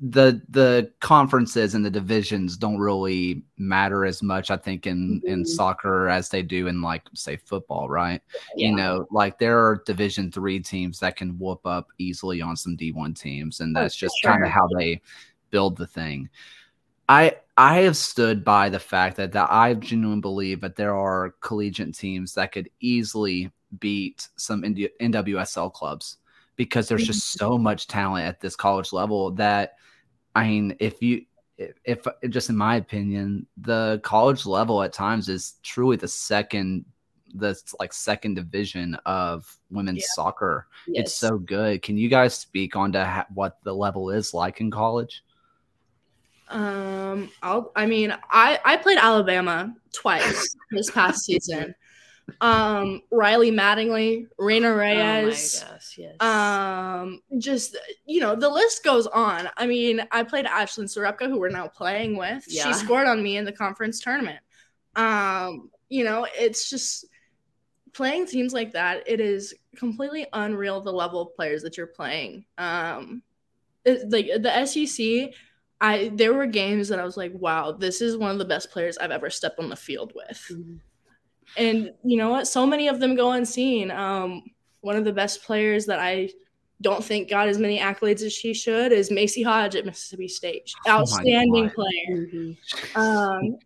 the 0.00 0.42
the 0.48 0.90
conferences 1.00 1.74
and 1.74 1.84
the 1.84 1.90
divisions 1.90 2.56
don't 2.56 2.78
really 2.78 3.42
matter 3.58 4.04
as 4.04 4.22
much 4.22 4.50
i 4.50 4.56
think 4.56 4.86
in 4.86 5.20
mm-hmm. 5.20 5.26
in 5.28 5.44
soccer 5.44 6.08
as 6.08 6.28
they 6.28 6.42
do 6.42 6.66
in 6.66 6.80
like 6.80 7.02
say 7.14 7.36
football 7.36 7.88
right 7.88 8.20
yeah. 8.56 8.68
you 8.68 8.74
know 8.74 9.06
like 9.10 9.38
there 9.38 9.58
are 9.58 9.82
division 9.86 10.30
three 10.30 10.60
teams 10.60 10.98
that 10.98 11.16
can 11.16 11.38
whoop 11.38 11.64
up 11.66 11.88
easily 11.98 12.40
on 12.40 12.56
some 12.56 12.76
d1 12.76 13.18
teams 13.18 13.60
and 13.60 13.76
oh, 13.76 13.80
that's 13.80 13.96
oh, 13.96 14.06
just 14.06 14.16
sure. 14.20 14.32
kind 14.32 14.44
of 14.44 14.50
how 14.50 14.68
they 14.78 15.00
build 15.50 15.76
the 15.76 15.86
thing 15.86 16.28
i 17.08 17.34
i 17.56 17.80
have 17.80 17.96
stood 17.96 18.44
by 18.44 18.68
the 18.68 18.78
fact 18.78 19.16
that, 19.16 19.32
that 19.32 19.50
i 19.50 19.74
genuinely 19.74 20.20
believe 20.20 20.60
that 20.60 20.76
there 20.76 20.94
are 20.94 21.34
collegiate 21.40 21.94
teams 21.94 22.34
that 22.34 22.52
could 22.52 22.68
easily 22.80 23.50
beat 23.78 24.28
some 24.36 24.62
nwsl 24.62 25.72
clubs 25.72 26.18
because 26.56 26.88
there's 26.88 27.06
just 27.06 27.36
mm-hmm. 27.36 27.44
so 27.44 27.58
much 27.58 27.86
talent 27.86 28.26
at 28.26 28.40
this 28.40 28.56
college 28.56 28.92
level 28.92 29.30
that 29.32 29.74
I 30.34 30.48
mean, 30.48 30.76
if 30.80 31.02
you 31.02 31.24
if, 31.56 31.76
if 31.84 32.06
just 32.30 32.50
in 32.50 32.56
my 32.56 32.76
opinion, 32.76 33.46
the 33.56 34.00
college 34.02 34.46
level 34.46 34.82
at 34.82 34.92
times 34.92 35.28
is 35.28 35.54
truly 35.62 35.96
the 35.96 36.08
second 36.08 36.84
the 37.34 37.60
like 37.80 37.92
second 37.92 38.34
division 38.34 38.94
of 39.06 39.56
women's 39.70 39.98
yeah. 39.98 40.14
soccer. 40.14 40.68
Yes. 40.86 41.02
It's 41.04 41.14
so 41.14 41.38
good. 41.38 41.82
Can 41.82 41.96
you 41.96 42.08
guys 42.08 42.34
speak 42.34 42.76
on 42.76 42.92
to 42.92 43.04
ha- 43.04 43.26
what 43.34 43.58
the 43.64 43.74
level 43.74 44.10
is 44.10 44.34
like 44.34 44.60
in 44.60 44.70
college? 44.70 45.22
Um, 46.48 47.30
I'll. 47.42 47.72
I 47.74 47.86
mean, 47.86 48.14
I 48.30 48.60
I 48.64 48.76
played 48.76 48.98
Alabama 48.98 49.74
twice 49.92 50.56
this 50.70 50.90
past 50.90 51.24
season. 51.24 51.74
Um, 52.40 53.02
Riley 53.10 53.50
Mattingly, 53.50 54.26
Reyna 54.38 54.68
oh 54.68 54.76
Reyes. 54.76 55.64
Oh 55.64 55.72
gosh, 55.72 55.98
yes. 55.98 56.20
Um, 56.20 57.20
just 57.38 57.76
you 58.06 58.20
know, 58.20 58.34
the 58.34 58.48
list 58.48 58.84
goes 58.84 59.06
on. 59.06 59.48
I 59.56 59.66
mean, 59.66 60.02
I 60.10 60.22
played 60.22 60.46
Ashlyn 60.46 60.84
Sarepka, 60.84 61.28
who 61.28 61.38
we're 61.38 61.50
now 61.50 61.68
playing 61.68 62.16
with. 62.16 62.44
Yeah. 62.48 62.64
She 62.64 62.72
scored 62.74 63.06
on 63.06 63.22
me 63.22 63.36
in 63.36 63.44
the 63.44 63.52
conference 63.52 64.00
tournament. 64.00 64.40
Um, 64.96 65.70
you 65.88 66.04
know, 66.04 66.26
it's 66.34 66.70
just 66.70 67.06
playing 67.92 68.26
teams 68.26 68.52
like 68.52 68.72
that. 68.72 69.04
It 69.06 69.20
is 69.20 69.54
completely 69.76 70.26
unreal 70.32 70.80
the 70.80 70.92
level 70.92 71.20
of 71.20 71.34
players 71.36 71.62
that 71.62 71.76
you're 71.76 71.86
playing. 71.86 72.44
Um, 72.58 73.22
it, 73.84 74.10
like 74.10 74.26
the 74.42 74.66
SEC 74.66 75.34
I 75.80 76.10
there 76.14 76.32
were 76.32 76.46
games 76.46 76.88
that 76.88 76.98
I 76.98 77.04
was 77.04 77.16
like, 77.16 77.32
wow, 77.34 77.72
this 77.72 78.00
is 78.00 78.16
one 78.16 78.30
of 78.30 78.38
the 78.38 78.44
best 78.44 78.70
players 78.70 78.96
I've 78.96 79.10
ever 79.10 79.28
stepped 79.30 79.58
on 79.58 79.68
the 79.68 79.76
field 79.76 80.12
with. 80.14 80.46
Mm-hmm. 80.50 80.76
And 81.56 81.92
you 82.04 82.16
know 82.16 82.30
what? 82.30 82.48
So 82.48 82.66
many 82.66 82.88
of 82.88 83.00
them 83.00 83.14
go 83.14 83.32
unseen. 83.32 83.90
Um, 83.90 84.42
one 84.80 84.96
of 84.96 85.04
the 85.04 85.12
best 85.12 85.42
players 85.44 85.86
that 85.86 85.98
I 85.98 86.30
don't 86.82 87.02
think 87.02 87.30
got 87.30 87.48
as 87.48 87.58
many 87.58 87.78
accolades 87.78 88.22
as 88.22 88.32
she 88.32 88.52
should 88.52 88.92
is 88.92 89.10
Macy 89.10 89.42
Hodge 89.42 89.76
at 89.76 89.86
Mississippi 89.86 90.28
State. 90.28 90.72
Oh 90.86 91.00
Outstanding 91.00 91.70
oh 91.70 91.74
player. 91.74 92.26
Mm-hmm. 92.26 93.00
Um. 93.00 93.58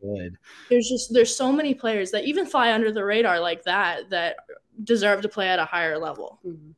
There's 0.69 0.89
just 0.89 1.13
there's 1.13 1.35
so 1.35 1.51
many 1.51 1.75
players 1.75 2.11
that 2.13 2.25
even 2.25 2.47
fly 2.47 2.73
under 2.73 2.93
the 2.93 3.05
radar 3.05 3.41
like 3.41 3.65
that 3.65 4.11
that 4.11 4.37
deserve 4.85 5.23
to 5.23 5.29
play 5.29 5.49
at 5.49 5.59
a 5.59 5.65
higher 5.65 5.99
level. 5.99 6.39
Mm-hmm. 6.47 6.71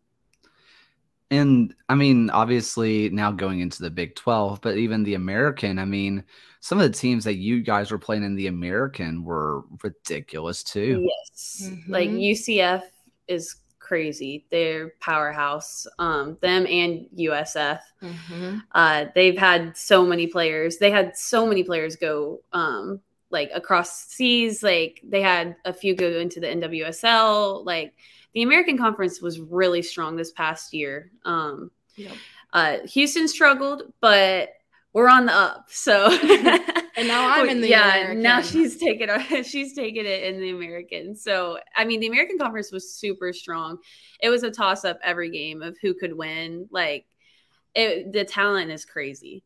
And 1.32 1.74
I 1.88 1.94
mean, 1.94 2.30
obviously 2.30 3.09
now 3.11 3.30
going 3.30 3.61
into 3.61 3.82
the 3.82 3.90
Big 3.90 4.16
12, 4.16 4.61
but 4.61 4.76
even 4.76 5.05
the 5.05 5.14
American, 5.14 5.78
I 5.78 5.84
mean, 5.84 6.24
some 6.61 6.79
of 6.79 6.91
the 6.91 6.97
teams 6.97 7.25
that 7.25 7.37
you 7.37 7.63
guys 7.63 7.91
were 7.91 7.99
playing 7.99 8.23
in 8.23 8.37
the 8.37 8.47
American 8.47 9.25
were 9.25 9.63
ridiculous 9.83 10.63
too. 10.63 11.09
Yes. 11.09 11.63
Mm-hmm. 11.65 11.93
Like 11.93 12.11
UCF 12.11 12.83
is 13.29 13.57
crazy. 13.79 14.47
They're 14.51 14.93
powerhouse. 15.01 15.87
Um, 15.99 16.37
them 16.43 16.67
and 16.67 17.07
USF. 17.19 17.81
Mm-hmm. 18.03 18.59
Uh, 18.73 19.07
they've 19.15 19.37
had 19.37 19.77
so 19.77 20.05
many 20.05 20.27
players. 20.27 20.77
They 20.77 20.91
had 20.91 21.17
so 21.17 21.47
many 21.47 21.65
players 21.65 21.97
go 21.97 22.43
um, 22.53 23.01
like 23.31 23.51
across 23.55 24.07
seas. 24.07 24.63
Like 24.63 25.01
they 25.03 25.23
had 25.23 25.57
a 25.65 25.73
few 25.73 25.97
go 25.97 26.07
into 26.07 26.41
the 26.41 26.47
NWSL. 26.47 27.65
Like 27.65 27.95
the 28.35 28.43
American 28.43 28.77
Conference 28.77 29.21
was 29.21 29.41
really 29.41 29.83
strong 29.83 30.15
this 30.15 30.31
past 30.31 30.75
year. 30.75 31.11
Um, 31.25 31.71
yep. 31.97 32.13
uh, 32.53 32.77
Houston 32.87 33.27
struggled, 33.27 33.93
but 34.01 34.51
we're 34.93 35.09
on 35.09 35.26
the 35.26 35.32
up. 35.32 35.66
So 35.68 36.11
and 36.97 37.09
now 37.09 37.28
I'm 37.28 37.49
in 37.49 37.61
the 37.61 37.68
yeah. 37.68 37.95
American. 37.95 38.22
Now 38.22 38.43
she's 38.43 38.76
taking 38.76 39.09
she's 39.45 39.74
taking 39.74 40.07
it 40.07 40.24
in 40.24 40.41
the 40.41 40.51
American. 40.51 41.14
So 41.14 41.59
I 41.76 41.84
mean, 41.84 42.01
the 42.01 42.09
American 42.09 42.38
Conference 42.38 42.72
was 42.72 42.95
super 42.95 43.32
strong. 43.32 43.78
It 44.20 44.28
was 44.28 44.43
a 44.43 44.51
toss 44.51 44.84
up 44.84 44.99
every 45.03 45.30
game 45.30 45.62
of 45.62 45.76
who 45.80 45.95
could 45.95 46.16
win. 46.16 46.68
Like 46.70 47.07
it, 47.74 48.12
the 48.12 48.24
talent 48.24 48.70
is 48.70 48.84
crazy. 48.84 49.45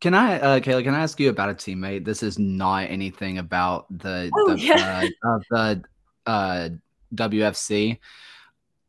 Can 0.00 0.12
I, 0.12 0.38
uh, 0.38 0.60
Kayla? 0.60 0.84
Can 0.84 0.94
I 0.94 1.00
ask 1.00 1.18
you 1.18 1.30
about 1.30 1.48
a 1.48 1.54
teammate? 1.54 2.04
This 2.04 2.22
is 2.22 2.38
not 2.38 2.90
anything 2.90 3.38
about 3.38 3.86
the 3.98 4.30
oh, 4.36 4.54
the, 4.54 4.60
yeah. 4.60 5.08
uh, 5.24 5.38
the 5.50 5.82
uh, 6.26 6.68
WFC. 7.14 7.98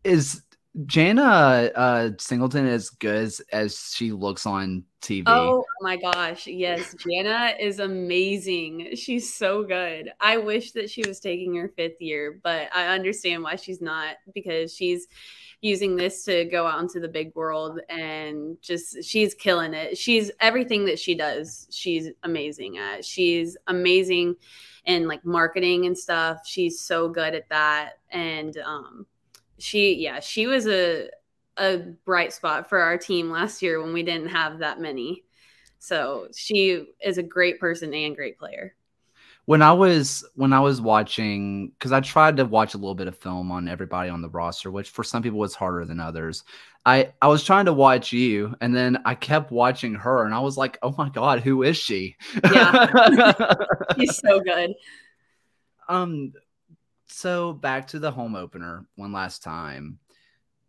Is 0.03 0.41
Jana 0.86 1.72
uh, 1.76 2.10
Singleton 2.20 2.68
as 2.68 2.90
good 2.90 3.16
as, 3.16 3.42
as 3.52 3.92
she 3.96 4.12
looks 4.12 4.46
on 4.46 4.84
TV? 5.02 5.24
Oh 5.26 5.64
my 5.82 5.98
gosh, 5.98 6.46
yes, 6.46 6.94
Jana 6.96 7.54
is 7.60 7.80
amazing. 7.80 8.96
She's 8.96 9.34
so 9.34 9.64
good. 9.64 10.12
I 10.20 10.38
wish 10.38 10.74
that 10.74 10.90
she 10.90 11.08
was 11.08 11.20
taking 11.20 11.56
her 11.56 11.72
fifth 11.76 12.00
year, 12.00 12.40
but 12.44 12.70
I 12.76 12.88
understand 12.88 13.44
why 13.44 13.56
she's 13.56 13.82
not 13.82 14.18
because 14.34 14.74
she's 14.74 15.08
using 15.62 15.96
this 15.96 16.24
to 16.26 16.46
go 16.46 16.68
out 16.68 16.82
into 16.82 17.00
the 17.00 17.08
big 17.08 17.34
world 17.34 17.80
and 17.90 18.58
just 18.62 19.04
she's 19.04 19.34
killing 19.34 19.74
it. 19.74 19.98
She's 19.98 20.30
everything 20.40 20.86
that 20.86 21.00
she 21.00 21.16
does, 21.16 21.68
she's 21.72 22.10
amazing 22.24 22.78
at. 22.78 23.04
She's 23.04 23.58
amazing 23.68 24.36
and 24.86 25.08
like 25.08 25.26
marketing 25.26 25.86
and 25.88 25.98
stuff. 25.98 26.42
She's 26.46 26.80
so 26.80 27.10
good 27.10 27.34
at 27.34 27.50
that. 27.50 27.94
And 28.12 28.56
um, 28.58 29.06
she, 29.60 29.95
yeah, 29.95 30.20
she 30.20 30.47
was 30.47 30.68
a 30.68 31.10
a 31.58 31.78
bright 32.05 32.32
spot 32.32 32.70
for 32.70 32.80
our 32.80 32.97
team 32.97 33.32
last 33.32 33.62
year 33.62 33.82
when 33.82 33.93
we 33.93 34.03
didn't 34.03 34.30
have 34.30 34.60
that 34.60 34.80
many. 34.80 35.24
So 35.80 36.28
she 36.36 36.86
is 37.01 37.18
a 37.18 37.24
great 37.24 37.60
person 37.60 37.93
and 37.93 38.16
great 38.16 38.38
player. 38.38 38.76
When 39.45 39.62
I 39.62 39.72
was 39.72 40.26
when 40.36 40.51
I 40.51 40.60
was 40.60 40.82
watching, 40.82 41.70
because 41.70 41.93
I 41.93 42.01
tried 42.01 42.36
to 42.38 42.45
watch 42.45 42.74
a 42.74 42.78
little 42.78 42.95
bit 42.95 43.08
of 43.08 43.18
film 43.18 43.49
on 43.49 43.70
everybody 43.70 44.10
on 44.10 44.22
the 44.22 44.30
roster, 44.30 44.70
which 44.70 44.89
for 44.89 45.05
some 45.05 45.24
people 45.24 45.39
was 45.39 45.55
harder 45.55 45.86
than 45.86 46.01
others. 46.01 46.43
I 46.86 47.14
I 47.22 47.28
was 47.28 47.45
trying 47.45 47.66
to 47.66 47.74
watch 47.74 48.12
you, 48.12 48.55
and 48.60 48.76
then 48.76 48.97
I 49.05 49.16
kept 49.16 49.51
watching 49.51 49.95
her, 49.95 50.26
and 50.26 50.34
I 50.34 50.39
was 50.39 50.58
like, 50.58 50.78
"Oh 50.82 50.93
my 50.97 51.08
god, 51.08 51.39
who 51.39 51.64
is 51.64 51.78
she?" 51.78 52.18
Yeah, 52.51 53.53
he's 53.95 54.18
so 54.18 54.41
good. 54.41 54.74
Um, 55.88 56.34
so 57.08 57.53
back 57.53 57.88
to 57.88 57.99
the 57.99 58.12
home 58.12 58.36
opener 58.36 58.86
one 58.95 59.12
last 59.12 59.43
time. 59.43 59.99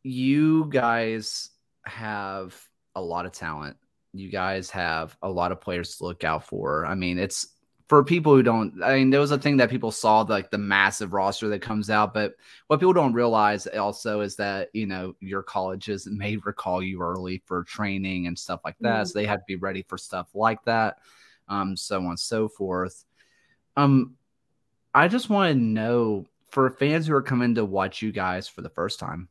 You 0.02 0.66
guys 0.70 1.50
have 1.84 2.56
a 2.94 3.02
lot 3.02 3.26
of 3.26 3.32
talent. 3.32 3.76
You 4.12 4.30
guys 4.30 4.70
have 4.70 5.16
a 5.22 5.30
lot 5.30 5.52
of 5.52 5.60
players 5.60 5.96
to 5.96 6.04
look 6.04 6.24
out 6.24 6.44
for. 6.44 6.86
I 6.86 6.94
mean, 6.94 7.18
it's 7.18 7.48
for 7.88 8.04
people 8.04 8.34
who 8.34 8.42
don't 8.42 8.82
i 8.82 8.94
mean 8.94 9.10
there 9.10 9.20
was 9.20 9.30
a 9.30 9.38
thing 9.38 9.56
that 9.56 9.70
people 9.70 9.90
saw 9.90 10.20
like 10.20 10.50
the 10.50 10.58
massive 10.58 11.12
roster 11.12 11.48
that 11.48 11.62
comes 11.62 11.88
out 11.88 12.12
but 12.12 12.34
what 12.66 12.78
people 12.78 12.92
don't 12.92 13.14
realize 13.14 13.66
also 13.66 14.20
is 14.20 14.36
that 14.36 14.68
you 14.74 14.86
know 14.86 15.14
your 15.20 15.42
colleges 15.42 16.06
may 16.06 16.36
recall 16.36 16.82
you 16.82 17.00
early 17.00 17.42
for 17.46 17.64
training 17.64 18.26
and 18.26 18.38
stuff 18.38 18.60
like 18.64 18.76
that 18.80 18.94
mm-hmm. 18.94 19.04
so 19.06 19.18
they 19.18 19.26
have 19.26 19.38
to 19.38 19.44
be 19.48 19.56
ready 19.56 19.82
for 19.88 19.96
stuff 19.96 20.28
like 20.34 20.62
that 20.64 20.98
um 21.48 21.76
so 21.76 21.98
on 21.98 22.06
and 22.08 22.20
so 22.20 22.46
forth 22.46 23.04
um 23.76 24.14
i 24.94 25.08
just 25.08 25.30
want 25.30 25.52
to 25.52 25.60
know 25.60 26.26
for 26.50 26.70
fans 26.70 27.06
who 27.06 27.14
are 27.14 27.22
coming 27.22 27.54
to 27.54 27.64
watch 27.64 28.02
you 28.02 28.12
guys 28.12 28.48
for 28.48 28.62
the 28.62 28.70
first 28.70 28.98
time 28.98 29.28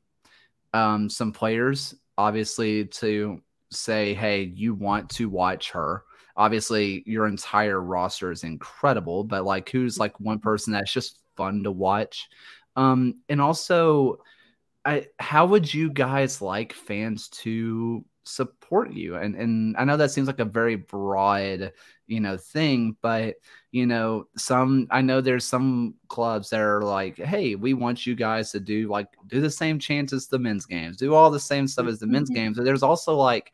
um 0.74 1.10
some 1.10 1.32
players 1.32 1.96
obviously 2.18 2.86
to 2.86 3.42
say 3.72 4.14
hey 4.14 4.44
you 4.44 4.74
want 4.74 5.10
to 5.10 5.30
watch 5.30 5.72
her 5.72 6.04
obviously 6.38 7.04
your 7.08 7.28
entire 7.28 7.82
roster 7.82 8.32
is 8.32 8.44
incredible, 8.44 9.24
but 9.24 9.44
like 9.44 9.70
who's 9.70 9.98
like 9.98 10.18
one 10.20 10.40
person 10.40 10.72
that's 10.72 10.94
just 10.94 11.20
fun 11.36 11.64
to 11.64 11.72
watch? 11.72 12.30
Um, 12.76 13.16
and 13.28 13.42
also, 13.42 14.20
I 14.86 15.08
how 15.20 15.48
would 15.48 15.74
you 15.74 15.90
guys 15.90 16.42
like 16.42 16.72
fans 16.74 17.28
to 17.30 18.06
support 18.24 18.94
you? 18.94 19.16
And 19.16 19.36
and 19.36 19.76
I 19.78 19.84
know 19.84 19.98
that 19.98 20.12
seems 20.12 20.28
like 20.28 20.40
a 20.40 20.46
very 20.46 20.76
broad, 20.76 21.74
you 22.08 22.20
know, 22.20 22.38
thing, 22.38 22.96
but 23.02 23.36
you 23.72 23.86
know, 23.86 24.28
some 24.38 24.88
I 24.90 25.02
know 25.02 25.22
there's 25.22 25.46
some 25.46 25.96
clubs 26.08 26.50
that 26.50 26.62
are 26.62 26.82
like, 26.82 27.18
hey, 27.18 27.56
we 27.56 27.74
want 27.74 28.06
you 28.06 28.16
guys 28.16 28.52
to 28.52 28.60
do 28.60 28.90
like 28.90 29.08
do 29.28 29.42
the 29.42 29.50
same 29.50 29.78
chants 29.80 30.14
as 30.14 30.28
the 30.28 30.40
men's 30.40 30.66
games, 30.66 30.98
do 30.98 31.14
all 31.14 31.30
the 31.30 31.40
same 31.40 31.68
stuff 31.68 31.88
as 31.88 32.00
the 32.00 32.08
men's 32.08 32.30
mm-hmm. 32.30 32.36
games. 32.36 32.58
And 32.58 32.66
there's 32.66 32.84
also 32.84 33.16
like 33.16 33.54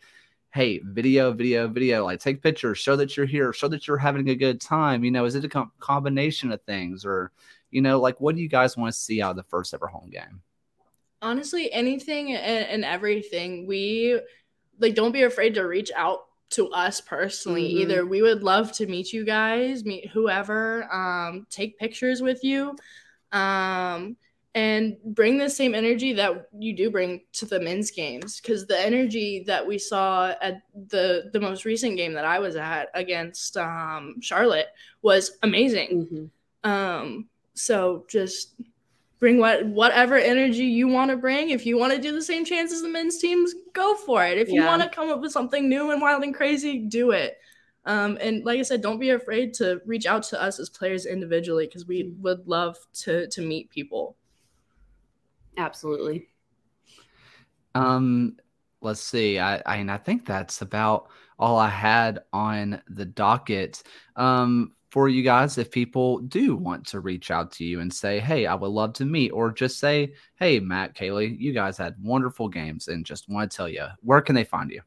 hey, 0.54 0.80
video, 0.86 1.34
video, 1.34 1.68
video, 1.68 2.06
like 2.06 2.20
take 2.20 2.44
pictures, 2.44 2.78
show 2.78 2.96
that 2.96 3.18
you're 3.18 3.26
here, 3.26 3.52
show 3.52 3.68
that 3.68 3.88
you're 3.88 3.98
having 3.98 4.30
a 4.30 4.36
good 4.36 4.62
time. 4.62 5.04
You 5.04 5.10
know, 5.10 5.26
is 5.26 5.34
it 5.34 5.44
a 5.44 5.50
com- 5.50 5.72
combination 5.80 6.52
of 6.52 6.62
things 6.62 7.06
or, 7.06 7.32
you 7.72 7.82
know, 7.82 8.00
like 8.00 8.22
what 8.22 8.36
do 8.36 8.42
you 8.42 8.48
guys 8.48 8.78
want 8.78 8.94
to 8.94 9.00
see 9.00 9.20
out 9.20 9.32
of 9.32 9.38
the 9.38 9.44
first 9.44 9.74
ever 9.74 9.88
home 9.88 10.12
game? 10.12 10.42
Honestly, 11.24 11.72
anything 11.72 12.34
and, 12.34 12.68
and 12.68 12.86
everything. 12.86 13.66
We 13.66 14.22
like 14.80 14.94
don't 14.94 15.12
be 15.12 15.24
afraid 15.24 15.56
to 15.56 15.64
reach 15.64 15.92
out 15.96 16.26
to 16.52 16.70
us 16.70 17.02
personally 17.02 17.70
mm-hmm. 17.70 17.82
either. 17.82 18.06
We 18.06 18.22
would 18.22 18.44
love 18.44 18.72
to 18.74 18.88
meet 18.88 19.12
you 19.12 19.26
guys, 19.26 19.86
meet 19.86 20.10
whoever, 20.10 20.92
um, 20.94 21.48
take 21.50 21.78
pictures 21.78 22.22
with 22.22 22.44
you. 22.44 22.76
Um, 23.32 24.18
and 24.56 24.98
bring 25.04 25.38
the 25.38 25.50
same 25.50 25.74
energy 25.74 26.14
that 26.14 26.48
you 26.58 26.76
do 26.76 26.92
bring 26.92 27.22
to 27.34 27.46
the 27.46 27.60
men's 27.60 27.90
games 27.90 28.40
because 28.40 28.68
the 28.68 28.80
energy 28.80 29.44
that 29.48 29.66
we 29.66 29.80
saw 29.80 30.34
at 30.42 30.62
the 30.90 31.30
the 31.34 31.40
most 31.40 31.66
recent 31.66 31.98
game 31.98 32.14
that 32.14 32.26
I 32.26 32.38
was 32.38 32.56
at 32.56 32.90
against 32.94 33.58
um, 33.58 34.16
Charlotte 34.22 34.68
was 35.02 35.38
amazing. 35.42 36.30
Mm-hmm. 36.64 36.70
Um, 36.70 37.30
so 37.56 38.06
just 38.08 38.54
bring 39.24 39.38
what 39.38 39.66
whatever 39.68 40.18
energy 40.18 40.66
you 40.66 40.86
want 40.86 41.10
to 41.10 41.16
bring. 41.16 41.52
If 41.52 41.66
you 41.66 41.78
want 41.78 41.94
to 41.94 42.02
do 42.02 42.12
the 42.12 42.22
same 42.22 42.44
chance 42.44 42.74
as 42.74 42.82
the 42.82 42.90
men's 42.90 43.20
teams, 43.20 43.56
go 43.72 43.96
for 43.96 44.26
it. 44.26 44.38
If 44.38 44.50
you 44.50 44.66
want 44.66 44.82
to 44.82 44.90
come 44.90 45.10
up 45.10 45.22
with 45.22 45.32
something 45.32 45.70
new 45.70 45.92
and 45.92 46.02
wild 46.02 46.24
and 46.24 46.36
crazy, 46.36 46.80
do 46.80 47.12
it. 47.12 47.38
Um, 47.86 48.18
and 48.20 48.44
like 48.44 48.60
I 48.60 48.64
said, 48.64 48.82
don't 48.82 49.00
be 49.00 49.12
afraid 49.12 49.54
to 49.56 49.80
reach 49.86 50.06
out 50.06 50.24
to 50.24 50.44
us 50.44 50.60
as 50.60 50.70
players 50.70 51.06
individually 51.06 51.68
because 51.68 51.88
we 51.88 52.14
would 52.20 52.46
love 52.50 52.76
to 53.04 53.30
to 53.30 53.42
meet 53.42 53.70
people. 53.70 54.18
Absolutely. 55.56 56.28
Um, 57.76 58.36
let's 58.82 59.00
see. 59.00 59.40
I 59.40 59.56
I, 59.66 59.86
I 59.88 59.98
think 60.00 60.26
that's 60.26 60.62
about 60.62 61.08
all 61.40 61.58
I 61.58 61.70
had 61.70 62.24
on 62.34 62.82
the 62.90 63.06
docket. 63.06 63.84
Um, 64.18 64.74
for 64.94 65.10
you 65.10 65.24
guys, 65.24 65.58
if 65.58 65.72
people 65.72 66.20
do 66.20 66.56
want 66.56 66.86
to 66.86 67.00
reach 67.00 67.32
out 67.32 67.52
to 67.52 67.64
you 67.64 67.80
and 67.80 67.92
say, 67.92 68.20
"Hey, 68.20 68.46
I 68.46 68.54
would 68.54 68.68
love 68.68 68.94
to 68.94 69.06
meet," 69.06 69.32
or 69.32 69.52
just 69.52 69.80
say, 69.80 70.14
"Hey, 70.36 70.60
Mac, 70.60 70.96
Kaylee, 70.96 71.36
you 71.40 71.52
guys 71.52 71.78
had 71.78 71.96
wonderful 72.00 72.48
games," 72.48 72.88
and 72.90 73.04
just 73.04 73.28
want 73.28 73.50
to 73.50 73.58
tell 73.58 73.68
you, 73.68 73.88
where 74.02 74.22
can 74.22 74.36
they 74.36 74.44
find 74.44 74.70
you? 74.70 74.82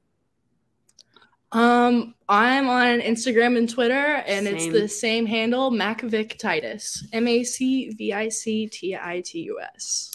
Um, 1.50 2.14
I'm 2.28 2.68
on 2.68 3.00
Instagram 3.00 3.58
and 3.58 3.68
Twitter, 3.68 4.22
and 4.28 4.46
same. 4.46 4.54
it's 4.54 4.68
the 4.68 4.86
same 4.86 5.26
handle, 5.26 5.72
Macvic 5.72 6.38
Titus, 6.38 7.04
M 7.12 7.26
A 7.26 7.42
C 7.42 7.90
V 7.90 8.12
I 8.12 8.28
C 8.28 8.68
T 8.68 8.94
I 8.94 9.22
T 9.22 9.40
U 9.40 9.58
S. 9.74 10.12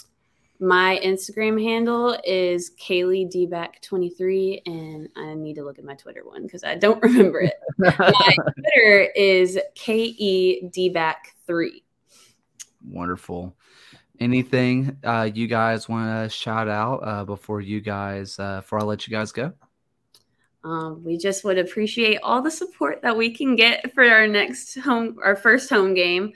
My 0.64 0.99
Instagram 1.03 1.59
handle 1.59 2.16
is 2.24 2.74
Kaylee 2.80 3.34
Dback23, 3.34 4.62
and 4.68 5.09
I 5.16 5.34
need 5.34 5.55
to 5.55 5.64
look 5.64 5.80
at 5.80 5.84
my 5.84 5.95
Twitter 5.95 6.22
one 6.24 6.43
because 6.43 6.64
I 6.64 6.76
don't 6.76 7.01
remember 7.03 7.41
it. 7.41 7.55
my 7.80 7.89
Twitter 8.53 9.12
is 9.16 9.57
K-E 9.74 10.70
Dback3. 10.70 11.82
Wonderful. 12.86 13.55
Anything 14.20 14.97
uh, 15.03 15.32
you 15.34 15.47
guys 15.47 15.89
want 15.89 16.30
to 16.30 16.30
shout 16.30 16.68
out 16.68 16.97
uh, 16.97 17.26
before 17.26 17.62
you 17.62 17.82
guys, 17.82 18.38
uh, 18.38 18.62
before 18.62 18.82
I 18.82 18.84
let 18.84 19.07
you 19.07 19.12
guys 19.12 19.32
go? 19.32 19.51
Um, 20.64 21.03
we 21.03 21.18
just 21.18 21.43
would 21.43 21.57
appreciate 21.57 22.20
all 22.22 22.39
the 22.39 22.51
support 22.51 23.01
that 23.01 23.18
we 23.18 23.34
can 23.34 23.55
get 23.55 23.91
for 23.95 24.03
our 24.03 24.28
next 24.28 24.78
home, 24.78 25.18
our 25.24 25.36
first 25.36 25.72
home 25.72 25.95
game, 25.95 26.34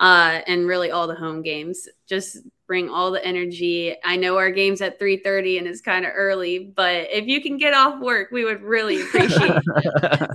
uh, 0.00 0.40
and 0.48 0.66
really 0.66 0.90
all 0.90 1.06
the 1.06 1.14
home 1.14 1.40
games. 1.40 1.88
Just 2.08 2.38
bring 2.70 2.88
all 2.88 3.10
the 3.10 3.24
energy. 3.26 3.96
I 4.04 4.14
know 4.14 4.36
our 4.36 4.52
game's 4.52 4.80
at 4.80 5.00
3:30 5.00 5.58
and 5.58 5.66
it's 5.66 5.80
kind 5.80 6.06
of 6.06 6.12
early, 6.14 6.72
but 6.76 7.08
if 7.10 7.26
you 7.26 7.42
can 7.42 7.56
get 7.56 7.74
off 7.74 8.00
work, 8.00 8.30
we 8.30 8.44
would 8.44 8.62
really 8.62 9.02
appreciate 9.02 9.50
it. 9.50 10.30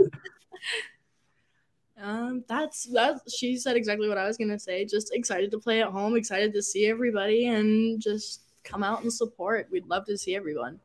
um, 2.01 2.43
that's 2.45 2.91
that. 2.91 3.21
She 3.33 3.55
said 3.55 3.77
exactly 3.77 4.09
what 4.09 4.17
I 4.17 4.27
was 4.27 4.35
gonna 4.35 4.59
say. 4.59 4.83
Just 4.83 5.15
excited 5.15 5.49
to 5.51 5.59
play 5.59 5.81
at 5.81 5.87
home, 5.87 6.17
excited 6.17 6.51
to 6.55 6.61
see 6.61 6.87
everybody, 6.87 7.47
and 7.47 8.01
just 8.01 8.41
come 8.65 8.83
out 8.83 9.03
and 9.03 9.13
support. 9.13 9.69
We'd 9.71 9.87
love 9.87 10.05
to 10.07 10.17
see 10.17 10.35
everyone. 10.35 10.81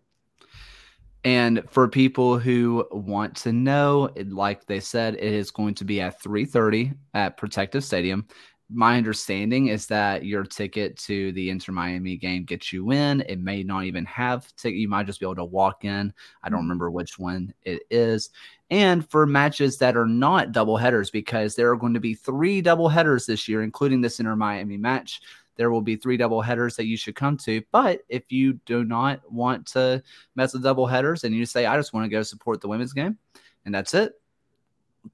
And 1.24 1.64
for 1.68 1.88
people 1.88 2.38
who 2.38 2.86
want 2.92 3.34
to 3.38 3.52
know, 3.52 4.10
like 4.28 4.66
they 4.66 4.78
said, 4.78 5.16
it 5.16 5.34
is 5.34 5.50
going 5.50 5.74
to 5.74 5.84
be 5.84 6.00
at 6.00 6.22
3:30 6.22 6.94
at 7.12 7.36
Protective 7.36 7.82
Stadium 7.82 8.28
my 8.72 8.96
understanding 8.96 9.66
is 9.68 9.86
that 9.86 10.24
your 10.24 10.44
ticket 10.44 10.96
to 10.98 11.32
the 11.32 11.50
Inter 11.50 11.72
Miami 11.72 12.16
game 12.16 12.44
gets 12.44 12.72
you 12.72 12.92
in. 12.92 13.22
It 13.22 13.40
may 13.40 13.62
not 13.62 13.84
even 13.84 14.04
have 14.04 14.54
ticket. 14.56 14.78
You 14.78 14.88
might 14.88 15.06
just 15.06 15.20
be 15.20 15.26
able 15.26 15.36
to 15.36 15.44
walk 15.44 15.84
in. 15.84 16.12
I 16.42 16.48
don't 16.48 16.60
mm-hmm. 16.60 16.64
remember 16.64 16.90
which 16.90 17.18
one 17.18 17.52
it 17.62 17.82
is. 17.90 18.30
And 18.70 19.08
for 19.10 19.26
matches 19.26 19.78
that 19.78 19.96
are 19.96 20.06
not 20.06 20.52
double 20.52 20.76
headers, 20.76 21.10
because 21.10 21.56
there 21.56 21.70
are 21.70 21.76
going 21.76 21.94
to 21.94 22.00
be 22.00 22.14
three 22.14 22.60
double 22.60 22.88
headers 22.88 23.26
this 23.26 23.48
year, 23.48 23.62
including 23.62 24.00
this 24.00 24.20
Inter 24.20 24.36
Miami 24.36 24.76
match. 24.76 25.20
There 25.56 25.70
will 25.70 25.82
be 25.82 25.96
three 25.96 26.16
double 26.16 26.40
headers 26.40 26.76
that 26.76 26.86
you 26.86 26.96
should 26.96 27.16
come 27.16 27.36
to. 27.38 27.62
But 27.72 28.02
if 28.08 28.30
you 28.30 28.54
do 28.64 28.84
not 28.84 29.20
want 29.30 29.66
to 29.68 30.02
mess 30.34 30.52
with 30.54 30.62
double 30.62 30.86
headers 30.86 31.24
and 31.24 31.34
you 31.34 31.44
say, 31.44 31.66
I 31.66 31.76
just 31.76 31.92
want 31.92 32.04
to 32.04 32.08
go 32.08 32.22
support 32.22 32.60
the 32.60 32.68
women's 32.68 32.92
game, 32.92 33.18
and 33.66 33.74
that's 33.74 33.92
it, 33.92 34.14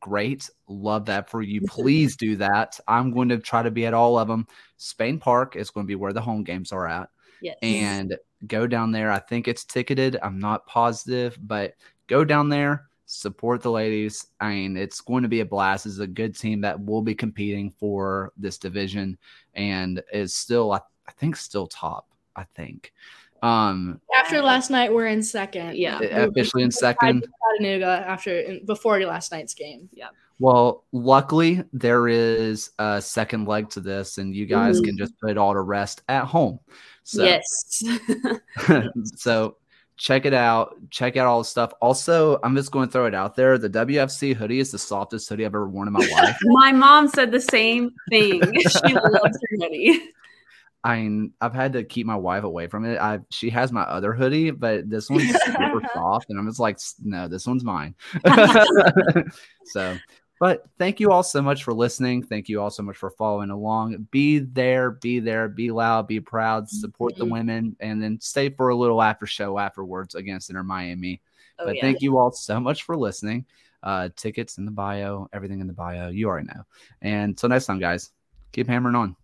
great. 0.00 0.48
Love 0.68 1.04
that 1.06 1.30
for 1.30 1.42
you. 1.42 1.60
Please 1.62 2.16
do 2.16 2.36
that. 2.36 2.78
I'm 2.88 3.10
going 3.10 3.28
to 3.28 3.38
try 3.38 3.62
to 3.62 3.70
be 3.70 3.86
at 3.86 3.94
all 3.94 4.18
of 4.18 4.28
them. 4.28 4.46
Spain 4.76 5.18
Park 5.18 5.56
is 5.56 5.70
going 5.70 5.84
to 5.86 5.88
be 5.88 5.94
where 5.94 6.12
the 6.12 6.20
home 6.20 6.44
games 6.44 6.72
are 6.72 6.86
at. 6.86 7.08
Yes. 7.40 7.56
And 7.62 8.16
go 8.46 8.66
down 8.66 8.92
there. 8.92 9.10
I 9.10 9.18
think 9.18 9.48
it's 9.48 9.64
ticketed. 9.64 10.16
I'm 10.22 10.38
not 10.38 10.66
positive, 10.66 11.38
but 11.42 11.74
go 12.06 12.24
down 12.24 12.48
there, 12.48 12.86
support 13.06 13.62
the 13.62 13.70
ladies. 13.70 14.26
I 14.40 14.50
mean, 14.50 14.76
it's 14.76 15.00
going 15.00 15.22
to 15.22 15.28
be 15.28 15.40
a 15.40 15.46
blast. 15.46 15.86
It's 15.86 15.98
a 15.98 16.06
good 16.06 16.36
team 16.36 16.60
that 16.62 16.80
will 16.80 17.02
be 17.02 17.14
competing 17.14 17.70
for 17.70 18.32
this 18.36 18.58
division 18.58 19.18
and 19.54 20.02
is 20.12 20.34
still, 20.34 20.72
I, 20.72 20.80
I 21.06 21.12
think, 21.12 21.36
still 21.36 21.66
top. 21.66 22.08
I 22.38 22.44
think. 22.54 22.92
Um, 23.42 24.00
after 24.18 24.40
last 24.40 24.70
night, 24.70 24.92
we're 24.92 25.06
in 25.06 25.22
second. 25.22 25.76
Yeah, 25.76 26.00
officially 26.00 26.62
in 26.62 26.70
second. 26.70 27.26
Chattanooga 27.58 28.04
after 28.06 28.58
before 28.66 29.00
last 29.04 29.32
night's 29.32 29.54
game. 29.54 29.88
Yeah. 29.92 30.08
Well, 30.38 30.84
luckily 30.92 31.64
there 31.72 32.08
is 32.08 32.70
a 32.78 33.00
second 33.00 33.46
leg 33.48 33.70
to 33.70 33.80
this, 33.80 34.18
and 34.18 34.34
you 34.34 34.46
guys 34.46 34.76
mm-hmm. 34.76 34.86
can 34.86 34.98
just 34.98 35.18
put 35.18 35.30
it 35.30 35.38
all 35.38 35.54
to 35.54 35.60
rest 35.60 36.02
at 36.08 36.24
home. 36.24 36.60
So, 37.04 37.24
yes. 37.24 37.82
so 39.14 39.56
check 39.96 40.26
it 40.26 40.34
out. 40.34 40.76
Check 40.90 41.16
out 41.16 41.26
all 41.26 41.38
the 41.38 41.44
stuff. 41.44 41.72
Also, 41.80 42.38
I'm 42.42 42.54
just 42.54 42.70
going 42.70 42.88
to 42.88 42.92
throw 42.92 43.06
it 43.06 43.14
out 43.14 43.34
there. 43.34 43.56
The 43.56 43.70
WFC 43.70 44.34
hoodie 44.34 44.60
is 44.60 44.70
the 44.70 44.78
softest 44.78 45.28
hoodie 45.28 45.44
I've 45.44 45.50
ever 45.50 45.68
worn 45.68 45.88
in 45.88 45.94
my 45.94 46.06
life. 46.12 46.36
my 46.42 46.72
mom 46.72 47.08
said 47.08 47.30
the 47.30 47.40
same 47.40 47.94
thing. 48.10 48.42
she 48.42 48.94
loves 48.94 49.38
her 49.38 49.56
hoodie. 49.58 50.00
I 50.86 51.02
mean, 51.02 51.32
I've 51.40 51.52
had 51.52 51.72
to 51.72 51.82
keep 51.82 52.06
my 52.06 52.14
wife 52.14 52.44
away 52.44 52.68
from 52.68 52.84
it. 52.84 53.00
I 53.00 53.18
she 53.28 53.50
has 53.50 53.72
my 53.72 53.82
other 53.82 54.12
hoodie, 54.12 54.52
but 54.52 54.88
this 54.88 55.10
one's 55.10 55.32
super 55.44 55.82
soft, 55.92 56.30
and 56.30 56.38
I'm 56.38 56.46
just 56.46 56.60
like, 56.60 56.78
no, 57.02 57.26
this 57.26 57.44
one's 57.44 57.64
mine. 57.64 57.96
so, 59.64 59.98
but 60.38 60.64
thank 60.78 61.00
you 61.00 61.10
all 61.10 61.24
so 61.24 61.42
much 61.42 61.64
for 61.64 61.74
listening. 61.74 62.22
Thank 62.22 62.48
you 62.48 62.60
all 62.60 62.70
so 62.70 62.84
much 62.84 62.96
for 62.96 63.10
following 63.10 63.50
along. 63.50 64.06
Be 64.12 64.38
there, 64.38 64.92
be 64.92 65.18
there, 65.18 65.48
be 65.48 65.72
loud, 65.72 66.06
be 66.06 66.20
proud, 66.20 66.70
support 66.70 67.14
mm-hmm. 67.14 67.24
the 67.24 67.32
women, 67.32 67.76
and 67.80 68.00
then 68.00 68.20
stay 68.20 68.48
for 68.48 68.68
a 68.68 68.76
little 68.76 69.02
after 69.02 69.26
show 69.26 69.58
afterwards 69.58 70.14
against 70.14 70.50
Inter 70.50 70.62
Miami. 70.62 71.20
Oh, 71.58 71.66
but 71.66 71.74
yeah. 71.74 71.82
thank 71.82 72.00
you 72.00 72.16
all 72.16 72.30
so 72.30 72.60
much 72.60 72.84
for 72.84 72.96
listening. 72.96 73.44
Uh, 73.82 74.08
tickets 74.14 74.58
in 74.58 74.64
the 74.64 74.70
bio, 74.70 75.28
everything 75.32 75.60
in 75.60 75.66
the 75.66 75.72
bio. 75.72 76.10
You 76.10 76.28
already 76.28 76.46
know. 76.46 76.62
And 77.02 77.30
until 77.30 77.48
next 77.48 77.66
time, 77.66 77.80
guys, 77.80 78.12
keep 78.52 78.68
hammering 78.68 78.94
on. 78.94 79.16